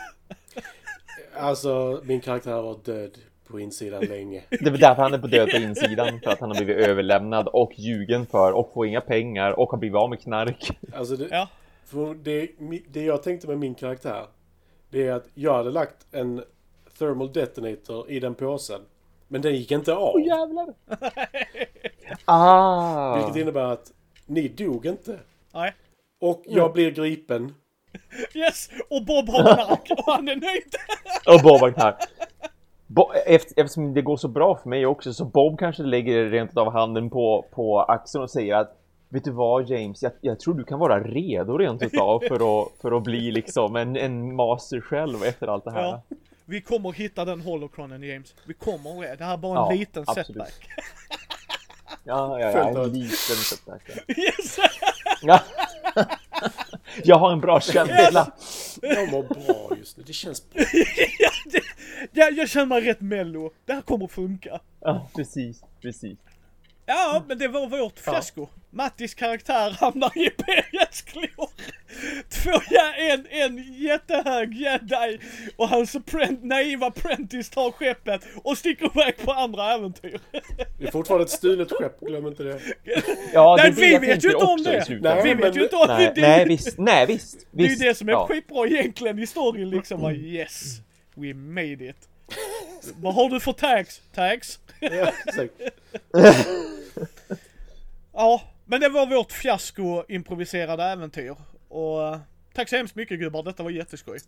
[1.36, 4.42] Alltså, min karaktär har varit död på insidan länge.
[4.50, 7.48] Det är därför han är på död på insidan, för att han har blivit överlämnad
[7.48, 10.78] och ljugen för och får inga pengar och har blivit av med knark.
[10.94, 11.48] Alltså, det, ja.
[11.84, 12.48] för det,
[12.92, 14.26] det jag tänkte med min karaktär,
[14.90, 16.42] det är att jag hade lagt en
[16.98, 18.80] thermal detonator i den påsen.
[19.28, 20.20] Men den gick inte av.
[20.20, 20.74] Jävlar!
[22.24, 23.16] Ah!
[23.16, 23.92] Vilket innebär att
[24.26, 25.18] ni dog inte.
[25.54, 25.74] Nej.
[26.20, 27.54] Och jag blir gripen.
[28.34, 28.68] Yes!
[28.90, 30.74] Och Bob har knark och han är nöjd.
[31.36, 31.96] Och Bob var här.
[32.86, 36.56] Bo- efter, eftersom det går så bra för mig också så Bob kanske lägger rent
[36.56, 40.54] av handen på, på axeln och säger att Vet du vad James, jag, jag tror
[40.54, 44.80] du kan vara redo rent utav för att, för att bli liksom en, en master
[44.80, 45.82] själv efter allt det här.
[45.82, 46.02] Ja.
[46.44, 48.34] Vi kommer hitta den holocronen James.
[48.46, 49.16] Vi kommer det.
[49.16, 50.26] Det här är bara en Ja, liten absolut.
[50.26, 50.68] setback.
[52.04, 53.82] Ja, ja, ja, en liten setback.
[54.06, 54.14] ja.
[54.16, 54.56] Yes!
[55.22, 55.40] Ja.
[57.04, 58.32] Jag har en bra känsla.
[58.82, 60.04] Jag mår bra just nu.
[60.06, 60.64] Det känns bra.
[61.18, 61.62] ja, det,
[62.12, 63.50] ja, jag känner mig rätt mello.
[63.66, 64.60] Det här kommer funka.
[64.80, 66.18] Ja, precis, precis.
[66.86, 68.48] Ja, men det var vårt fiasko.
[68.70, 71.48] Mattis karaktär hamnar i Imperiets klor.
[72.28, 75.18] Två, ja, en, en jättehög jedi
[75.56, 80.20] och hans apprent, naiva apprentice tar skeppet och sticker iväg på andra äventyr.
[80.78, 82.60] Det är fortfarande ett stulet skepp, glöm inte det.
[83.32, 85.00] Ja, Nej, det är det vi jag vet ju inte om det.
[85.00, 86.20] Nej, Vi vet ju inte om Nej, det.
[86.20, 87.46] nej visst, nej visst.
[87.50, 88.26] Det är ju det som är ja.
[88.26, 90.00] skitbra egentligen i storyn liksom.
[90.00, 90.80] Bara, yes,
[91.14, 92.08] we made it.
[92.96, 94.02] Vad har du för tags?
[94.14, 94.58] Tags?
[94.80, 95.52] Ja, exakt.
[98.12, 101.36] Ja, men det var vårt fiasko improviserade äventyr.
[101.74, 102.16] Och
[102.54, 104.18] tack så hemskt mycket gubbar, detta var jätteskoj.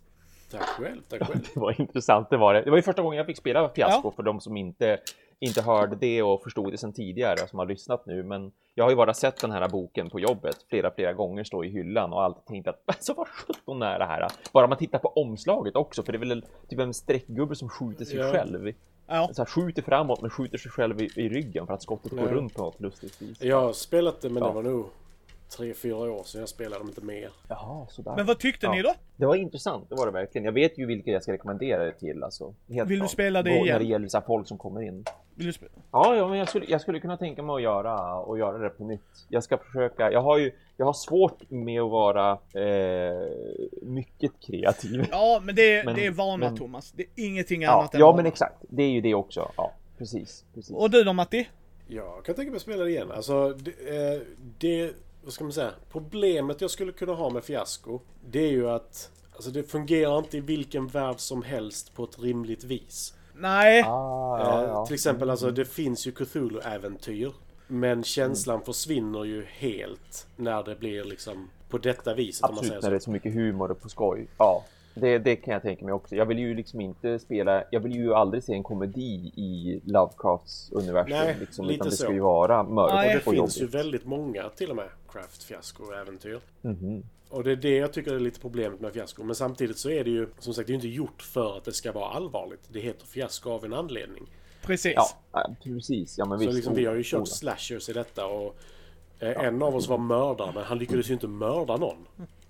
[0.51, 1.39] Tack själv, tack själv.
[1.53, 2.61] Det var intressant, det var det.
[2.61, 4.11] Det var ju första gången jag fick spela Fiasko Ja.
[4.15, 4.97] för de som inte,
[5.39, 8.23] inte hörde det och förstod det sedan tidigare, som har lyssnat nu.
[8.23, 11.63] Men jag har ju bara sett den här boken på jobbet flera, flera gånger stå
[11.63, 14.27] i hyllan och alltid tänkt att alltså vad sjutton är det här?
[14.53, 18.05] Bara man tittar på omslaget också, för det är väl typ en streckgubbe som skjuter
[18.05, 18.31] sig Ja.
[18.31, 18.73] själv.
[19.07, 22.11] Ja, Så här, skjuter framåt men skjuter sig själv i, i ryggen för att skottet
[22.11, 22.31] går Ja.
[22.31, 23.41] runt på något lustigt vis.
[23.41, 24.49] Jag har spelat det, men Ja.
[24.49, 24.85] det var nog
[25.49, 27.29] tre, fyra år sedan jag spelade, om inte mer.
[27.47, 28.13] Jaha, sådär.
[28.15, 28.71] men vad tyckte Ja.
[28.73, 28.93] ni då?
[29.15, 30.45] Det var intressant, det var det verkligen.
[30.45, 32.23] Jag vet ju vilka jag ska rekommendera det till.
[32.23, 33.11] Alltså, helt Vill du klart.
[33.11, 33.73] spela det Vad- igen?
[33.73, 35.05] När det gäller så här folk som kommer in.
[35.35, 35.71] Vill du spela?
[35.91, 38.69] Ja, ja men jag skulle, jag skulle kunna tänka mig att göra, och göra det
[38.69, 39.25] på nytt.
[39.29, 40.11] Jag ska försöka.
[40.11, 43.27] Jag har ju jag har svårt med att vara eh,
[43.81, 45.05] mycket kreativ.
[45.11, 46.91] Ja, men det är, Men- det är vana men- Thomas.
[46.91, 48.15] Det är ingenting Ja, annat än ja vana.
[48.17, 48.55] men exakt.
[48.69, 49.51] Det är ju det också.
[49.57, 50.45] Ja, precis.
[50.53, 50.75] precis.
[50.75, 51.47] Och du då Matti?
[51.87, 53.11] Jag kan tänka mig att spela det igen.
[53.11, 54.21] Alltså, det, eh,
[54.59, 54.91] det...
[55.27, 55.71] Vad ska man säga?
[55.91, 57.99] Problemet jag skulle kunna ha med Fiasko,
[58.29, 62.19] det är ju att Alltså det fungerar inte i vilken värld som helst på ett
[62.19, 63.13] rimligt vis.
[63.35, 63.83] Nej.
[63.87, 64.85] Ah, ja, Eh, ja.
[64.85, 67.31] Till exempel, alltså det finns ju Cthulhu-äventyr.
[67.67, 72.69] Men känslan försvinner ju helt när det blir liksom på detta viset om man Absolut,
[72.71, 73.03] säger när det är så.
[73.03, 74.27] så mycket humor och på skoj.
[74.37, 74.63] Ja,
[74.99, 76.15] det, det kan jag tänka mig också.
[76.15, 80.71] Jag vill ju liksom inte spela, jag vill ju aldrig se en komedi i Lovecrafts
[80.71, 81.17] universum.
[81.17, 82.03] Nej, liksom, lite utan det så.
[82.03, 83.09] ska ju vara mörkt Nej.
[83.13, 83.75] Det och finns ju jobbigt.
[83.75, 86.39] väldigt många till och med Craft-fiasko-äventyr.
[86.61, 87.03] Mhm.
[87.29, 89.23] Och det är det jag tycker är lite problemet med fiasko.
[89.23, 91.63] Men samtidigt så är det ju, som sagt, det är ju inte gjort för att
[91.65, 92.61] det ska vara allvarligt.
[92.67, 94.23] Det heter fiasko av en anledning.
[94.61, 94.93] Precis.
[94.95, 96.17] Ja, ja, precis.
[96.17, 96.55] Ja, men Så visst.
[96.55, 98.55] liksom, vi har ju Oh, kört oh, slashers i detta och
[99.19, 101.97] eh, en av oss var mördare, men han lyckades ju inte mörda någon.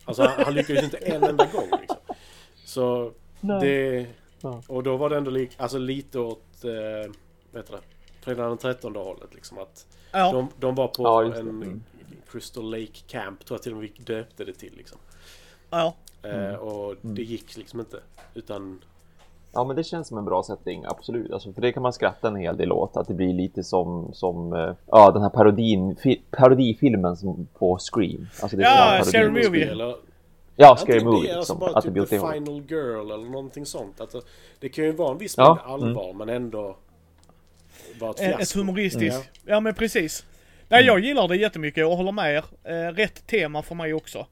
[0.05, 1.97] Alltså han, han lyckades ju inte en enda gång liksom.
[2.67, 3.11] Så
[3.41, 3.59] Nej.
[3.61, 4.07] det...
[4.41, 4.61] Ja.
[4.67, 6.63] Och då var det ändå li, alltså lite åt...
[6.63, 7.11] Eh,
[7.51, 7.81] vad heter det?
[8.21, 9.57] Fredag den 13 hållet liksom.
[9.57, 11.83] Att Ja, de, de var på Ja, en Mm.
[12.31, 14.97] Crystal Lake Camp, tror jag till och med döpte det till liksom.
[15.69, 15.93] ja.
[16.23, 17.99] Eh, och det gick liksom inte.
[18.33, 18.81] Utan...
[19.53, 21.31] Ja, men det känns som en bra setting, absolut.
[21.31, 24.13] Alltså, för det kan man skratta en hel del åt, att det blir lite som,
[24.13, 28.27] som eh, ja, den här parodin, fi, parodifilmen som på Scream.
[28.41, 29.71] Alltså, det är Ja, Scary Movie.
[29.71, 29.95] Eller,
[30.59, 31.59] Ja, Scary det, Movie, alltså liksom.
[31.59, 32.37] bara Att det typ blir The det hållet.
[32.45, 34.01] Final Girl eller någonting sånt.
[34.01, 34.21] Att det,
[34.59, 36.77] det kan ju vara en viss Ja, mängd allvar men ändå
[37.99, 39.29] vara ett Eh, Ett humoristiskt.
[39.33, 39.41] Ja.
[39.53, 40.25] Ja men precis.
[40.69, 42.43] Nej jag gillar det jättemycket och håller med er.
[42.63, 44.27] Eh, rätt tema för mig också.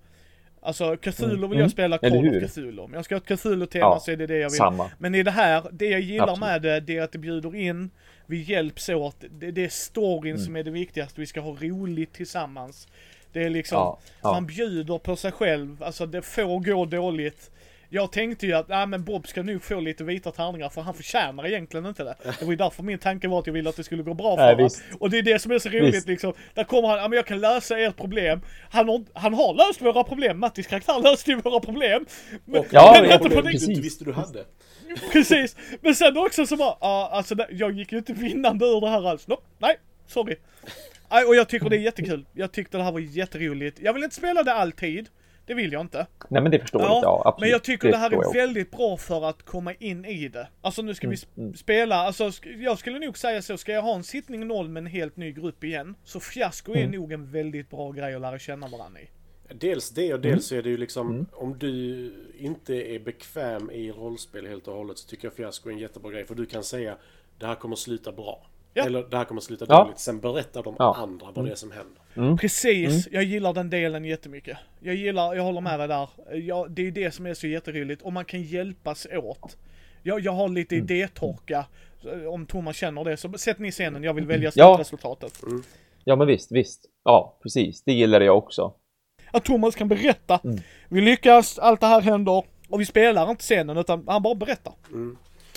[0.62, 1.70] Alltså Cthulhu vill jag Mm.
[1.70, 2.82] spela Eller Call of Cthulhu.
[2.82, 4.58] Om jag ska ha ett Cthulhu-tema Ja, så är det det jag vill.
[4.58, 4.92] Samma.
[4.98, 6.40] Men i det här, det jag gillar Absolut.
[6.40, 7.90] med det, det är att det bjuder in,
[8.26, 10.46] vi hjälps åt, det, det är storyn Mm.
[10.46, 12.88] som är det viktigaste, vi ska ha roligt tillsammans.
[13.36, 14.32] Det är liksom, Ja, ja.
[14.32, 17.52] man bjuder på sig själv, alltså det får gå dåligt.
[17.90, 20.94] Jag tänkte ju att, nej men Bob ska nog få lite vita tärningar för han
[20.94, 22.16] förtjänar egentligen inte det.
[22.40, 24.38] Det var ju därför min tanke var att jag ville att det skulle gå bra
[24.38, 24.70] för honom.
[25.00, 26.08] Och det är det som är så roligt Visst.
[26.08, 26.34] liksom.
[26.54, 28.42] Där kommer han, ja men jag kan lösa ert problem.
[28.70, 32.06] Han har, han har löst våra problem, Mattis karaktär löste ju våra problem.
[32.46, 33.80] Men, Och Ja, men inte på det, precis.
[33.80, 34.46] visste du hade.
[35.12, 38.90] Precis, men sen också så bara, ja alltså jag gick ju inte vinnande ur det
[38.90, 39.28] här alls.
[39.28, 39.76] No, nej,
[40.08, 40.36] sorry.
[41.28, 42.26] Och jag tycker det är jättekul.
[42.34, 43.80] Jag tyckte det här var jätteroligt.
[43.82, 45.10] Jag vill inte spela det alltid.
[45.48, 46.08] Det vill jag inte.
[46.30, 46.90] Nej, men det förstår jag.
[47.04, 47.42] Ja, absolut.
[47.42, 50.48] men jag tycker det, här förstår är väldigt bra för att komma in i det.
[50.62, 51.54] Alltså nu ska vi sp- mm.
[51.54, 54.88] spela, alltså jag skulle nog säga så, ska jag ha en sittning noll med en
[54.88, 56.92] helt ny grupp igen, så fiasko är Mm.
[56.92, 59.10] nog en väldigt bra grej att lära känna varandra i.
[59.54, 60.60] Dels det och dels Mm.
[60.60, 65.08] är det ju liksom om du inte är bekväm i rollspel helt och hållet så
[65.10, 66.98] tycker jag fiasko är en jättebra grej för du kan säga
[67.40, 68.48] det här kommer sluta bra.
[68.78, 68.86] Ja.
[68.86, 69.84] Eller det här kommer sluta Ja.
[69.84, 70.00] dåligt.
[70.00, 70.96] Sen berättar de Ja.
[70.96, 72.02] andra vad det är som händer.
[72.16, 72.38] Mm.
[72.38, 74.58] Precis, jag gillar den delen jättemycket.
[74.80, 76.10] Jag gillar, jag håller med dig där.
[76.34, 79.58] Jag, det är det som är så jätteroligt, och man kan hjälpas åt.
[80.04, 80.84] Jag, jag har lite Mm.
[80.86, 81.66] idétorka,
[82.30, 84.76] om Thomas känner det, så sätt ni scenen, jag vill välja Ja.
[84.76, 85.42] slutresultatet.
[86.04, 86.86] Ja, men visst, visst.
[87.04, 87.84] Ja, precis.
[87.84, 88.74] Det gillar jag också.
[89.32, 90.40] Att Thomas kan berätta.
[90.44, 90.58] Mm.
[90.90, 94.74] Vi lyckas, allt det här händer, och vi spelar inte scenen, utan han bara berättar.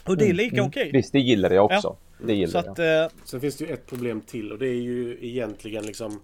[0.09, 0.67] Och det är lika Mm.
[0.69, 0.91] okej.
[0.93, 1.97] Visst, det gillar jag också.
[2.27, 4.81] Det gillar Så att, eh, Sen finns det ju ett problem till och det är
[4.81, 6.21] ju egentligen liksom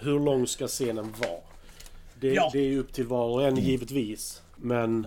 [0.00, 1.40] hur lång ska scenen vara?
[2.20, 2.50] Det, Ja.
[2.52, 4.42] det är ju upp till var och en givetvis.
[4.56, 5.06] Men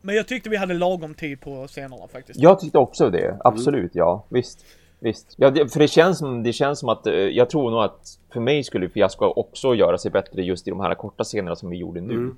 [0.00, 2.40] men jag tyckte vi hade lagom tid på scenerna faktiskt.
[2.40, 3.36] Jag tyckte också det.
[3.44, 4.26] Absolut, ja.
[4.28, 4.64] Visst.
[5.00, 5.34] Visst.
[5.36, 8.18] Ja, det, för det känns, som, det känns som att eh, jag tror nog att
[8.32, 11.70] för mig skulle Fiasko också göra sig bättre just i de här korta scenerna som
[11.70, 12.14] vi gjorde nu.
[12.14, 12.36] Alltså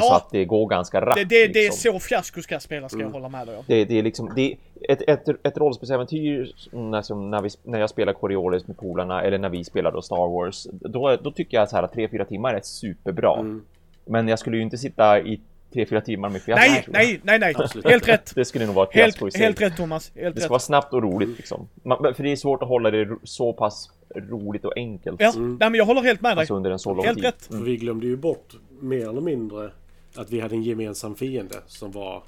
[0.00, 0.16] Ja.
[0.16, 1.14] att det går ganska rappt.
[1.16, 1.92] Det, det, det är liksom.
[1.92, 3.64] så fiasko ska spela, ska jag hålla med dig om.
[3.66, 4.56] Det, det är liksom, det är
[4.88, 9.38] ett, ett, ett rollspelsäventyr när, som när, vi, när jag spelar Coriolis med polarna eller
[9.38, 10.66] när vi spelar då Star Wars.
[10.72, 13.60] Då, då tycker jag att så här 3-4 timmar är superbra.
[14.04, 15.40] Men jag skulle ju inte sitta i
[15.72, 16.70] 3-4 timmar med Fiasko.
[16.70, 17.54] Nej, nej, nej, nej.
[17.84, 18.32] Helt rätt.
[18.34, 19.42] Det skulle nog vara ett fiasko i Helt, sig.
[19.42, 20.12] helt rätt Thomas.
[20.14, 20.50] Helt Det ska rätt.
[20.50, 21.68] vara snabbt och roligt liksom.
[21.82, 25.20] Man, för det är svårt att hålla det så pass roligt och enkelt.
[25.20, 26.40] Ja, nej men jag håller helt med dig.
[26.40, 27.24] Alltså under en så lång Helt tid.
[27.24, 27.42] rätt.
[27.46, 29.70] för vi glömde ju bort mer eller mindre
[30.16, 32.22] att vi hade en gemensam fiende som var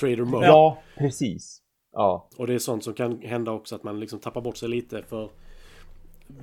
[0.00, 0.42] Trader Mo.
[0.42, 1.62] Ja, precis.
[1.92, 4.68] Ja, Och det är sånt som kan hända också att man liksom tappar bort sig
[4.68, 5.30] lite för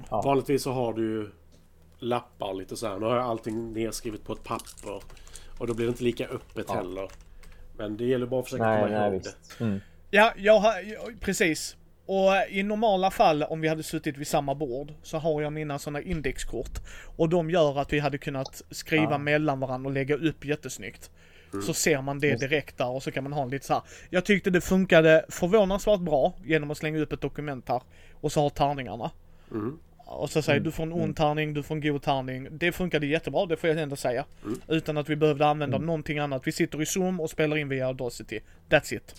[0.09, 0.21] Ja.
[0.21, 1.29] vanligtvis så har du ju
[1.99, 2.99] lappar lite så här.
[2.99, 5.01] Nu har jag allting nedskrivet på ett papper.
[5.59, 7.09] Och då blir det inte lika öppet heller.
[7.77, 9.63] Men det gäller bara att försöka nej, komma nej ihåg det.
[9.63, 9.79] Mm.
[10.11, 11.75] Ja, jag har, jag- precis.
[12.05, 15.79] Och i normala fall om vi hade suttit vid samma bord så har jag mina
[15.79, 16.79] sådana indexkort.
[17.17, 19.17] Och de gör att vi hade kunnat skriva Ja.
[19.17, 21.11] mellan varandra och lägga upp jättesnyggt.
[21.65, 23.83] Så ser man det direkt där och så kan man ha en lite så här.
[24.09, 27.81] Jag tyckte det funkade förvånansvärt bra genom att slänga upp ett dokument här
[28.21, 29.11] och så ha tärningarna.
[30.05, 32.47] Och så säger du får en ond tärning, du får en god tärning.
[32.51, 34.25] Det funkade jättebra, det får jag ändå säga.
[34.67, 36.47] Utan att vi behövde använda någonting annat.
[36.47, 38.39] Vi sitter i Zoom och spelar in via Audacity.
[38.69, 39.15] That's it.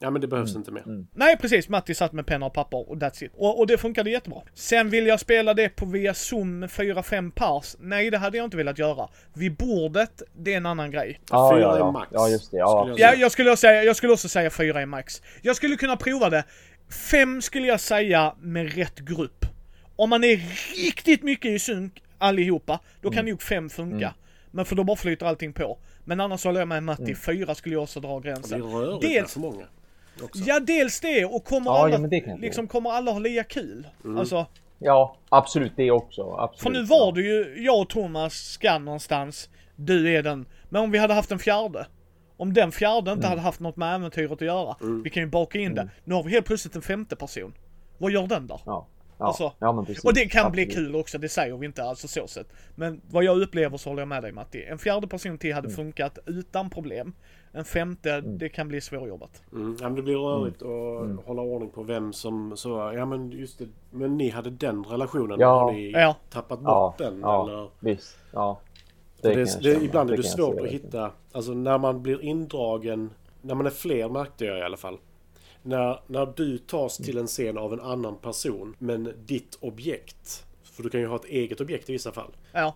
[0.00, 0.60] Ja men det behövs Mm.
[0.60, 1.04] inte mer.
[1.14, 3.32] Nej precis, Matti satt med penna och papper och that's it.
[3.34, 4.42] Och, och det funkade jättebra.
[4.54, 7.76] Sen vill jag spela det på via Zoom med 4-5 pers.
[7.78, 9.08] Nej det hade jag inte velat göra.
[9.34, 11.20] Vid bordet, det är en annan grej.
[11.30, 11.90] Ja, Fyra ja, är ja.
[11.90, 12.56] max, ja, just det.
[12.56, 12.82] Ja.
[12.84, 15.22] skulle jag Ja, jag skulle, säga, jag skulle också säga 4 är max.
[15.42, 16.44] Jag skulle kunna prova det.
[17.10, 19.44] 5 skulle jag säga med rätt grupp.
[19.96, 20.36] Om man är
[20.86, 24.14] riktigt mycket i synk allihopa, då kan nog 5 funka.
[24.50, 25.78] Men för då bara flyter allting på.
[26.04, 28.62] Men annars håller jag med Matti, 4 skulle jag också dra Det blir gränsen.
[28.62, 29.64] rörigt Dels- för många.
[30.22, 30.42] Också.
[30.46, 33.86] Ja, dels det och kommer Ja, alla, ja, liksom kommer alla ha lika kul.
[34.18, 34.46] Alltså,
[34.78, 36.22] ja, absolut det också.
[36.22, 36.62] Absolut.
[36.62, 40.46] för nu var det ju, jag och Thomas ska någonstans, du är den.
[40.68, 41.86] Men om vi hade haft en fjärde.
[42.36, 44.76] Om den fjärde inte hade haft något med äventyret att göra.
[45.04, 45.88] Vi kan ju baka in det.
[46.04, 47.54] Nu har vi helt plötsligt en femte person.
[47.98, 48.60] Vad gör den där?
[48.66, 48.86] Ja.
[49.18, 49.26] Ja.
[49.26, 50.04] Alltså, ja, men precis.
[50.04, 50.86] Och det kan bli Absolut.
[50.86, 52.46] kul också, det säger vi inte alltså så sett.
[52.74, 54.64] Men vad jag upplever så håller jag med dig Matti.
[54.64, 57.14] En fjärde person till hade funkat utan problem.
[57.58, 59.42] En femte, det kan bli svårjobbat.
[59.52, 59.76] Mm.
[59.80, 63.58] Ja, men det blir rörigt att hålla ordning på vem som så, ja men just
[63.58, 63.68] det.
[63.90, 65.40] Men ni hade den relationen.
[65.40, 65.60] Ja.
[65.60, 66.16] Har ni Ja.
[66.30, 67.20] tappat Ja, bort den?
[67.20, 67.68] ja Eller?
[67.80, 68.16] visst.
[68.32, 68.60] Ja.
[69.22, 69.84] Det, det, känna.
[69.84, 73.10] ibland är det kan jag svårt att hitta, alltså när man blir indragen,
[73.42, 74.98] när man är fler märkte jag i alla fall.
[75.62, 80.82] När, när du tas till en scen av en annan person, men ditt objekt, för
[80.82, 82.36] du kan ju ha ett eget objekt i vissa fall.
[82.52, 82.74] Ja.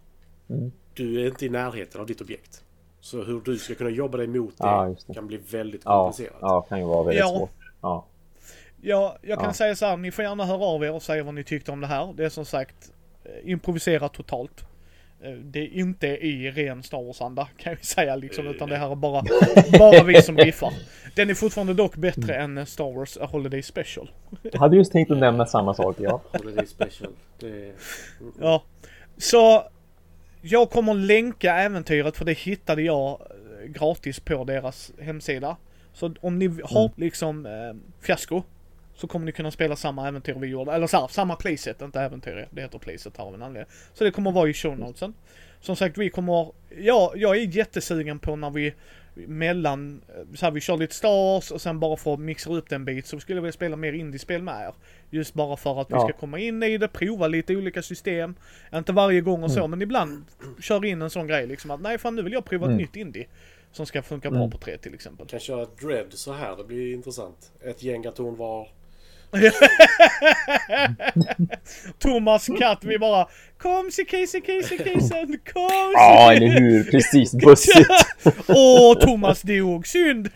[0.94, 2.64] Du är inte i närheten av ditt objekt.
[3.04, 5.14] Så hur du ska kunna jobba dig mot det, Ja, det.
[5.14, 6.38] kan bli väldigt Ja, komplicerat.
[6.40, 7.28] ja, kan ju vara väldigt Ja.
[7.28, 7.50] svårt.
[7.82, 8.06] Ja.
[8.80, 9.52] Ja, jag kan Ja.
[9.54, 11.80] säga så här, ni får gärna höra av er och säga vad ni tyckte om
[11.80, 12.14] det här.
[12.16, 12.92] Det är som sagt
[13.24, 14.60] eh, improvisera totalt.
[15.22, 18.90] Eh, Det är inte i ren Star Wars-anda kan vi säga liksom, utan det här
[18.90, 19.22] är bara,
[19.78, 20.72] bara vi som riffar.
[21.16, 24.10] Den är fortfarande dock bättre än Star Wars A Holiday Special.
[24.42, 26.20] Jag hade just tänkt att nämna samma sak, ja.
[26.32, 27.12] Holiday special.
[27.38, 27.72] Det,
[28.40, 28.62] Ja.
[29.16, 29.62] Så,
[30.42, 35.56] jag kommer länka äventyret för det hittade jag eh, gratis på deras hemsida.
[35.92, 38.42] Så om ni har liksom eh, fiasko
[38.94, 40.72] så kommer ni kunna spela samma äventyr vi gjorde.
[40.72, 42.48] Eller så här, samma playset, inte äventyr.
[42.50, 43.72] Det heter playset här av en anledning.
[43.94, 45.14] Så det kommer vara i show notesen.
[45.60, 46.52] Som sagt, vi kommer...
[46.78, 48.74] Ja, jag är jättesugen på när vi
[49.14, 50.00] mellan...
[50.08, 52.84] eh, Så här, vi kör lite stars och sen bara för att mixa upp den
[52.84, 54.74] bit så skulle jag vilja spela mer indiespel med er.
[55.10, 56.00] Just bara för att vi Ja.
[56.00, 58.34] ska komma in i det, prova lite olika system.
[58.74, 60.24] Inte varje gång och så, men ibland
[60.60, 62.96] kör in en sån grej liksom att nej fan nu vill jag prova ett nytt
[62.96, 63.26] indie.
[63.72, 65.26] Som ska funka bra på tre till exempel.
[65.26, 67.52] kan köra ett dread så här, det blir intressant.
[67.60, 68.68] Ett gäng var.
[71.98, 73.28] Thomas katt, vi bara
[73.58, 75.92] Kom Casey, Casey, Casey, kom!
[75.94, 76.84] Ja, eller hur?
[76.84, 77.34] Precis.
[77.34, 77.88] Bussigt.
[78.48, 80.28] Åh, Thomas dog, synd!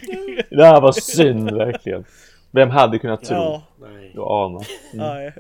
[0.50, 2.04] Det här var synd, verkligen.
[2.50, 3.36] Vem hade kunnat tro?
[3.36, 4.10] Ja, Nej.
[4.14, 4.66] Du anar.
[4.92, 5.32] nej.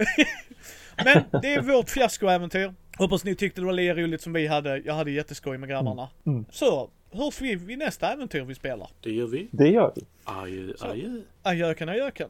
[1.04, 2.74] Men det är vårt fiaskoäventyr.
[2.98, 4.82] Hoppas ni tyckte det var lika roligt som vi hade.
[4.84, 6.08] Jag hade jätteskoj med grabbarna.
[6.50, 8.88] Så, hörs vi vid nästa äventyr vi spelar.
[9.02, 9.48] Det gör vi.
[9.50, 10.02] Det gör vi.
[10.24, 11.20] Adjö, adjö.
[11.42, 12.28] Ajöken, ajöken.